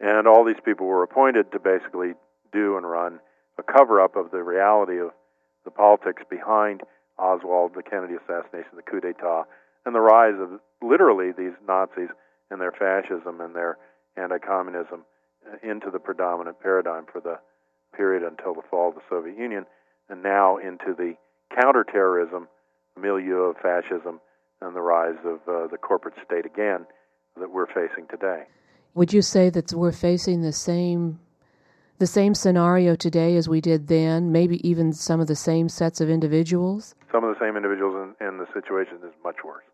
And 0.00 0.26
all 0.26 0.44
these 0.44 0.60
people 0.64 0.86
were 0.86 1.02
appointed 1.02 1.52
to 1.52 1.58
basically 1.58 2.14
do 2.52 2.76
and 2.76 2.88
run 2.88 3.20
a 3.58 3.62
cover 3.62 4.00
up 4.00 4.16
of 4.16 4.30
the 4.30 4.42
reality 4.42 4.98
of 4.98 5.10
the 5.64 5.70
politics 5.70 6.22
behind 6.30 6.82
Oswald, 7.18 7.74
the 7.74 7.82
Kennedy 7.82 8.14
assassination, 8.14 8.70
the 8.74 8.82
coup 8.82 9.00
d'etat, 9.00 9.44
and 9.84 9.94
the 9.94 10.00
rise 10.00 10.38
of 10.40 10.60
literally 10.82 11.32
these 11.36 11.54
Nazis 11.66 12.10
and 12.50 12.60
their 12.60 12.72
fascism 12.72 13.40
and 13.40 13.54
their 13.54 13.78
anti 14.16 14.38
communism 14.38 15.04
into 15.62 15.90
the 15.90 15.98
predominant 15.98 16.60
paradigm 16.60 17.06
for 17.10 17.20
the 17.20 17.38
period 17.96 18.22
until 18.22 18.54
the 18.54 18.62
fall 18.70 18.90
of 18.90 18.94
the 18.94 19.00
Soviet 19.08 19.36
Union, 19.38 19.66
and 20.08 20.22
now 20.22 20.56
into 20.56 20.94
the 20.96 21.14
counterterrorism 21.60 22.48
milieu 23.00 23.50
of 23.50 23.56
fascism 23.56 24.20
and 24.60 24.76
the 24.76 24.80
rise 24.80 25.18
of 25.24 25.40
uh, 25.48 25.66
the 25.68 25.78
corporate 25.78 26.14
state 26.24 26.44
again 26.44 26.86
that 27.38 27.50
we're 27.50 27.66
facing 27.66 28.06
today. 28.10 28.44
Would 28.94 29.12
you 29.12 29.22
say 29.22 29.50
that 29.50 29.72
we're 29.72 29.92
facing 29.92 30.42
the 30.42 30.52
same 30.52 31.20
the 31.98 32.06
same 32.06 32.34
scenario 32.34 32.96
today 32.96 33.36
as 33.36 33.48
we 33.48 33.60
did 33.60 33.88
then? 33.88 34.32
Maybe 34.32 34.66
even 34.66 34.92
some 34.92 35.20
of 35.20 35.26
the 35.26 35.36
same 35.36 35.68
sets 35.68 36.00
of 36.00 36.08
individuals. 36.08 36.94
Some 37.12 37.24
of 37.24 37.34
the 37.34 37.44
same 37.44 37.56
individuals, 37.56 37.94
and, 38.20 38.28
and 38.28 38.40
the 38.40 38.46
situation 38.54 38.96
is 39.04 39.12
much 39.22 39.36
worse. 39.44 39.64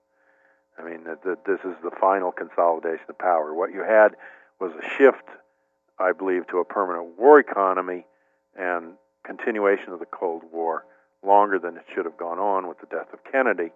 I 0.78 0.82
mean, 0.82 1.04
that, 1.04 1.22
that 1.24 1.44
this 1.44 1.60
is 1.64 1.74
the 1.82 1.90
final 1.90 2.32
consolidation 2.32 3.06
of 3.08 3.18
power. 3.18 3.54
What 3.54 3.72
you 3.72 3.82
had 3.82 4.16
was 4.60 4.72
a 4.72 4.88
shift, 4.96 5.24
I 5.98 6.12
believe, 6.12 6.46
to 6.48 6.58
a 6.58 6.64
permanent 6.64 7.18
war 7.18 7.38
economy 7.38 8.06
and 8.56 8.94
continuation 9.24 9.92
of 9.92 10.00
the 10.00 10.06
Cold 10.06 10.42
War 10.52 10.84
longer 11.24 11.58
than 11.58 11.76
it 11.76 11.84
should 11.94 12.04
have 12.04 12.16
gone 12.16 12.38
on 12.38 12.68
with 12.68 12.78
the 12.80 12.86
death 12.86 13.12
of 13.12 13.20
Kennedy. 13.30 13.72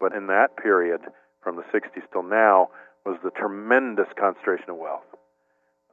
But 0.00 0.14
in 0.14 0.28
that 0.28 0.56
period, 0.56 1.00
from 1.42 1.56
the 1.56 1.62
60s 1.62 2.02
till 2.12 2.22
now, 2.22 2.70
was 3.04 3.18
the 3.22 3.30
tremendous 3.30 4.08
concentration 4.18 4.70
of 4.70 4.76
wealth 4.76 5.06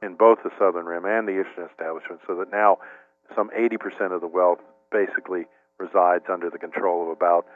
in 0.02 0.14
both 0.14 0.38
the 0.44 0.50
Southern 0.58 0.86
Rim 0.86 1.04
and 1.04 1.26
the 1.26 1.40
Eastern 1.40 1.68
establishment, 1.70 2.20
so 2.26 2.36
that 2.36 2.50
now 2.52 2.78
some 3.34 3.50
80% 3.50 4.14
of 4.14 4.20
the 4.20 4.26
wealth 4.26 4.60
basically 4.92 5.46
resides 5.78 6.24
under 6.30 6.50
the 6.50 6.58
control 6.58 7.02
of 7.02 7.08
about 7.08 7.46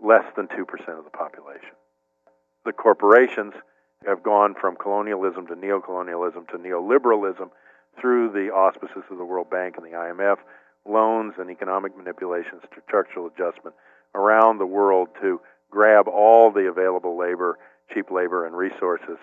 less 0.00 0.24
than 0.36 0.48
2% 0.48 0.62
of 0.98 1.04
the 1.04 1.10
population. 1.10 1.74
The 2.64 2.72
corporations 2.72 3.54
have 4.06 4.22
gone 4.22 4.54
from 4.58 4.76
colonialism 4.76 5.46
to 5.48 5.54
neocolonialism 5.54 6.48
to 6.48 6.58
neoliberalism 6.58 7.50
through 8.00 8.32
the 8.32 8.50
auspices 8.50 9.04
of 9.10 9.18
the 9.18 9.24
World 9.24 9.50
Bank 9.50 9.76
and 9.76 9.86
the 9.86 9.96
IMF, 9.96 10.38
loans 10.86 11.34
and 11.38 11.50
economic 11.50 11.96
manipulations, 11.96 12.62
to 12.74 12.80
structural 12.86 13.26
adjustment 13.26 13.74
around 14.14 14.58
the 14.58 14.66
world 14.66 15.08
to 15.20 15.40
grab 15.70 16.08
all 16.08 16.50
the 16.50 16.68
available 16.68 17.18
labor 17.18 17.58
cheap 17.92 18.10
labor 18.10 18.46
and 18.46 18.56
resources 18.56 19.18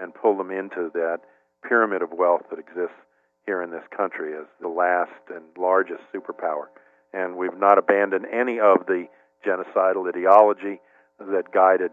and 0.00 0.14
pull 0.14 0.36
them 0.36 0.50
into 0.50 0.90
that 0.94 1.18
pyramid 1.66 2.02
of 2.02 2.12
wealth 2.12 2.42
that 2.50 2.58
exists 2.58 2.96
here 3.44 3.62
in 3.62 3.70
this 3.70 3.84
country 3.94 4.34
as 4.34 4.46
the 4.60 4.68
last 4.68 5.10
and 5.34 5.44
largest 5.58 6.00
superpower. 6.14 6.66
And 7.12 7.36
we've 7.36 7.56
not 7.56 7.78
abandoned 7.78 8.26
any 8.32 8.60
of 8.60 8.86
the 8.86 9.06
genocidal 9.46 10.08
ideology 10.08 10.80
that 11.18 11.52
guided 11.52 11.92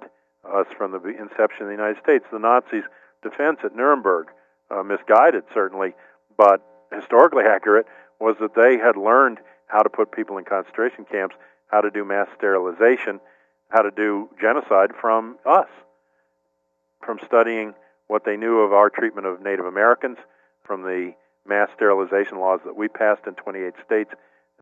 us 0.53 0.67
from 0.77 0.91
the 0.91 0.99
inception 1.09 1.63
of 1.63 1.67
the 1.67 1.73
United 1.73 2.01
States. 2.01 2.25
The 2.31 2.39
Nazis' 2.39 2.83
defense 3.23 3.59
at 3.63 3.75
Nuremberg, 3.75 4.27
uh, 4.69 4.83
misguided 4.83 5.43
certainly, 5.53 5.93
but 6.37 6.61
historically 6.91 7.43
accurate, 7.43 7.85
was 8.19 8.35
that 8.39 8.55
they 8.55 8.77
had 8.77 8.97
learned 8.97 9.39
how 9.67 9.81
to 9.81 9.89
put 9.89 10.11
people 10.11 10.37
in 10.37 10.45
concentration 10.45 11.05
camps, 11.05 11.35
how 11.67 11.81
to 11.81 11.91
do 11.91 12.05
mass 12.05 12.27
sterilization, 12.35 13.19
how 13.69 13.81
to 13.81 13.91
do 13.91 14.29
genocide 14.39 14.91
from 14.99 15.37
us 15.45 15.67
from 17.05 17.19
studying 17.25 17.73
what 18.07 18.25
they 18.25 18.35
knew 18.35 18.59
of 18.59 18.73
our 18.73 18.89
treatment 18.89 19.27
of 19.27 19.41
Native 19.41 19.65
Americans, 19.65 20.17
from 20.63 20.81
the 20.81 21.13
mass 21.47 21.69
sterilization 21.75 22.39
laws 22.39 22.59
that 22.65 22.75
we 22.75 22.87
passed 22.87 23.27
in 23.27 23.35
28 23.35 23.73
states 23.85 24.11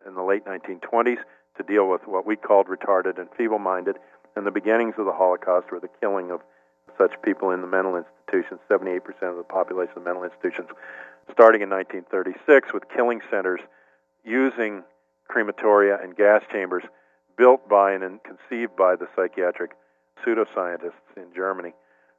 in 0.06 0.16
the 0.16 0.24
late 0.24 0.46
1920s 0.46 1.20
to 1.58 1.64
deal 1.64 1.88
with 1.90 2.02
what 2.06 2.26
we 2.26 2.36
called 2.36 2.68
retarded 2.68 3.18
and 3.18 3.30
feeble 3.38 3.60
minded, 3.60 3.98
and 4.36 4.46
the 4.46 4.52
beginnings 4.52 4.96
of 4.98 5.06
the 5.06 5.14
Holocaust 5.14 5.72
were 5.72 5.80
the 5.80 5.90
killing 6.02 6.32
of 6.32 6.42
such 6.98 7.14
people 7.22 7.52
in 7.52 7.62
the 7.62 7.68
mental 7.68 7.96
institutions, 7.96 8.60
78% 8.70 9.00
of 9.24 9.38
the 9.38 9.44
population 9.44 9.94
of 9.98 10.04
mental 10.04 10.24
institutions, 10.24 10.70
starting 11.32 11.62
in 11.62 11.70
1936 11.70 12.74
with 12.74 12.84
killing 12.90 13.22
centers 13.30 13.62
using 14.24 14.84
crematoria 15.30 16.04
and 16.04 16.16
gas 16.16 16.44
chambers 16.52 16.84
built 17.38 17.68
by 17.68 17.94
and 17.94 18.20
conceived 18.24 18.76
by 18.76 18.96
the 18.96 19.08
psychiatric 19.16 19.72
pseudoscientists 20.24 21.18
in 21.18 21.34
Germany 21.36 21.74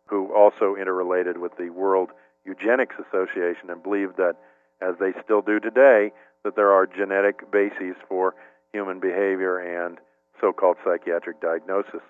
who 0.07 0.35
also 0.35 0.75
interrelated 0.77 1.39
with 1.39 1.57
the 1.57 1.71
World 1.71 2.11
Eugenics 2.45 2.97
Association 3.09 3.71
and 3.71 3.83
believed 3.83 4.17
that, 4.17 4.37
as 4.81 4.95
they 5.01 5.13
still 5.25 5.41
do 5.41 5.59
today, 5.59 6.13
that 6.45 6.57
there 6.57 6.73
are 6.73 6.87
genetic 6.87 7.51
bases 7.51 7.97
for 8.09 8.35
human 8.73 9.01
behavior 9.01 9.59
and 9.59 9.99
so-called 10.41 10.77
psychiatric 10.85 11.41
diagnosis. 11.41 12.03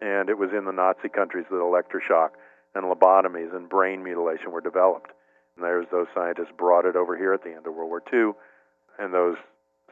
And 0.00 0.28
it 0.28 0.38
was 0.38 0.50
in 0.56 0.64
the 0.64 0.72
Nazi 0.72 1.08
countries 1.08 1.46
that 1.50 1.56
electroshock 1.56 2.30
and 2.74 2.84
lobotomies 2.84 3.54
and 3.54 3.68
brain 3.68 4.02
mutilation 4.02 4.52
were 4.52 4.60
developed. 4.60 5.10
And 5.56 5.64
there's 5.64 5.86
those 5.90 6.06
scientists 6.14 6.52
brought 6.56 6.84
it 6.84 6.96
over 6.96 7.16
here 7.16 7.32
at 7.32 7.42
the 7.42 7.50
end 7.50 7.66
of 7.66 7.74
World 7.74 7.90
War 7.90 8.02
II, 8.12 8.32
and 8.98 9.12
those 9.12 9.36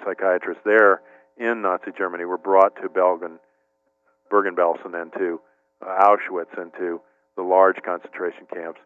psychiatrists 0.05 0.63
there 0.65 1.03
in 1.37 1.63
Nazi 1.63 1.91
Germany 1.97 2.25
were 2.25 2.39
brought 2.39 2.77
to 2.83 2.89
Belgian, 2.89 3.39
Bergen-Belsen 4.31 4.95
and 5.01 5.13
to 5.15 5.41
Auschwitz 5.83 6.57
and 6.57 6.73
to 6.75 7.01
the 7.37 7.43
large 7.43 7.77
concentration 7.85 8.47
camps 8.53 8.81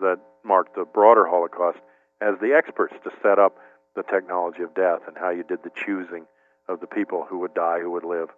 that 0.00 0.18
marked 0.44 0.74
the 0.74 0.84
broader 0.84 1.26
Holocaust 1.26 1.78
as 2.20 2.34
the 2.40 2.54
experts 2.54 2.94
to 3.04 3.10
set 3.22 3.38
up 3.38 3.56
the 3.94 4.02
technology 4.02 4.62
of 4.62 4.74
death 4.74 5.00
and 5.06 5.16
how 5.18 5.30
you 5.30 5.42
did 5.42 5.62
the 5.62 5.70
choosing 5.74 6.26
of 6.72 6.80
the 6.80 6.86
people 6.86 7.26
who 7.28 7.38
would 7.38 7.54
die, 7.54 7.78
who 7.80 7.90
would 7.90 8.04
live. 8.04 8.28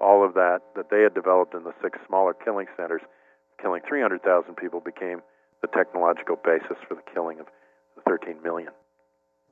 All 0.00 0.24
of 0.24 0.34
that 0.34 0.60
that 0.76 0.90
they 0.90 1.02
had 1.02 1.14
developed 1.14 1.54
in 1.54 1.62
the 1.62 1.72
six 1.82 1.98
smaller 2.06 2.34
killing 2.34 2.66
centers, 2.76 3.02
killing 3.62 3.80
300,000 3.88 4.54
people, 4.56 4.80
became 4.80 5.22
the 5.62 5.68
technological 5.68 6.36
basis 6.36 6.76
for 6.86 6.94
the 6.94 7.06
killing 7.14 7.40
of 7.40 7.46
13 8.06 8.42
million. 8.42 8.72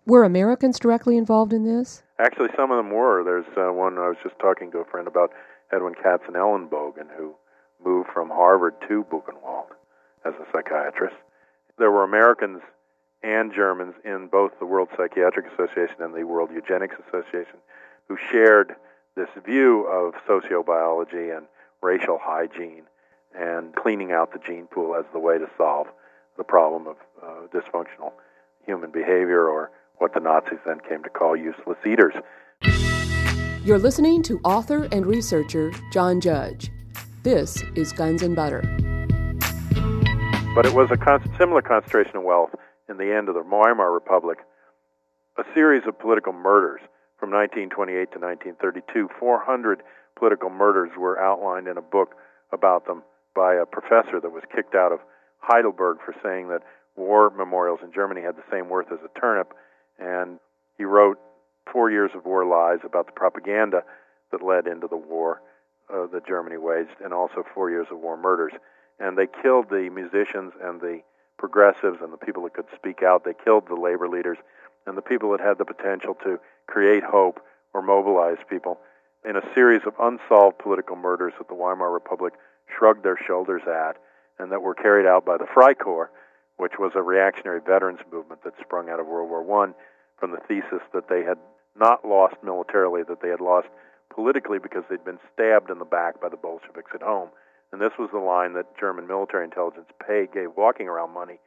Were 0.05 0.24
Americans 0.24 0.80
directly 0.80 1.16
involved 1.16 1.53
in 1.53 1.64
this? 1.64 2.03
Actually, 2.18 2.51
some 2.57 2.72
of 2.72 2.76
them 2.76 2.90
were. 2.90 3.22
There's 3.22 3.47
uh, 3.57 3.72
one 3.72 3.99
I 3.99 4.09
was 4.09 4.16
just 4.22 4.38
talking 4.40 4.72
to 4.72 4.78
a 4.78 4.84
friend 4.84 5.07
about, 5.07 5.30
Edwin 5.72 5.95
Katzen-Ellenbogen, 5.95 7.09
who 7.16 7.34
moved 7.82 8.09
from 8.12 8.28
Harvard 8.28 8.74
to 8.88 9.05
Buchenwald 9.05 9.70
as 10.26 10.34
a 10.34 10.47
psychiatrist. 10.53 11.16
There 11.78 11.90
were 11.90 12.05
Americans 12.05 12.61
and 13.22 13.53
Germans 13.55 13.95
in 14.05 14.28
both 14.30 14.51
the 14.59 14.66
World 14.66 14.88
Psychiatric 14.97 15.47
Association 15.55 16.03
and 16.03 16.14
the 16.14 16.24
World 16.24 16.51
Eugenics 16.53 16.97
Association 17.09 17.62
who 18.12 18.18
shared 18.30 18.74
this 19.16 19.28
view 19.44 19.86
of 19.86 20.12
sociobiology 20.28 21.34
and 21.34 21.46
racial 21.82 22.18
hygiene 22.20 22.82
and 23.34 23.74
cleaning 23.74 24.12
out 24.12 24.32
the 24.32 24.38
gene 24.46 24.66
pool 24.66 24.94
as 24.94 25.04
the 25.14 25.18
way 25.18 25.38
to 25.38 25.46
solve 25.56 25.86
the 26.36 26.44
problem 26.44 26.86
of 26.86 26.96
uh, 27.22 27.46
dysfunctional 27.54 28.12
human 28.66 28.90
behavior 28.90 29.48
or 29.48 29.70
what 29.96 30.12
the 30.12 30.20
Nazis 30.20 30.58
then 30.66 30.78
came 30.86 31.02
to 31.02 31.08
call 31.08 31.34
useless 31.34 31.78
eaters. 31.86 32.12
You're 33.64 33.78
listening 33.78 34.22
to 34.24 34.38
author 34.40 34.88
and 34.92 35.06
researcher 35.06 35.72
John 35.90 36.20
Judge. 36.20 36.70
This 37.22 37.62
is 37.76 37.92
Guns 37.92 38.22
and 38.22 38.36
Butter. 38.36 38.60
But 40.54 40.66
it 40.66 40.74
was 40.74 40.90
a 40.90 40.98
con- 40.98 41.22
similar 41.38 41.62
concentration 41.62 42.16
of 42.16 42.24
wealth 42.24 42.50
in 42.90 42.98
the 42.98 43.14
end 43.14 43.30
of 43.30 43.34
the 43.34 43.42
Weimar 43.42 43.90
Republic, 43.90 44.38
a 45.38 45.44
series 45.54 45.84
of 45.86 45.98
political 45.98 46.34
murders 46.34 46.82
from 47.22 47.30
1928 47.30 48.10
to 48.10 48.18
1932. 48.18 49.06
400 49.14 49.86
political 50.18 50.50
murders 50.50 50.90
were 50.98 51.22
outlined 51.22 51.68
in 51.68 51.78
a 51.78 51.80
book 51.80 52.18
about 52.50 52.84
them 52.84 53.04
by 53.32 53.54
a 53.54 53.64
professor 53.64 54.18
that 54.18 54.34
was 54.34 54.42
kicked 54.52 54.74
out 54.74 54.90
of 54.90 54.98
Heidelberg 55.38 55.98
for 56.04 56.16
saying 56.20 56.48
that 56.48 56.66
war 56.96 57.30
memorials 57.30 57.78
in 57.80 57.92
Germany 57.94 58.22
had 58.22 58.34
the 58.34 58.42
same 58.50 58.68
worth 58.68 58.90
as 58.90 58.98
a 59.06 59.20
turnip. 59.20 59.54
And 60.00 60.40
he 60.76 60.82
wrote 60.82 61.16
Four 61.72 61.92
Years 61.92 62.10
of 62.16 62.24
War 62.24 62.44
Lies 62.44 62.82
about 62.82 63.06
the 63.06 63.12
propaganda 63.12 63.84
that 64.32 64.42
led 64.42 64.66
into 64.66 64.88
the 64.88 64.96
war 64.96 65.42
uh, 65.94 66.06
that 66.12 66.26
Germany 66.26 66.56
waged, 66.58 66.98
and 67.04 67.14
also 67.14 67.44
Four 67.54 67.70
Years 67.70 67.86
of 67.92 68.00
War 68.00 68.16
Murders. 68.16 68.52
And 68.98 69.16
they 69.16 69.28
killed 69.30 69.66
the 69.70 69.88
musicians 69.94 70.54
and 70.60 70.80
the 70.80 71.02
progressives 71.38 72.02
and 72.02 72.12
the 72.12 72.18
people 72.18 72.42
that 72.42 72.54
could 72.54 72.66
speak 72.74 73.04
out. 73.06 73.22
They 73.24 73.34
killed 73.44 73.68
the 73.68 73.78
labor 73.78 74.08
leaders 74.08 74.38
and 74.87 74.97
the 74.97 75.03
people 75.03 75.30
that 75.33 75.41
had 75.41 75.59
the 75.59 75.64
potential 75.64 76.14
to 76.24 76.39
create 76.66 77.03
hope 77.03 77.41
or 77.74 77.83
mobilize 77.83 78.39
people 78.49 78.78
in 79.24 79.37
a 79.37 79.55
series 79.55 79.83
of 79.87 79.95
unsolved 80.01 80.59
political 80.59 80.97
murders 80.97 81.33
that 81.39 81.49
the 81.49 81.55
Weimar 81.55 81.93
Republic 81.93 82.35
shrugged 82.76 83.05
their 83.05 83.18
shoulders 83.26 83.62
at 83.66 83.97
and 84.39 84.51
that 84.51 84.62
were 84.62 84.74
carried 84.74 85.07
out 85.07 85.24
by 85.24 85.37
the 85.37 85.47
Freikorps, 85.47 86.09
which 86.57 86.72
was 86.78 86.93
a 86.95 87.03
reactionary 87.03 87.61
veterans 87.61 88.01
movement 88.11 88.43
that 88.45 88.55
sprung 88.61 88.89
out 88.89 89.01
of 89.01 89.07
World 89.07 89.30
War 89.30 89.64
I 89.64 89.72
from 90.18 90.33
the 90.33 90.41
thesis 90.49 90.83
that 90.93 91.09
they 91.09 91.22
had 91.22 91.39
not 91.76 92.07
lost 92.07 92.37
militarily, 92.43 93.03
that 93.09 93.22
they 93.22 93.28
had 93.28 93.41
lost 93.41 93.68
politically 94.14 94.59
because 94.59 94.85
they'd 94.91 95.05
been 95.05 95.18
stabbed 95.33 95.70
in 95.70 95.78
the 95.78 95.85
back 95.85 96.20
by 96.20 96.28
the 96.28 96.37
Bolsheviks 96.37 96.91
at 96.95 97.03
home. 97.03 97.28
And 97.72 97.80
this 97.80 97.93
was 97.99 98.11
the 98.12 98.18
line 98.18 98.53
that 98.55 98.78
German 98.78 99.07
military 99.07 99.45
intelligence 99.45 99.87
pay 100.07 100.28
gave 100.33 100.57
walking 100.57 100.89
around 100.89 101.14
money 101.14 101.41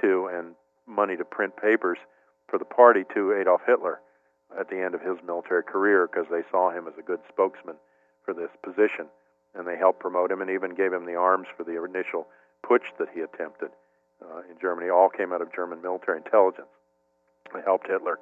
to 0.00 0.30
and 0.32 0.54
money 0.86 1.16
to 1.16 1.24
print 1.24 1.56
papers 1.56 1.98
for 2.48 2.58
the 2.58 2.64
party 2.64 3.02
to 3.14 3.32
Adolf 3.32 3.62
Hitler 3.66 4.00
at 4.58 4.68
the 4.70 4.78
end 4.78 4.94
of 4.94 5.00
his 5.00 5.18
military 5.26 5.62
career 5.62 6.06
because 6.06 6.26
they 6.30 6.42
saw 6.50 6.70
him 6.70 6.86
as 6.86 6.94
a 6.98 7.02
good 7.02 7.20
spokesman 7.28 7.76
for 8.24 8.34
this 8.34 8.50
position. 8.62 9.06
And 9.54 9.66
they 9.66 9.76
helped 9.76 10.00
promote 10.00 10.30
him 10.30 10.42
and 10.42 10.50
even 10.50 10.74
gave 10.74 10.92
him 10.92 11.06
the 11.06 11.16
arms 11.16 11.46
for 11.56 11.64
the 11.64 11.82
initial 11.82 12.26
putsch 12.64 12.86
that 12.98 13.08
he 13.14 13.20
attempted 13.20 13.70
uh, 14.22 14.42
in 14.50 14.56
Germany. 14.60 14.90
All 14.90 15.08
came 15.08 15.32
out 15.32 15.42
of 15.42 15.54
German 15.54 15.80
military 15.80 16.18
intelligence. 16.18 16.68
They 17.54 17.62
helped 17.64 17.86
Hitler 17.86 18.18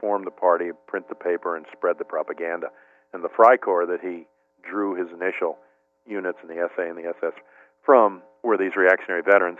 form 0.00 0.24
the 0.24 0.30
party, 0.30 0.70
print 0.86 1.08
the 1.08 1.14
paper, 1.14 1.56
and 1.56 1.66
spread 1.72 1.98
the 1.98 2.04
propaganda. 2.04 2.68
And 3.12 3.22
the 3.22 3.28
Freikorps 3.28 3.88
that 3.88 4.00
he 4.00 4.26
drew 4.68 4.94
his 4.94 5.08
initial 5.12 5.58
units 6.06 6.38
in 6.42 6.48
the 6.48 6.68
SA 6.74 6.82
and 6.82 6.96
the 6.96 7.08
SS 7.08 7.34
from 7.84 8.22
were 8.42 8.56
these 8.56 8.76
reactionary 8.76 9.22
veterans 9.22 9.58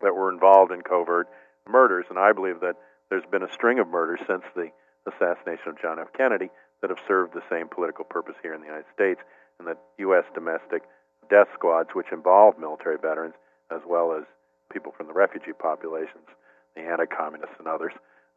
that 0.00 0.14
were 0.14 0.32
involved 0.32 0.72
in 0.72 0.82
covert 0.82 1.28
murders. 1.68 2.06
And 2.10 2.18
I 2.18 2.32
believe 2.32 2.60
that 2.60 2.76
there's 3.12 3.28
been 3.30 3.42
a 3.42 3.52
string 3.52 3.78
of 3.78 3.88
murders 3.88 4.20
since 4.26 4.40
the 4.56 4.72
assassination 5.04 5.68
of 5.68 5.76
John 5.76 6.00
F. 6.00 6.08
Kennedy 6.16 6.48
that 6.80 6.88
have 6.88 7.04
served 7.06 7.34
the 7.34 7.44
same 7.52 7.68
political 7.68 8.08
purpose 8.08 8.36
here 8.40 8.54
in 8.54 8.62
the 8.62 8.66
United 8.66 8.88
States, 8.94 9.20
and 9.58 9.68
that 9.68 9.76
U.S. 9.98 10.24
domestic 10.32 10.80
death 11.28 11.48
squads, 11.52 11.90
which 11.92 12.08
involve 12.10 12.58
military 12.58 12.96
veterans 12.96 13.34
as 13.70 13.82
well 13.86 14.16
as 14.16 14.24
people 14.72 14.94
from 14.96 15.08
the 15.08 15.12
refugee 15.12 15.52
populations, 15.52 16.24
the 16.74 16.80
anti 16.80 17.04
communists 17.04 17.54
and 17.58 17.68
others, 17.68 17.92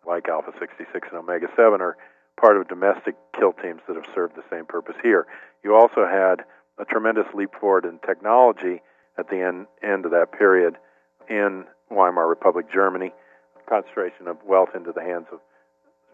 like 0.06 0.28
Alpha 0.28 0.52
66 0.60 0.92
and 1.08 1.20
Omega 1.20 1.48
7, 1.56 1.80
are 1.80 1.96
part 2.36 2.60
of 2.60 2.68
domestic 2.68 3.16
kill 3.40 3.54
teams 3.54 3.80
that 3.88 3.96
have 3.96 4.12
served 4.14 4.36
the 4.36 4.44
same 4.52 4.66
purpose 4.66 5.00
here. 5.02 5.26
You 5.64 5.74
also 5.74 6.04
had 6.04 6.44
a 6.78 6.84
tremendous 6.84 7.32
leap 7.34 7.52
forward 7.62 7.86
in 7.86 8.00
technology 8.06 8.84
at 9.18 9.30
the 9.30 9.40
end, 9.40 9.68
end 9.82 10.04
of 10.04 10.12
that 10.12 10.36
period 10.38 10.76
in 11.30 11.64
Weimar 11.90 12.28
Republic, 12.28 12.66
Germany, 12.68 13.14
concentration 13.68 14.28
of 14.28 14.38
wealth 14.44 14.70
into 14.76 14.92
the 14.92 15.02
hands 15.02 15.28
of 15.32 15.40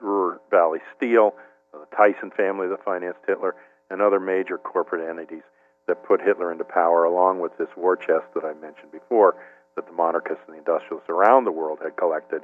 Ruhr 0.02 0.40
Valley 0.50 0.80
Steel, 0.96 1.36
the 1.72 1.86
Thyssen 1.96 2.36
family 2.36 2.68
that 2.68 2.84
financed 2.84 3.20
Hitler, 3.28 3.56
and 3.90 4.02
other 4.02 4.20
major 4.20 4.58
corporate 4.58 5.08
entities 5.08 5.44
that 5.88 6.04
put 6.04 6.22
Hitler 6.22 6.52
into 6.52 6.64
power, 6.64 7.04
along 7.04 7.40
with 7.40 7.58
this 7.58 7.70
war 7.76 7.96
chest 7.96 8.26
that 8.34 8.46
I 8.46 8.54
mentioned 8.54 8.92
before 8.92 9.36
that 9.76 9.86
the 9.86 9.94
monarchists 9.94 10.44
and 10.48 10.56
the 10.56 10.60
industrialists 10.60 11.10
around 11.10 11.46
the 11.46 11.52
world 11.52 11.80
had 11.82 11.96
collected, 11.98 12.44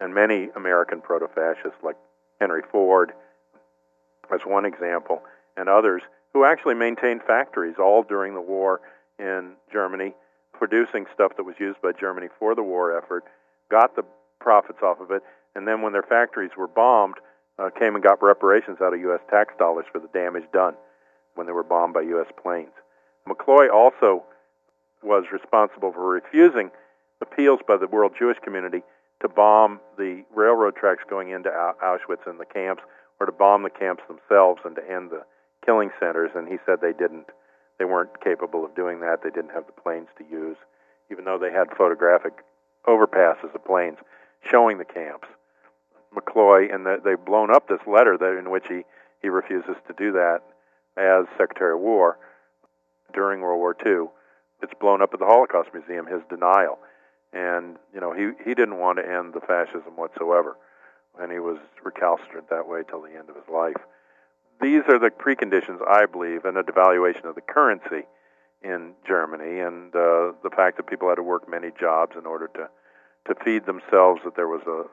and 0.00 0.14
many 0.14 0.48
American 0.54 1.00
proto 1.00 1.28
fascists 1.28 1.78
like 1.82 1.96
Henry 2.40 2.62
Ford, 2.70 3.12
as 4.32 4.40
one 4.44 4.64
example, 4.64 5.22
and 5.56 5.68
others 5.68 6.02
who 6.32 6.44
actually 6.44 6.74
maintained 6.74 7.22
factories 7.22 7.76
all 7.78 8.02
during 8.02 8.34
the 8.34 8.40
war 8.40 8.80
in 9.18 9.54
Germany, 9.72 10.14
producing 10.52 11.06
stuff 11.14 11.36
that 11.36 11.44
was 11.44 11.56
used 11.58 11.80
by 11.82 11.92
Germany 11.92 12.28
for 12.38 12.54
the 12.54 12.62
war 12.62 12.96
effort, 12.96 13.24
got 13.70 13.96
the 13.96 14.04
profits 14.40 14.78
off 14.82 15.00
of 15.00 15.10
it, 15.10 15.22
and 15.54 15.66
then 15.66 15.82
when 15.82 15.92
their 15.92 16.02
factories 16.02 16.52
were 16.56 16.68
bombed, 16.68 17.16
uh, 17.58 17.70
came 17.70 17.94
and 17.94 18.04
got 18.04 18.22
reparations 18.22 18.78
out 18.80 18.94
of 18.94 19.00
U.S. 19.00 19.20
tax 19.30 19.52
dollars 19.58 19.86
for 19.92 19.98
the 19.98 20.08
damage 20.08 20.44
done 20.52 20.74
when 21.34 21.46
they 21.46 21.52
were 21.52 21.64
bombed 21.64 21.94
by 21.94 22.02
U.S. 22.02 22.30
planes. 22.40 22.72
McCloy 23.28 23.70
also 23.72 24.24
was 25.02 25.24
responsible 25.32 25.92
for 25.92 26.08
refusing 26.08 26.70
appeals 27.20 27.60
by 27.66 27.76
the 27.76 27.86
world 27.86 28.12
Jewish 28.18 28.38
community 28.42 28.82
to 29.20 29.28
bomb 29.28 29.80
the 29.96 30.22
railroad 30.34 30.76
tracks 30.76 31.02
going 31.10 31.30
into 31.30 31.50
Auschwitz 31.50 32.26
and 32.26 32.38
the 32.38 32.46
camps, 32.46 32.82
or 33.18 33.26
to 33.26 33.32
bomb 33.32 33.64
the 33.64 33.70
camps 33.70 34.02
themselves 34.06 34.60
and 34.64 34.76
to 34.76 34.82
end 34.90 35.10
the 35.10 35.24
killing 35.66 35.90
centers. 35.98 36.30
And 36.36 36.46
he 36.46 36.58
said 36.64 36.78
they 36.80 36.92
didn't, 36.92 37.26
they 37.78 37.84
weren't 37.84 38.22
capable 38.22 38.64
of 38.64 38.76
doing 38.76 39.00
that. 39.00 39.22
They 39.24 39.30
didn't 39.30 39.54
have 39.54 39.66
the 39.66 39.80
planes 39.80 40.08
to 40.18 40.24
use, 40.24 40.56
even 41.10 41.24
though 41.24 41.38
they 41.38 41.50
had 41.50 41.76
photographic 41.76 42.44
overpasses 42.86 43.52
of 43.54 43.64
planes 43.64 43.98
showing 44.50 44.78
the 44.78 44.84
camps. 44.84 45.28
McCloy, 46.14 46.74
and 46.74 46.86
the, 46.86 47.00
they've 47.04 47.22
blown 47.24 47.54
up 47.54 47.68
this 47.68 47.80
letter 47.86 48.16
that 48.16 48.38
in 48.38 48.50
which 48.50 48.64
he, 48.68 48.82
he 49.22 49.28
refuses 49.28 49.76
to 49.86 49.94
do 49.96 50.12
that 50.12 50.40
as 50.96 51.26
Secretary 51.36 51.74
of 51.74 51.80
War 51.80 52.18
during 53.12 53.40
World 53.40 53.60
War 53.60 53.76
II. 53.84 54.08
It's 54.62 54.72
blown 54.80 55.02
up 55.02 55.10
at 55.12 55.20
the 55.20 55.26
Holocaust 55.26 55.70
Museum, 55.72 56.06
his 56.06 56.22
denial. 56.28 56.78
And, 57.32 57.76
you 57.94 58.00
know, 58.00 58.12
he, 58.12 58.30
he 58.44 58.54
didn't 58.54 58.78
want 58.78 58.98
to 58.98 59.04
end 59.04 59.34
the 59.34 59.40
fascism 59.40 59.96
whatsoever. 59.96 60.56
And 61.20 61.30
he 61.30 61.38
was 61.38 61.58
recalcitrant 61.84 62.48
that 62.50 62.66
way 62.66 62.82
till 62.88 63.02
the 63.02 63.16
end 63.16 63.28
of 63.28 63.36
his 63.36 63.48
life. 63.52 63.76
These 64.60 64.82
are 64.88 64.98
the 64.98 65.10
preconditions, 65.10 65.78
I 65.88 66.06
believe, 66.06 66.44
and 66.44 66.56
a 66.56 66.62
devaluation 66.62 67.24
of 67.24 67.34
the 67.34 67.40
currency 67.40 68.06
in 68.62 68.94
Germany, 69.06 69.60
and 69.60 69.94
uh, 69.94 70.34
the 70.42 70.50
fact 70.54 70.76
that 70.78 70.86
people 70.88 71.08
had 71.08 71.14
to 71.14 71.22
work 71.22 71.48
many 71.48 71.70
jobs 71.78 72.16
in 72.18 72.26
order 72.26 72.48
to 72.54 72.68
to 73.26 73.34
feed 73.44 73.66
themselves. 73.66 74.20
That 74.24 74.36
there 74.36 74.48
was 74.48 74.62
a 74.66 74.84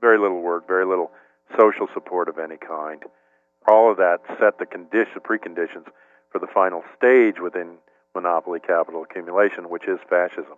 very 0.00 0.18
little 0.18 0.40
work, 0.40 0.66
very 0.66 0.86
little 0.86 1.10
social 1.58 1.88
support 1.92 2.28
of 2.28 2.38
any 2.38 2.56
kind. 2.56 3.02
All 3.68 3.90
of 3.90 3.96
that 3.98 4.20
set 4.38 4.58
the 4.58 4.66
condition, 4.66 5.20
preconditions 5.20 5.86
for 6.30 6.38
the 6.38 6.46
final 6.46 6.82
stage 6.96 7.38
within 7.40 7.78
monopoly 8.14 8.60
capital 8.60 9.02
accumulation, 9.02 9.70
which 9.70 9.86
is 9.86 9.98
fascism. 10.08 10.56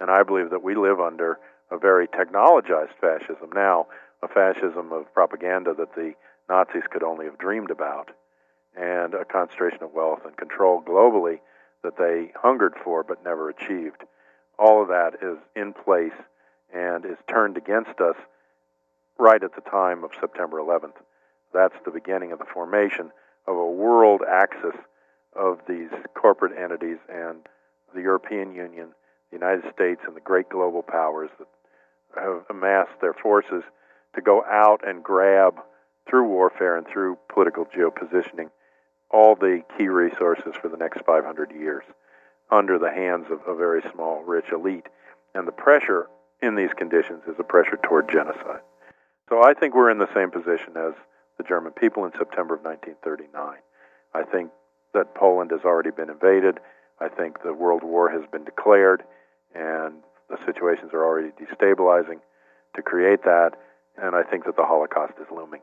And 0.00 0.10
I 0.10 0.22
believe 0.22 0.50
that 0.50 0.62
we 0.62 0.74
live 0.74 1.00
under 1.00 1.38
a 1.70 1.78
very 1.78 2.06
technologized 2.06 2.94
fascism 3.00 3.50
now, 3.54 3.86
a 4.22 4.28
fascism 4.28 4.92
of 4.92 5.12
propaganda 5.12 5.74
that 5.74 5.94
the 5.94 6.14
Nazis 6.48 6.84
could 6.90 7.02
only 7.02 7.24
have 7.24 7.38
dreamed 7.38 7.70
about, 7.70 8.10
and 8.76 9.14
a 9.14 9.24
concentration 9.24 9.82
of 9.82 9.92
wealth 9.92 10.20
and 10.24 10.36
control 10.36 10.82
globally 10.82 11.40
that 11.82 11.96
they 11.96 12.32
hungered 12.36 12.74
for 12.82 13.02
but 13.02 13.24
never 13.24 13.48
achieved. 13.48 14.04
All 14.58 14.82
of 14.82 14.88
that 14.88 15.14
is 15.22 15.38
in 15.56 15.72
place 15.72 16.12
and 16.72 17.04
is 17.04 17.18
turned 17.28 17.56
against 17.56 18.00
us 18.00 18.16
right 19.18 19.42
at 19.42 19.54
the 19.54 19.70
time 19.70 20.04
of 20.04 20.10
September 20.20 20.58
11th. 20.58 20.96
That's 21.52 21.74
the 21.84 21.90
beginning 21.90 22.32
of 22.32 22.38
the 22.38 22.46
formation 22.52 23.10
of 23.46 23.56
a 23.56 23.70
world 23.70 24.22
axis 24.28 24.76
of 25.36 25.60
these 25.68 25.90
corporate 26.14 26.56
entities 26.58 26.98
and 27.08 27.38
the 27.94 28.00
European 28.00 28.54
Union, 28.54 28.88
the 29.30 29.38
United 29.38 29.72
States, 29.72 30.00
and 30.06 30.16
the 30.16 30.20
great 30.20 30.48
global 30.48 30.82
powers 30.82 31.30
that 31.38 31.48
have 32.20 32.44
amassed 32.50 33.00
their 33.00 33.14
forces 33.14 33.62
to 34.14 34.20
go 34.20 34.44
out 34.44 34.86
and 34.86 35.02
grab 35.02 35.60
through 36.08 36.28
warfare 36.28 36.76
and 36.76 36.86
through 36.86 37.18
political 37.28 37.64
geopositioning 37.64 38.50
all 39.10 39.34
the 39.34 39.62
key 39.78 39.88
resources 39.88 40.54
for 40.60 40.68
the 40.68 40.76
next 40.76 41.00
500 41.04 41.52
years 41.52 41.84
under 42.50 42.78
the 42.78 42.90
hands 42.90 43.26
of 43.30 43.40
a 43.46 43.56
very 43.56 43.82
small, 43.92 44.22
rich 44.22 44.46
elite. 44.52 44.86
And 45.34 45.46
the 45.48 45.52
pressure 45.52 46.08
in 46.42 46.54
these 46.54 46.72
conditions 46.76 47.22
is 47.26 47.36
a 47.38 47.44
pressure 47.44 47.78
toward 47.82 48.10
genocide. 48.10 48.60
So 49.28 49.42
I 49.42 49.54
think 49.54 49.74
we're 49.74 49.90
in 49.90 49.98
the 49.98 50.12
same 50.14 50.30
position 50.30 50.76
as 50.76 50.94
the 51.38 51.44
German 51.44 51.72
people 51.72 52.04
in 52.04 52.12
September 52.12 52.54
of 52.54 52.62
1939. 52.62 53.56
I 54.14 54.22
think 54.22 54.50
that 54.92 55.14
Poland 55.14 55.50
has 55.50 55.62
already 55.64 55.90
been 55.90 56.10
invaded. 56.10 56.60
I 57.00 57.08
think 57.08 57.42
the 57.42 57.52
World 57.52 57.82
War 57.82 58.10
has 58.10 58.22
been 58.30 58.44
declared, 58.44 59.02
and 59.54 59.94
the 60.28 60.38
situations 60.46 60.92
are 60.92 61.04
already 61.04 61.30
destabilizing 61.30 62.20
to 62.76 62.82
create 62.82 63.24
that. 63.24 63.52
And 63.96 64.14
I 64.14 64.22
think 64.22 64.44
that 64.44 64.56
the 64.56 64.64
Holocaust 64.64 65.14
is 65.20 65.26
looming. 65.34 65.60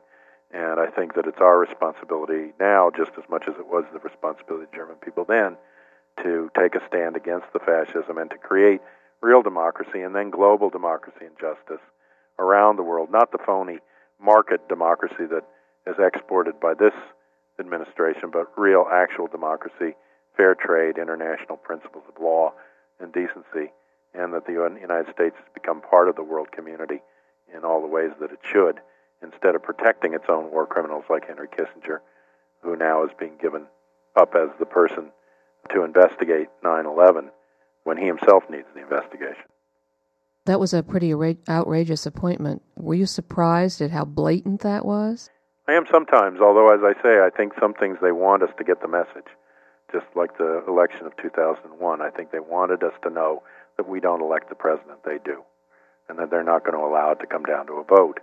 And 0.52 0.78
I 0.78 0.86
think 0.86 1.14
that 1.14 1.26
it's 1.26 1.40
our 1.40 1.58
responsibility 1.58 2.52
now, 2.60 2.90
just 2.94 3.12
as 3.16 3.24
much 3.30 3.44
as 3.48 3.54
it 3.58 3.66
was 3.66 3.84
the 3.92 4.00
responsibility 4.00 4.64
of 4.64 4.70
the 4.70 4.76
German 4.76 4.96
people 4.96 5.24
then, 5.24 5.56
to 6.22 6.50
take 6.58 6.74
a 6.74 6.86
stand 6.86 7.16
against 7.16 7.46
the 7.52 7.58
fascism 7.58 8.18
and 8.18 8.30
to 8.30 8.38
create 8.38 8.80
real 9.20 9.42
democracy 9.42 10.00
and 10.02 10.14
then 10.14 10.30
global 10.30 10.68
democracy 10.68 11.24
and 11.24 11.38
justice 11.40 11.82
around 12.38 12.76
the 12.76 12.82
world, 12.82 13.10
not 13.10 13.32
the 13.32 13.38
phony 13.44 13.78
market 14.20 14.68
democracy 14.68 15.26
that 15.30 15.44
is 15.86 15.96
exported 15.98 16.58
by 16.60 16.74
this 16.74 16.94
administration, 17.58 18.30
but 18.32 18.46
real, 18.56 18.86
actual 18.92 19.26
democracy, 19.26 19.94
fair 20.36 20.54
trade, 20.54 20.98
international 20.98 21.56
principles 21.56 22.04
of 22.08 22.22
law 22.22 22.52
and 23.00 23.12
decency, 23.12 23.72
and 24.14 24.32
that 24.32 24.46
the 24.46 24.52
United 24.52 25.12
States 25.12 25.36
has 25.36 25.48
become 25.54 25.80
part 25.80 26.08
of 26.08 26.16
the 26.16 26.22
world 26.22 26.50
community 26.52 27.00
in 27.54 27.64
all 27.64 27.80
the 27.80 27.86
ways 27.86 28.10
that 28.20 28.32
it 28.32 28.38
should, 28.42 28.80
instead 29.22 29.54
of 29.54 29.62
protecting 29.62 30.14
its 30.14 30.24
own 30.28 30.50
war 30.50 30.66
criminals 30.66 31.04
like 31.10 31.26
Henry 31.26 31.48
Kissinger, 31.48 32.00
who 32.62 32.76
now 32.76 33.04
is 33.04 33.10
being 33.18 33.36
given 33.40 33.66
up 34.16 34.34
as 34.34 34.48
the 34.58 34.66
person 34.66 35.10
to 35.70 35.84
investigate 35.84 36.48
9 36.62 36.86
11 36.86 37.30
when 37.84 37.96
he 37.96 38.06
himself 38.06 38.44
needs 38.50 38.66
the 38.74 38.82
investigation. 38.82 39.44
That 40.44 40.60
was 40.60 40.74
a 40.74 40.82
pretty 40.82 41.14
outrageous 41.48 42.04
appointment. 42.06 42.62
Were 42.76 42.94
you 42.94 43.06
surprised 43.06 43.80
at 43.80 43.92
how 43.92 44.04
blatant 44.04 44.60
that 44.62 44.84
was? 44.84 45.30
I 45.68 45.74
am 45.74 45.84
sometimes, 45.90 46.40
although, 46.40 46.74
as 46.74 46.80
I 46.82 47.00
say, 47.00 47.20
I 47.20 47.30
think 47.30 47.52
some 47.60 47.74
things 47.74 47.98
they 48.02 48.10
want 48.10 48.42
us 48.42 48.50
to 48.58 48.64
get 48.64 48.82
the 48.82 48.88
message. 48.88 49.30
Just 49.92 50.06
like 50.16 50.36
the 50.38 50.64
election 50.66 51.06
of 51.06 51.16
2001, 51.16 52.00
I 52.00 52.10
think 52.10 52.32
they 52.32 52.40
wanted 52.40 52.82
us 52.82 52.94
to 53.04 53.10
know 53.10 53.42
that 53.76 53.88
we 53.88 54.00
don't 54.00 54.22
elect 54.22 54.48
the 54.48 54.56
president, 54.56 55.04
they 55.04 55.18
do, 55.24 55.44
and 56.08 56.18
that 56.18 56.30
they're 56.30 56.42
not 56.42 56.64
going 56.64 56.76
to 56.76 56.84
allow 56.84 57.12
it 57.12 57.20
to 57.20 57.26
come 57.26 57.44
down 57.44 57.66
to 57.66 57.74
a 57.74 57.84
vote. 57.84 58.18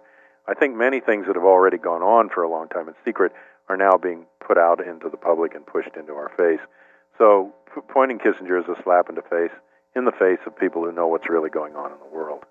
I 0.48 0.54
think 0.56 0.76
many 0.76 1.00
things 1.00 1.28
that 1.28 1.36
have 1.36 1.46
already 1.46 1.78
gone 1.78 2.02
on 2.02 2.30
for 2.30 2.44
a 2.44 2.50
long 2.50 2.68
time 2.68 2.90
in 2.90 2.96
secret 3.06 3.32
are 3.70 3.78
now 3.78 3.98
being 4.02 4.26
put 4.46 4.58
out 4.58 4.86
into 4.86 5.10
the 5.10 5.18
public 5.18 5.54
and 5.56 5.66
pushed 5.66 5.96
into 5.96 6.14
our 6.14 6.32
face. 6.36 6.60
So, 7.20 7.54
pointing 7.90 8.18
Kissinger 8.18 8.60
is 8.60 8.68
a 8.68 8.82
slap 8.82 9.10
in 9.10 9.16
the 9.16 9.22
face, 9.22 9.52
in 9.96 10.06
the 10.06 10.12
face 10.12 10.40
of 10.48 10.58
people 10.58 10.84
who 10.84 10.92
know 10.92 11.06
what's 11.06 11.30
really 11.30 11.52
going 11.52 11.76
on 11.76 11.92
in 11.92 12.00
the 12.00 12.16
world, 12.16 12.46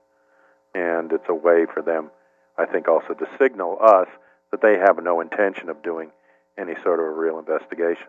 and 0.75 1.11
it's 1.11 1.29
a 1.29 1.35
way 1.35 1.67
for 1.73 1.83
them, 1.83 2.11
I 2.57 2.67
think, 2.67 2.87
also 2.87 3.15
to 3.15 3.27
signal 3.39 3.79
us 3.83 4.07
that 4.53 4.63
they 4.63 4.79
have 4.79 5.03
no 5.03 5.21
intention 5.21 5.69
of 5.69 5.83
doing 5.83 6.13
any 6.57 6.75
sort 6.85 7.01
of 7.01 7.07
a 7.07 7.11
real 7.11 7.39
investigation. 7.41 8.09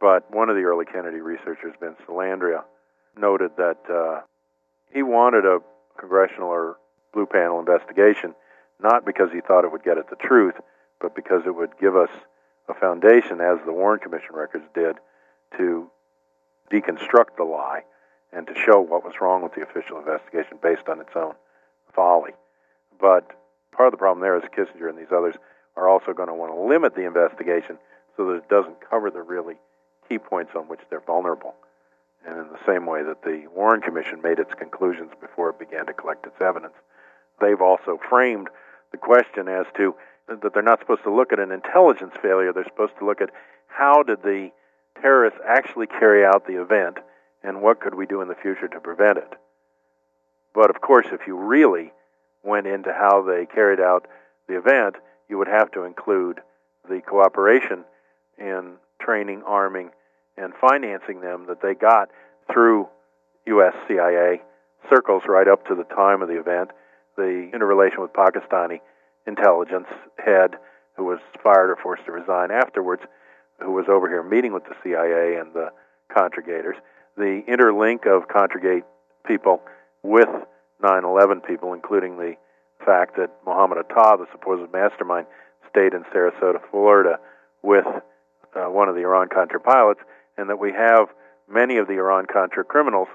But 0.00 0.32
one 0.32 0.48
of 0.48 0.56
the 0.56 0.62
early 0.62 0.86
Kennedy 0.86 1.20
researchers, 1.20 1.74
Vince 1.80 1.98
Salandria, 2.08 2.64
noted 3.18 3.50
that 3.58 3.78
uh, 3.92 4.20
he 4.94 5.02
wanted 5.02 5.44
a 5.44 5.58
congressional 5.98 6.48
or 6.48 6.78
blue 7.12 7.26
panel 7.26 7.58
investigation 7.58 8.34
not 8.82 9.04
because 9.04 9.30
he 9.32 9.40
thought 9.40 9.64
it 9.64 9.72
would 9.72 9.84
get 9.84 9.98
at 9.98 10.08
the 10.08 10.16
truth, 10.16 10.54
but 11.00 11.14
because 11.14 11.42
it 11.46 11.54
would 11.54 11.78
give 11.78 11.96
us 11.96 12.10
a 12.68 12.74
foundation, 12.74 13.40
as 13.40 13.58
the 13.66 13.72
Warren 13.72 14.00
Commission 14.00 14.34
records 14.34 14.64
did, 14.74 14.96
to 15.56 15.90
deconstruct 16.72 17.36
the 17.36 17.44
lie 17.44 17.82
and 18.32 18.46
to 18.46 18.54
show 18.54 18.80
what 18.80 19.04
was 19.04 19.14
wrong 19.20 19.42
with 19.42 19.54
the 19.54 19.62
official 19.62 19.98
investigation 19.98 20.58
based 20.62 20.88
on 20.88 21.00
its 21.00 21.10
own 21.16 21.34
folly. 21.94 22.32
But 23.00 23.30
part 23.72 23.88
of 23.88 23.92
the 23.92 23.98
problem 23.98 24.20
there 24.20 24.36
is 24.36 24.44
Kissinger 24.56 24.88
and 24.88 24.98
these 24.98 25.12
others 25.12 25.34
are 25.76 25.88
also 25.88 26.12
going 26.12 26.28
to 26.28 26.34
want 26.34 26.52
to 26.52 26.60
limit 26.60 26.94
the 26.94 27.06
investigation 27.06 27.78
so 28.16 28.26
that 28.26 28.34
it 28.34 28.48
doesn't 28.48 28.88
cover 28.88 29.10
the 29.10 29.22
really 29.22 29.56
key 30.08 30.18
points 30.18 30.52
on 30.54 30.68
which 30.68 30.80
they're 30.90 31.00
vulnerable. 31.00 31.54
And 32.26 32.36
in 32.36 32.48
the 32.52 32.58
same 32.66 32.86
way 32.86 33.02
that 33.02 33.22
the 33.22 33.46
Warren 33.54 33.80
Commission 33.80 34.20
made 34.22 34.38
its 34.38 34.52
conclusions 34.54 35.12
before 35.20 35.50
it 35.50 35.58
began 35.58 35.86
to 35.86 35.92
collect 35.92 36.26
its 36.26 36.40
evidence, 36.40 36.74
they've 37.40 37.60
also 37.60 37.98
framed 38.08 38.48
the 38.92 38.98
question 38.98 39.48
as 39.48 39.66
to 39.76 39.94
that 40.28 40.52
they're 40.52 40.62
not 40.62 40.80
supposed 40.80 41.02
to 41.02 41.14
look 41.14 41.32
at 41.32 41.40
an 41.40 41.50
intelligence 41.50 42.14
failure. 42.22 42.52
They're 42.52 42.64
supposed 42.64 42.98
to 42.98 43.06
look 43.06 43.20
at 43.20 43.30
how 43.66 44.02
did 44.02 44.22
the 44.22 44.50
terrorists 45.00 45.40
actually 45.46 45.86
carry 45.86 46.24
out 46.24 46.46
the 46.46 46.60
event 46.60 46.98
and 47.42 47.62
what 47.62 47.80
could 47.80 47.94
we 47.94 48.06
do 48.06 48.20
in 48.20 48.28
the 48.28 48.34
future 48.34 48.68
to 48.68 48.80
prevent 48.80 49.18
it. 49.18 49.32
But 50.54 50.70
of 50.70 50.80
course, 50.80 51.06
if 51.12 51.20
you 51.26 51.36
really 51.36 51.92
went 52.42 52.66
into 52.66 52.92
how 52.92 53.22
they 53.22 53.46
carried 53.46 53.80
out 53.80 54.06
the 54.48 54.58
event, 54.58 54.96
you 55.28 55.38
would 55.38 55.48
have 55.48 55.70
to 55.72 55.84
include 55.84 56.40
the 56.88 57.00
cooperation 57.06 57.84
in 58.38 58.74
training, 59.00 59.42
arming, 59.46 59.90
and 60.36 60.52
financing 60.60 61.20
them 61.20 61.46
that 61.48 61.62
they 61.62 61.74
got 61.74 62.08
through 62.52 62.88
U.S. 63.46 63.74
CIA 63.86 64.40
circles 64.88 65.22
right 65.28 65.46
up 65.46 65.66
to 65.66 65.74
the 65.74 65.84
time 65.84 66.22
of 66.22 66.28
the 66.28 66.38
event. 66.38 66.70
The 67.16 67.50
interrelation 67.52 68.00
with 68.00 68.12
Pakistani 68.12 68.80
intelligence 69.26 69.88
head, 70.18 70.56
who 70.96 71.04
was 71.04 71.18
fired 71.42 71.70
or 71.70 71.76
forced 71.82 72.06
to 72.06 72.12
resign 72.12 72.50
afterwards, 72.50 73.02
who 73.62 73.72
was 73.72 73.86
over 73.88 74.08
here 74.08 74.22
meeting 74.22 74.52
with 74.52 74.64
the 74.64 74.74
CIA 74.82 75.36
and 75.40 75.52
the 75.54 75.70
Contragators. 76.14 76.76
The 77.16 77.42
interlink 77.48 78.06
of 78.06 78.28
Contragate 78.28 78.84
people 79.26 79.62
with 80.02 80.28
9 80.82 81.04
11 81.04 81.40
people, 81.42 81.72
including 81.72 82.16
the 82.16 82.34
fact 82.84 83.16
that 83.16 83.30
Mohammed 83.44 83.78
Atta, 83.78 84.16
the 84.18 84.26
supposed 84.32 84.72
mastermind, 84.72 85.26
stayed 85.68 85.94
in 85.94 86.04
Sarasota, 86.14 86.60
Florida, 86.70 87.18
with 87.62 87.86
uh, 87.86 88.66
one 88.66 88.88
of 88.88 88.94
the 88.94 89.02
Iran 89.02 89.28
Contra 89.28 89.60
pilots, 89.60 90.00
and 90.36 90.48
that 90.48 90.58
we 90.58 90.72
have 90.72 91.08
many 91.48 91.76
of 91.76 91.86
the 91.86 91.94
Iran 91.94 92.26
Contra 92.26 92.64
criminals 92.64 93.08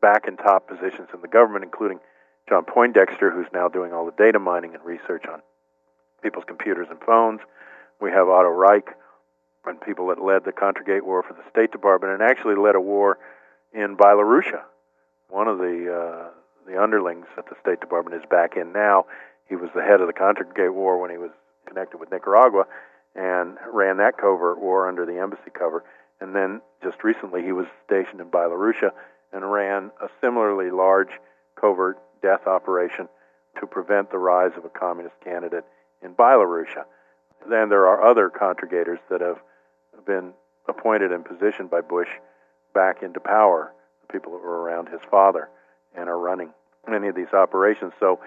back 0.00 0.26
in 0.26 0.36
top 0.36 0.66
positions 0.66 1.08
in 1.12 1.20
the 1.20 1.28
government, 1.28 1.64
including 1.64 2.00
John 2.48 2.64
Poindexter, 2.64 3.30
who's 3.30 3.46
now 3.52 3.68
doing 3.68 3.92
all 3.92 4.06
the 4.06 4.16
data 4.16 4.38
mining 4.38 4.74
and 4.74 4.84
research 4.84 5.24
on 5.30 5.42
people's 6.22 6.44
computers 6.46 6.88
and 6.90 6.98
phones. 7.00 7.40
We 8.00 8.10
have 8.10 8.28
Otto 8.28 8.48
Reich, 8.48 8.88
and 9.66 9.80
people 9.80 10.08
that 10.08 10.22
led 10.22 10.44
the 10.44 10.52
Contragate 10.52 11.04
War 11.04 11.22
for 11.22 11.34
the 11.34 11.48
State 11.50 11.72
Department, 11.72 12.12
and 12.12 12.22
actually 12.22 12.56
led 12.56 12.74
a 12.74 12.80
war 12.80 13.18
in 13.72 13.96
Belarusia. 13.96 14.62
One 15.28 15.48
of 15.48 15.58
the 15.58 15.92
uh, 15.92 16.28
the 16.66 16.80
underlings 16.80 17.26
at 17.36 17.46
the 17.46 17.56
State 17.60 17.80
Department 17.80 18.20
is 18.20 18.28
back 18.30 18.56
in 18.56 18.72
now. 18.72 19.06
He 19.48 19.56
was 19.56 19.70
the 19.74 19.82
head 19.82 20.00
of 20.00 20.06
the 20.06 20.12
Contragate 20.12 20.72
War 20.72 21.00
when 21.00 21.10
he 21.10 21.18
was 21.18 21.30
connected 21.66 21.98
with 21.98 22.10
Nicaragua 22.10 22.66
and 23.14 23.56
ran 23.72 23.96
that 23.96 24.16
covert 24.16 24.60
war 24.60 24.88
under 24.88 25.04
the 25.04 25.18
embassy 25.18 25.50
cover. 25.52 25.84
And 26.20 26.34
then 26.34 26.60
just 26.82 27.02
recently 27.02 27.42
he 27.42 27.52
was 27.52 27.66
stationed 27.84 28.20
in 28.20 28.28
Belarusia 28.28 28.90
and 29.32 29.50
ran 29.50 29.90
a 30.00 30.08
similarly 30.20 30.70
large 30.70 31.10
covert 31.60 31.98
death 32.22 32.46
operation 32.46 33.08
to 33.58 33.66
prevent 33.66 34.10
the 34.10 34.18
rise 34.18 34.52
of 34.56 34.64
a 34.64 34.68
communist 34.68 35.16
candidate 35.24 35.64
in 36.02 36.14
Belarusia. 36.14 36.84
Then 37.48 37.68
there 37.68 37.86
are 37.86 38.04
other 38.04 38.30
contragators 38.30 39.00
that 39.10 39.20
have 39.20 39.38
been 40.04 40.32
appointed 40.68 41.12
and 41.12 41.24
positioned 41.24 41.70
by 41.70 41.80
Bush 41.80 42.08
back 42.74 43.02
into 43.02 43.20
power, 43.20 43.72
the 44.06 44.12
people 44.12 44.32
that 44.32 44.42
were 44.42 44.60
around 44.60 44.88
his 44.88 45.00
father 45.10 45.48
and 45.96 46.08
are 46.08 46.18
running 46.18 46.52
many 46.88 47.08
of 47.08 47.14
these 47.14 47.32
operations. 47.32 47.92
So, 48.00 48.20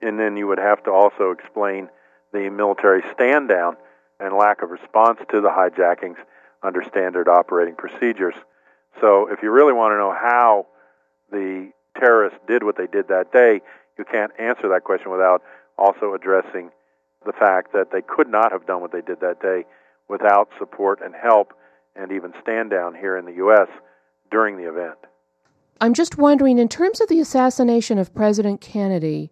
and 0.00 0.18
then 0.18 0.36
you 0.36 0.46
would 0.46 0.58
have 0.58 0.82
to 0.84 0.90
also 0.90 1.30
explain 1.30 1.88
the 2.32 2.50
military 2.50 3.02
stand 3.12 3.48
down 3.48 3.76
and 4.20 4.34
lack 4.34 4.62
of 4.62 4.70
response 4.70 5.18
to 5.30 5.40
the 5.40 5.48
hijackings 5.48 6.16
under 6.62 6.82
standard 6.82 7.28
operating 7.28 7.74
procedures. 7.74 8.34
So, 9.00 9.28
if 9.30 9.42
you 9.42 9.50
really 9.50 9.72
want 9.72 9.92
to 9.92 9.96
know 9.96 10.12
how 10.12 10.66
the 11.30 11.72
terrorists 11.98 12.38
did 12.46 12.62
what 12.62 12.76
they 12.76 12.86
did 12.86 13.08
that 13.08 13.32
day, 13.32 13.60
you 13.98 14.04
can't 14.04 14.32
answer 14.38 14.68
that 14.68 14.84
question 14.84 15.10
without 15.10 15.42
also 15.76 16.14
addressing 16.14 16.70
the 17.26 17.32
fact 17.32 17.72
that 17.72 17.90
they 17.92 18.02
could 18.02 18.28
not 18.28 18.52
have 18.52 18.66
done 18.66 18.80
what 18.80 18.92
they 18.92 19.00
did 19.00 19.20
that 19.20 19.40
day 19.40 19.64
without 20.08 20.48
support 20.58 21.00
and 21.04 21.14
help 21.14 21.52
and 21.96 22.12
even 22.12 22.32
stand 22.42 22.70
down 22.70 22.94
here 22.94 23.16
in 23.16 23.24
the 23.24 23.34
U.S. 23.34 23.68
during 24.30 24.56
the 24.56 24.68
event. 24.68 24.98
I'm 25.80 25.94
just 25.94 26.18
wondering, 26.18 26.58
in 26.58 26.68
terms 26.68 27.00
of 27.00 27.08
the 27.08 27.20
assassination 27.20 27.98
of 27.98 28.14
President 28.14 28.60
Kennedy, 28.60 29.30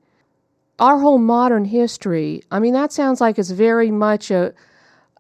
our 0.79 0.99
whole 0.99 1.19
modern 1.19 1.65
history, 1.65 2.43
I 2.51 2.59
mean, 2.61 2.75
that 2.75 2.93
sounds 2.93 3.21
like 3.21 3.39
it's 3.39 3.51
very 3.51 3.91
much 3.91 4.31
a, 4.31 4.53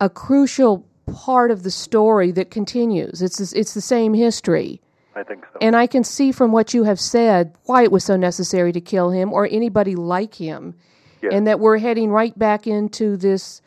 a 0.00 0.08
crucial 0.08 0.86
part 1.12 1.50
of 1.50 1.62
the 1.62 1.70
story 1.70 2.30
that 2.32 2.50
continues. 2.50 3.22
It's, 3.22 3.52
it's 3.52 3.74
the 3.74 3.80
same 3.80 4.14
history. 4.14 4.80
I 5.14 5.22
think 5.22 5.44
so. 5.52 5.58
And 5.62 5.74
I 5.74 5.86
can 5.86 6.04
see 6.04 6.30
from 6.30 6.52
what 6.52 6.74
you 6.74 6.84
have 6.84 7.00
said 7.00 7.54
why 7.64 7.82
it 7.82 7.90
was 7.90 8.04
so 8.04 8.16
necessary 8.16 8.72
to 8.72 8.80
kill 8.80 9.10
him 9.10 9.32
or 9.32 9.48
anybody 9.50 9.96
like 9.96 10.34
him 10.34 10.74
Yes. 11.22 11.32
and 11.34 11.46
that 11.46 11.58
we're 11.58 11.78
heading 11.78 12.10
right 12.10 12.38
back 12.38 12.66
into 12.66 13.16
this 13.16 13.62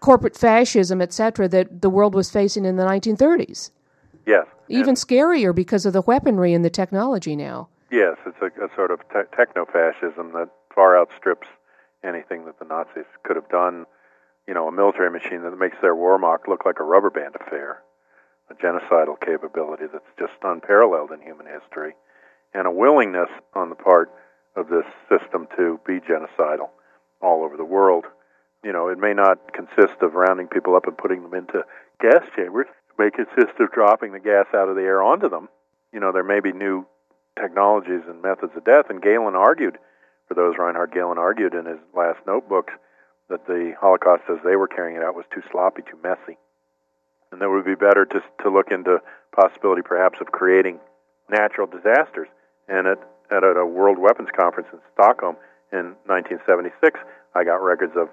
corporate 0.00 0.36
fascism, 0.36 1.00
et 1.00 1.12
cetera, 1.12 1.48
that 1.48 1.80
the 1.82 1.90
world 1.90 2.14
was 2.14 2.30
facing 2.30 2.64
in 2.64 2.76
the 2.76 2.84
1930s. 2.84 3.70
Yes. 4.26 4.46
Even 4.68 4.90
And- 4.90 4.96
scarier 4.98 5.54
because 5.54 5.86
of 5.86 5.92
the 5.92 6.02
weaponry 6.02 6.52
and 6.52 6.64
the 6.64 6.70
technology 6.70 7.36
now. 7.36 7.68
yes, 7.90 8.16
it's 8.26 8.40
a, 8.42 8.46
a 8.64 8.68
sort 8.74 8.90
of 8.90 9.00
te- 9.10 9.30
techno-fascism 9.36 10.32
that 10.32 10.48
far 10.74 10.98
outstrips 10.98 11.46
anything 12.04 12.44
that 12.44 12.58
the 12.58 12.64
Nazis 12.64 13.04
could 13.22 13.36
have 13.36 13.48
done. 13.48 13.86
You 14.46 14.54
know, 14.54 14.68
a 14.68 14.72
military 14.72 15.10
machine 15.10 15.42
that 15.42 15.56
makes 15.58 15.76
their 15.80 15.94
Wehrmacht 15.94 16.46
look 16.48 16.64
like 16.66 16.78
a 16.80 16.84
rubber 16.84 17.10
band 17.10 17.34
affair, 17.36 17.82
a 18.50 18.54
genocidal 18.54 19.18
capability 19.20 19.84
that's 19.92 20.04
just 20.18 20.34
unparalleled 20.42 21.10
in 21.12 21.20
human 21.20 21.46
history, 21.46 21.94
and 22.54 22.66
a 22.66 22.70
willingness 22.70 23.30
on 23.54 23.70
the 23.70 23.74
part 23.76 24.10
of 24.56 24.68
this 24.68 24.84
system 25.08 25.46
to 25.56 25.80
be 25.86 26.00
genocidal 26.00 26.70
all 27.20 27.42
over 27.44 27.56
the 27.56 27.64
world. 27.64 28.04
You 28.64 28.72
know, 28.72 28.88
it 28.88 28.98
may 28.98 29.14
not 29.14 29.52
consist 29.52 30.02
of 30.02 30.14
rounding 30.14 30.48
people 30.48 30.74
up 30.74 30.86
and 30.86 30.96
putting 30.98 31.22
them 31.22 31.34
into 31.34 31.64
gas 32.00 32.24
chambers. 32.34 32.66
It 32.90 32.98
may 32.98 33.10
consist 33.10 33.58
of 33.60 33.72
dropping 33.72 34.12
the 34.12 34.20
gas 34.20 34.46
out 34.54 34.68
of 34.68 34.76
the 34.76 34.82
air 34.82 35.02
onto 35.02 35.28
them. 35.28 35.48
You 35.92 36.00
know, 36.00 36.12
there 36.12 36.24
may 36.24 36.40
be 36.40 36.52
new 36.52 36.86
technologies 37.38 38.02
and 38.08 38.22
methods 38.22 38.52
of 38.56 38.64
death. 38.64 38.86
And 38.90 39.02
Gehlen 39.02 39.36
argued, 39.36 39.78
for 40.28 40.34
those 40.34 40.54
Reinhard 40.58 40.92
Gehlen 40.92 41.18
argued 41.18 41.54
in 41.54 41.66
his 41.66 41.78
last 41.94 42.18
notebooks, 42.26 42.72
that 43.28 43.46
the 43.46 43.74
Holocaust 43.80 44.22
as 44.30 44.38
they 44.44 44.56
were 44.56 44.68
carrying 44.68 44.96
it 44.96 45.02
out 45.02 45.14
was 45.14 45.26
too 45.34 45.42
sloppy, 45.50 45.82
too 45.82 45.98
messy. 46.02 46.38
And 47.30 47.40
that 47.40 47.46
it 47.46 47.50
would 47.50 47.64
be 47.64 47.74
better 47.74 48.04
to, 48.06 48.20
to 48.42 48.50
look 48.50 48.70
into 48.70 48.98
possibility 49.34 49.82
perhaps 49.82 50.18
of 50.20 50.28
creating 50.28 50.78
natural 51.28 51.66
disasters. 51.66 52.28
And 52.68 52.86
at, 52.86 52.98
at 53.30 53.42
a 53.42 53.66
World 53.66 53.98
Weapons 53.98 54.28
Conference 54.34 54.68
in 54.72 54.78
Stockholm 54.94 55.36
in 55.72 55.98
1976, 56.06 57.00
I 57.34 57.44
got 57.44 57.62
records 57.62 57.94
of 57.96 58.08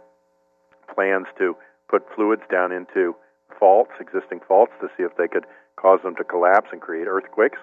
plans 0.93 1.27
to 1.38 1.55
put 1.89 2.03
fluids 2.15 2.43
down 2.51 2.71
into 2.71 3.15
faults, 3.59 3.91
existing 3.99 4.39
faults, 4.47 4.71
to 4.81 4.88
see 4.97 5.03
if 5.03 5.15
they 5.17 5.27
could 5.27 5.45
cause 5.75 5.99
them 6.03 6.15
to 6.15 6.23
collapse 6.23 6.69
and 6.71 6.81
create 6.81 7.07
earthquakes, 7.07 7.59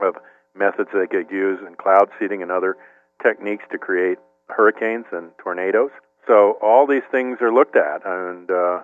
of 0.00 0.14
methods 0.54 0.90
they 0.92 1.06
could 1.06 1.30
use 1.30 1.58
in 1.66 1.74
cloud 1.74 2.08
seeding 2.18 2.42
and 2.42 2.50
other 2.50 2.76
techniques 3.22 3.64
to 3.70 3.78
create 3.78 4.18
hurricanes 4.48 5.06
and 5.12 5.30
tornadoes. 5.38 5.90
So 6.26 6.58
all 6.62 6.86
these 6.86 7.06
things 7.10 7.38
are 7.40 7.52
looked 7.52 7.76
at, 7.76 8.04
and 8.04 8.50
uh, 8.50 8.80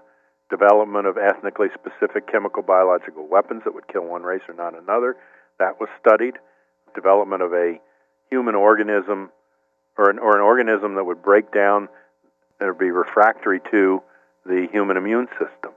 development 0.51 1.07
of 1.07 1.17
ethnically 1.19 1.69
specific 1.75 2.31
chemical 2.31 2.63
biological 2.63 3.27
weapons 3.27 3.63
that 3.65 3.75
would 3.75 3.89
kill 3.89 4.05
one 4.05 4.23
race 4.23 4.43
or 4.49 4.55
not 4.55 4.81
another, 4.81 5.17
that 5.59 5.81
was 5.81 5.89
studied. 6.01 6.35
Development 6.95 7.43
of 7.43 7.53
a 7.53 7.79
human 8.31 8.55
organism 8.55 9.31
or 9.99 10.11
an, 10.11 10.19
or 10.19 10.37
an 10.37 10.43
organism 10.43 10.95
that 10.95 11.05
would 11.05 11.23
break 11.23 11.53
down 11.53 11.89
would 12.61 12.79
be 12.79 12.91
refractory 12.91 13.61
to 13.71 14.03
the 14.45 14.67
human 14.73 14.97
immune 14.97 15.29
system. 15.33 15.73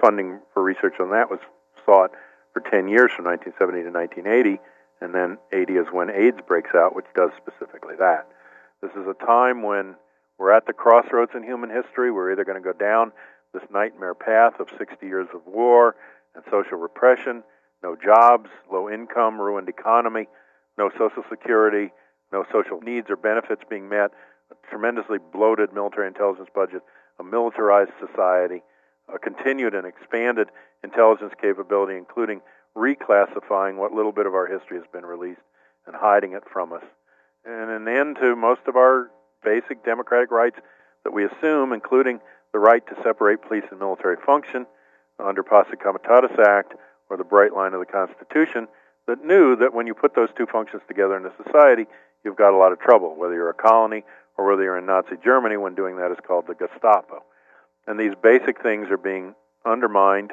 Funding 0.00 0.40
for 0.52 0.62
research 0.62 0.94
on 1.00 1.10
that 1.10 1.30
was 1.30 1.40
sought 1.84 2.10
for 2.52 2.60
10 2.60 2.88
years 2.88 3.10
from 3.12 3.24
1970 3.26 3.84
to 3.84 3.90
1980, 3.90 4.60
and 5.00 5.14
then 5.14 5.38
80 5.52 5.72
is 5.74 5.86
when 5.92 6.10
AIDS 6.10 6.40
breaks 6.46 6.74
out, 6.74 6.94
which 6.94 7.06
does 7.14 7.30
specifically 7.36 7.94
that. 7.98 8.26
This 8.82 8.92
is 8.92 9.06
a 9.06 9.14
time 9.24 9.62
when 9.62 9.96
we're 10.38 10.52
at 10.52 10.66
the 10.66 10.72
crossroads 10.72 11.32
in 11.34 11.42
human 11.42 11.70
history. 11.70 12.10
We're 12.10 12.32
either 12.32 12.44
going 12.44 12.60
to 12.60 12.64
go 12.64 12.72
down 12.72 13.12
this 13.52 13.62
nightmare 13.70 14.14
path 14.14 14.58
of 14.58 14.68
60 14.78 15.06
years 15.06 15.28
of 15.34 15.40
war 15.46 15.96
and 16.34 16.44
social 16.50 16.78
repression, 16.78 17.42
no 17.82 17.96
jobs, 17.96 18.48
low 18.72 18.88
income, 18.88 19.40
ruined 19.40 19.68
economy, 19.68 20.28
no 20.78 20.90
social 20.96 21.24
security, 21.28 21.92
no 22.32 22.44
social 22.52 22.80
needs 22.80 23.10
or 23.10 23.16
benefits 23.16 23.62
being 23.68 23.88
met, 23.88 24.12
a 24.50 24.68
tremendously 24.68 25.18
bloated 25.32 25.72
military 25.72 26.06
intelligence 26.06 26.48
budget, 26.54 26.82
a 27.18 27.24
militarized 27.24 27.92
society, 28.04 28.62
a 29.12 29.18
continued 29.18 29.74
and 29.74 29.86
expanded 29.86 30.48
intelligence 30.82 31.32
capability, 31.40 31.96
including 31.96 32.40
reclassifying 32.76 33.76
what 33.76 33.92
little 33.92 34.12
bit 34.12 34.26
of 34.26 34.34
our 34.34 34.46
history 34.46 34.78
has 34.78 34.86
been 34.92 35.04
released 35.04 35.40
and 35.86 35.96
hiding 35.96 36.32
it 36.32 36.42
from 36.52 36.72
us, 36.72 36.84
and 37.44 37.70
an 37.70 37.88
end 37.88 38.16
to 38.16 38.36
most 38.36 38.60
of 38.66 38.76
our 38.76 39.10
basic 39.44 39.84
democratic 39.84 40.30
rights 40.30 40.56
that 41.04 41.12
we 41.12 41.24
assume, 41.24 41.72
including 41.72 42.20
the 42.52 42.58
right 42.58 42.86
to 42.86 43.02
separate 43.02 43.42
police 43.42 43.64
and 43.70 43.80
military 43.80 44.16
function 44.24 44.66
under 45.18 45.42
Posse 45.42 45.76
Comitatus 45.76 46.38
Act 46.38 46.74
or 47.08 47.16
the 47.16 47.24
bright 47.24 47.54
line 47.54 47.74
of 47.74 47.80
the 47.80 47.86
Constitution 47.86 48.68
that 49.06 49.24
knew 49.24 49.56
that 49.56 49.74
when 49.74 49.86
you 49.86 49.94
put 49.94 50.14
those 50.14 50.28
two 50.36 50.46
functions 50.46 50.82
together 50.86 51.16
in 51.16 51.26
a 51.26 51.32
society, 51.44 51.86
you've 52.24 52.36
got 52.36 52.54
a 52.54 52.56
lot 52.56 52.72
of 52.72 52.78
trouble, 52.78 53.16
whether 53.16 53.34
you're 53.34 53.50
a 53.50 53.54
colony 53.54 54.04
or 54.36 54.48
whether 54.48 54.62
you're 54.62 54.78
in 54.78 54.86
Nazi 54.86 55.16
Germany 55.22 55.56
when 55.56 55.74
doing 55.74 55.96
that 55.96 56.10
is 56.10 56.18
called 56.26 56.46
the 56.46 56.54
Gestapo. 56.54 57.22
And 57.86 57.98
these 57.98 58.14
basic 58.22 58.62
things 58.62 58.90
are 58.90 58.96
being 58.96 59.34
undermined 59.64 60.30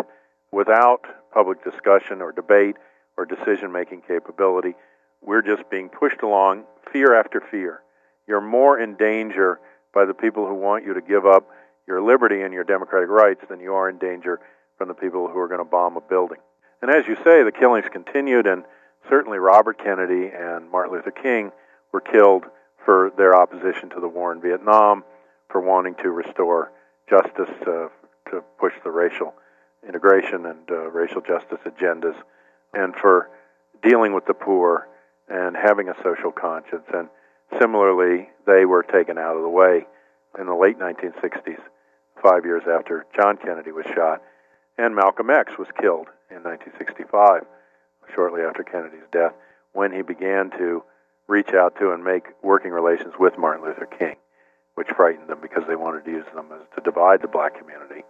without 0.52 1.02
public 1.34 1.64
discussion 1.64 2.22
or 2.22 2.32
debate 2.32 2.76
or 3.18 3.26
decision 3.26 3.72
making 3.72 4.02
capability. 4.08 4.76
We're 5.22 5.42
just 5.42 5.70
being 5.70 5.90
pushed 5.90 6.22
along 6.22 6.64
fear 6.92 7.20
after 7.20 7.42
fear. 7.42 7.82
You're 8.28 8.42
more 8.42 8.80
in 8.80 8.96
danger 8.96 9.60
by 9.94 10.06
the 10.06 10.14
people 10.14 10.48
who 10.48 10.56
want 10.56 10.86
you 10.86 10.94
to 10.94 11.02
give 11.02 11.26
up 11.26 11.50
your 11.88 12.02
liberty 12.02 12.42
and 12.42 12.54
your 12.54 12.64
democratic 12.64 13.10
rights 13.10 13.42
than 13.50 13.60
you 13.60 13.74
are 13.74 13.90
in 13.90 13.98
danger 13.98 14.40
from 14.78 14.88
the 14.88 14.94
people 14.94 15.28
who 15.28 15.40
are 15.40 15.48
going 15.48 15.60
to 15.60 15.66
bomb 15.66 15.98
a 15.98 16.02
building. 16.02 16.38
And 16.82 16.92
as 16.92 17.08
you 17.08 17.16
say, 17.24 17.44
the 17.44 17.52
killings 17.52 17.88
continued, 17.92 18.46
and 18.46 18.64
certainly 19.10 19.40
Robert 19.40 19.80
Kennedy 19.84 20.30
and 20.34 20.70
Martin 20.70 20.94
Luther 20.94 21.12
King 21.12 21.52
were 21.92 22.02
killed 22.02 22.44
for 22.88 23.12
their 23.18 23.36
opposition 23.36 23.90
to 23.90 24.00
the 24.00 24.08
war 24.08 24.32
in 24.32 24.40
Vietnam, 24.40 25.04
for 25.52 25.60
wanting 25.60 25.94
to 25.96 26.10
restore 26.10 26.72
justice, 27.10 27.54
uh, 27.68 27.90
to 28.32 28.42
push 28.58 28.72
the 28.86 28.90
racial 28.90 29.34
integration 29.86 30.46
and 30.46 30.72
uh, 30.72 30.90
racial 30.92 31.20
justice 31.20 31.60
agendas, 31.66 32.16
and 32.74 32.96
for 32.96 33.30
dealing 33.84 34.14
with 34.14 34.26
the 34.26 34.34
poor 34.34 34.88
and 35.28 35.58
having 35.58 35.90
a 35.90 35.96
social 36.02 36.32
conscience. 36.32 36.86
And 36.94 37.10
similarly, 37.60 38.30
they 38.46 38.64
were 38.64 38.84
taken 38.84 39.18
out 39.18 39.36
of 39.36 39.42
the 39.42 39.50
way 39.50 39.86
in 40.40 40.46
the 40.46 40.56
late 40.56 40.80
1960s, 40.80 41.60
five 42.24 42.46
years 42.46 42.64
after 42.72 43.06
John 43.14 43.36
Kennedy 43.36 43.74
was 43.74 43.86
shot, 43.94 44.22
and 44.78 44.96
Malcolm 44.96 45.30
X 45.30 45.52
was 45.60 45.68
killed 45.78 46.08
in 46.32 46.42
1965, 46.42 47.44
shortly 48.16 48.44
after 48.44 48.64
Kennedy's 48.64 49.12
death, 49.12 49.34
when 49.74 49.92
he 49.92 50.04
began 50.04 50.52
to 50.52 50.84
reach 51.28 51.54
out 51.54 51.76
to 51.80 51.92
and 51.92 52.04
make 52.04 52.28
working 52.42 52.72
relations 52.72 53.14
with 53.20 53.38
Martin 53.38 53.66
Luther 53.66 53.86
King, 53.86 54.16
which 54.76 54.88
frightened 54.96 55.30
them 55.30 55.40
because 55.42 55.64
they 55.68 55.76
wanted 55.76 56.06
to 56.06 56.12
use 56.12 56.26
them 56.34 56.48
as 56.54 56.62
to 56.76 56.82
divide 56.82 57.22
the 57.22 57.28
black 57.28 57.58
community. 57.58 58.04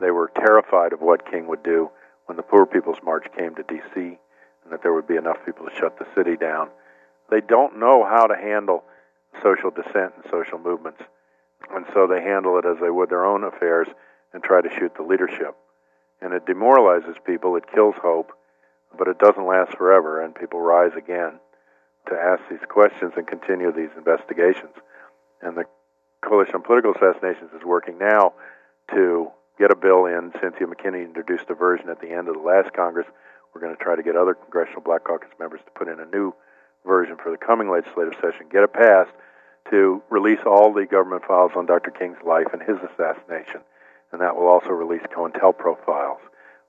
They 0.00 0.10
were 0.10 0.32
terrified 0.34 0.92
of 0.92 1.00
what 1.00 1.30
King 1.30 1.46
would 1.48 1.62
do 1.62 1.90
when 2.26 2.36
the 2.36 2.42
Poor 2.42 2.66
People's 2.66 3.02
March 3.04 3.26
came 3.36 3.54
to 3.54 3.62
D.C. 3.62 4.00
and 4.00 4.72
that 4.72 4.82
there 4.82 4.94
would 4.94 5.06
be 5.06 5.16
enough 5.16 5.44
people 5.44 5.66
to 5.66 5.76
shut 5.76 5.98
the 5.98 6.06
city 6.14 6.36
down. 6.36 6.70
They 7.30 7.40
don't 7.40 7.78
know 7.78 8.04
how 8.04 8.26
to 8.26 8.36
handle 8.36 8.84
social 9.42 9.70
dissent 9.70 10.14
and 10.16 10.24
social 10.30 10.58
movements, 10.58 11.02
and 11.70 11.84
so 11.92 12.06
they 12.06 12.22
handle 12.22 12.58
it 12.58 12.64
as 12.64 12.78
they 12.80 12.90
would 12.90 13.10
their 13.10 13.24
own 13.24 13.44
affairs 13.44 13.88
and 14.32 14.42
try 14.42 14.62
to 14.62 14.70
shoot 14.78 14.94
the 14.96 15.02
leadership. 15.02 15.54
And 16.20 16.32
it 16.32 16.46
demoralizes 16.46 17.16
people, 17.26 17.56
it 17.56 17.70
kills 17.72 17.96
hope, 18.02 18.32
but 18.96 19.08
it 19.08 19.18
doesn't 19.18 19.46
last 19.46 19.76
forever, 19.76 20.22
and 20.22 20.34
people 20.34 20.60
rise 20.60 20.92
again 20.96 21.40
to 22.08 22.14
ask 22.14 22.42
these 22.50 22.64
questions 22.68 23.12
and 23.16 23.26
continue 23.26 23.72
these 23.72 23.92
investigations. 23.96 24.74
And 25.42 25.56
the 25.56 25.64
Coalition 26.22 26.56
on 26.56 26.62
Political 26.62 26.94
Assassinations 26.94 27.50
is 27.52 27.64
working 27.64 27.98
now 27.98 28.32
to 28.90 29.30
get 29.58 29.70
a 29.70 29.76
bill 29.76 30.06
in. 30.06 30.32
Cynthia 30.40 30.66
McKinney 30.66 31.04
introduced 31.04 31.48
a 31.48 31.54
version 31.54 31.88
at 31.88 32.00
the 32.00 32.10
end 32.10 32.28
of 32.28 32.34
the 32.34 32.40
last 32.40 32.72
Congress. 32.72 33.06
We're 33.54 33.60
going 33.60 33.76
to 33.76 33.82
try 33.82 33.96
to 33.96 34.02
get 34.02 34.16
other 34.16 34.34
Congressional 34.34 34.82
Black 34.82 35.04
Caucus 35.04 35.30
members 35.38 35.60
to 35.64 35.70
put 35.72 35.88
in 35.88 36.00
a 36.00 36.06
new 36.06 36.34
version 36.84 37.16
for 37.22 37.30
the 37.30 37.38
coming 37.38 37.70
legislative 37.70 38.14
session, 38.20 38.46
get 38.50 38.64
it 38.64 38.72
passed 38.72 39.12
to 39.70 40.02
release 40.10 40.40
all 40.44 40.72
the 40.72 40.84
government 40.84 41.22
files 41.26 41.52
on 41.56 41.64
Dr. 41.66 41.90
King's 41.90 42.18
life 42.26 42.48
and 42.52 42.60
his 42.60 42.76
assassination. 42.84 43.60
And 44.12 44.20
that 44.20 44.36
will 44.36 44.46
also 44.46 44.68
release 44.68 45.02
COINTELPRO 45.14 45.84
files. 45.86 46.20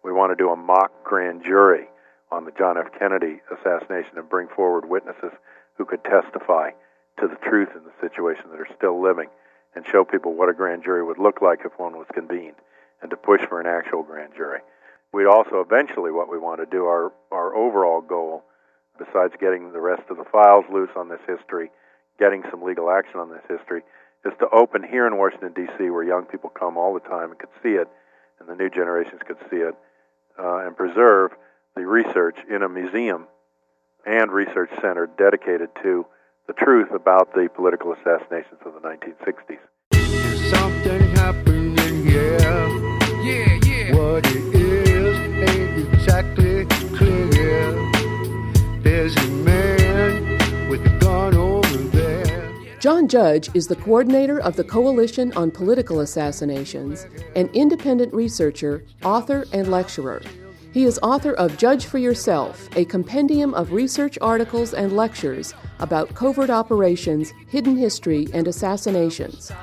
We 0.03 0.13
want 0.13 0.31
to 0.31 0.41
do 0.41 0.49
a 0.49 0.55
mock 0.55 1.03
grand 1.03 1.43
jury 1.43 1.88
on 2.32 2.45
the 2.45 2.51
John 2.57 2.78
F. 2.78 2.88
Kennedy 2.97 3.41
assassination 3.51 4.17
and 4.17 4.30
bring 4.30 4.47
forward 4.47 4.89
witnesses 4.89 5.32
who 5.78 5.86
could 5.86 6.03
testify 6.03 6.71
to 7.19 7.28
the 7.28 7.39
truth 7.47 7.69
in 7.76 7.84
the 7.84 7.95
situation 8.01 8.49
that 8.51 8.59
are 8.59 8.76
still 8.76 9.01
living 9.01 9.30
and 9.76 9.86
show 9.88 10.03
people 10.03 10.34
what 10.34 10.49
a 10.49 10.53
grand 10.53 10.84
jury 10.84 11.03
would 11.03 11.19
look 11.19 11.41
like 11.41 11.59
if 11.65 11.78
one 11.78 11.93
was 11.93 12.07
convened 12.13 12.55
and 13.01 13.09
to 13.11 13.17
push 13.17 13.41
for 13.47 13.59
an 13.59 13.67
actual 13.67 14.03
grand 14.03 14.34
jury. 14.36 14.59
We'd 15.13 15.28
also 15.28 15.61
eventually, 15.61 16.11
what 16.11 16.32
we 16.32 16.38
want 16.38 16.59
to 16.59 16.65
do, 16.65 16.86
our, 16.86 17.11
our 17.32 17.55
overall 17.55 18.01
goal, 18.01 18.43
besides 18.97 19.34
getting 19.39 19.71
the 19.71 19.80
rest 19.80 20.03
of 20.09 20.17
the 20.17 20.26
files 20.32 20.65
loose 20.71 20.89
on 20.95 21.09
this 21.09 21.23
history, 21.28 21.71
getting 22.19 22.43
some 22.49 22.63
legal 22.63 22.89
action 22.89 23.19
on 23.19 23.30
this 23.30 23.43
history, 23.47 23.84
is 24.26 24.34
to 24.39 24.49
open 24.51 24.84
here 24.84 25.05
in 25.05 25.17
Washington, 25.17 25.53
D.C., 25.53 25.89
where 25.89 26.03
young 26.03 26.26
people 26.26 26.49
come 26.49 26.78
all 26.78 26.93
the 26.93 27.07
time 27.07 27.30
and 27.32 27.39
could 27.39 27.53
see 27.61 27.78
it, 27.80 27.88
and 28.39 28.49
the 28.49 28.55
new 28.55 28.69
generations 28.69 29.21
could 29.26 29.38
see 29.49 29.57
it, 29.57 29.76
uh, 30.39 30.65
and 30.65 30.76
preserve 30.76 31.32
the 31.76 31.86
research 31.86 32.38
in 32.49 32.63
a 32.63 32.69
museum 32.69 33.28
and 34.05 34.32
research 34.32 34.69
center 34.82 35.09
dedicated 35.17 35.69
to 35.84 36.05
the 36.47 36.53
truth 36.53 36.88
about 36.93 37.34
the 37.34 37.49
political 37.53 37.91
assassinations 37.93 38.59
of 38.65 38.73
the 38.73 38.80
1960s. 38.80 39.59
Something 40.49 41.01
happening 41.15 42.05
here. 42.05 42.38
Yeah, 43.23 43.59
yeah. 43.65 43.95
What 43.95 44.26
it 44.28 44.55
is 44.55 45.17
ain't 45.49 45.93
exactly 45.93 46.65
clear. 46.95 47.71
There's 48.82 49.15
a 49.17 49.28
man 49.28 50.69
with 50.69 50.86
a 50.86 50.97
gun 50.99 51.36
over 51.36 51.78
there. 51.78 52.53
John 52.80 53.09
Judge 53.09 53.49
is 53.53 53.67
the 53.67 53.76
coordinator 53.76 54.39
of 54.39 54.55
the 54.55 54.63
Coalition 54.63 55.34
on 55.34 55.51
Political 55.51 55.99
Assassinations, 56.01 57.05
an 57.36 57.49
independent 57.53 58.13
researcher, 58.13 58.86
author, 59.03 59.45
and 59.51 59.67
lecturer. 59.69 60.21
He 60.76 60.84
is 60.84 60.99
author 61.01 61.34
of 61.36 61.57
Judge 61.57 61.86
for 61.86 61.99
Yourself, 61.99 62.67
a 62.76 62.84
compendium 62.84 63.53
of 63.53 63.71
research 63.71 64.17
articles 64.19 64.73
and 64.73 64.91
lectures 64.91 65.53
about 65.80 66.13
covert 66.15 66.49
operations, 66.49 67.32
hidden 67.47 67.78
history, 67.78 68.28
and 68.34 68.45
assassinations. 68.45 69.53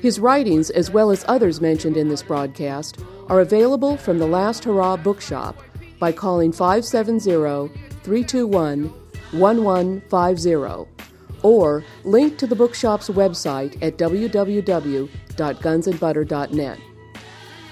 His 0.00 0.20
writings, 0.20 0.70
as 0.70 0.92
well 0.92 1.10
as 1.10 1.24
others 1.26 1.60
mentioned 1.60 1.96
in 1.96 2.08
this 2.08 2.22
broadcast, 2.22 3.00
are 3.28 3.40
available 3.40 3.96
from 3.96 4.20
the 4.20 4.28
Last 4.28 4.62
Hurrah 4.62 4.96
Bookshop 4.96 5.60
by 5.98 6.12
calling 6.12 6.52
570 6.52 7.72
321 8.04 8.92
1150 9.32 10.54
or 11.42 11.84
link 12.04 12.38
to 12.38 12.46
the 12.46 12.54
bookshop's 12.54 13.08
website 13.08 13.76
at 13.82 13.98
www.gunsandbutter.net. 13.98 16.78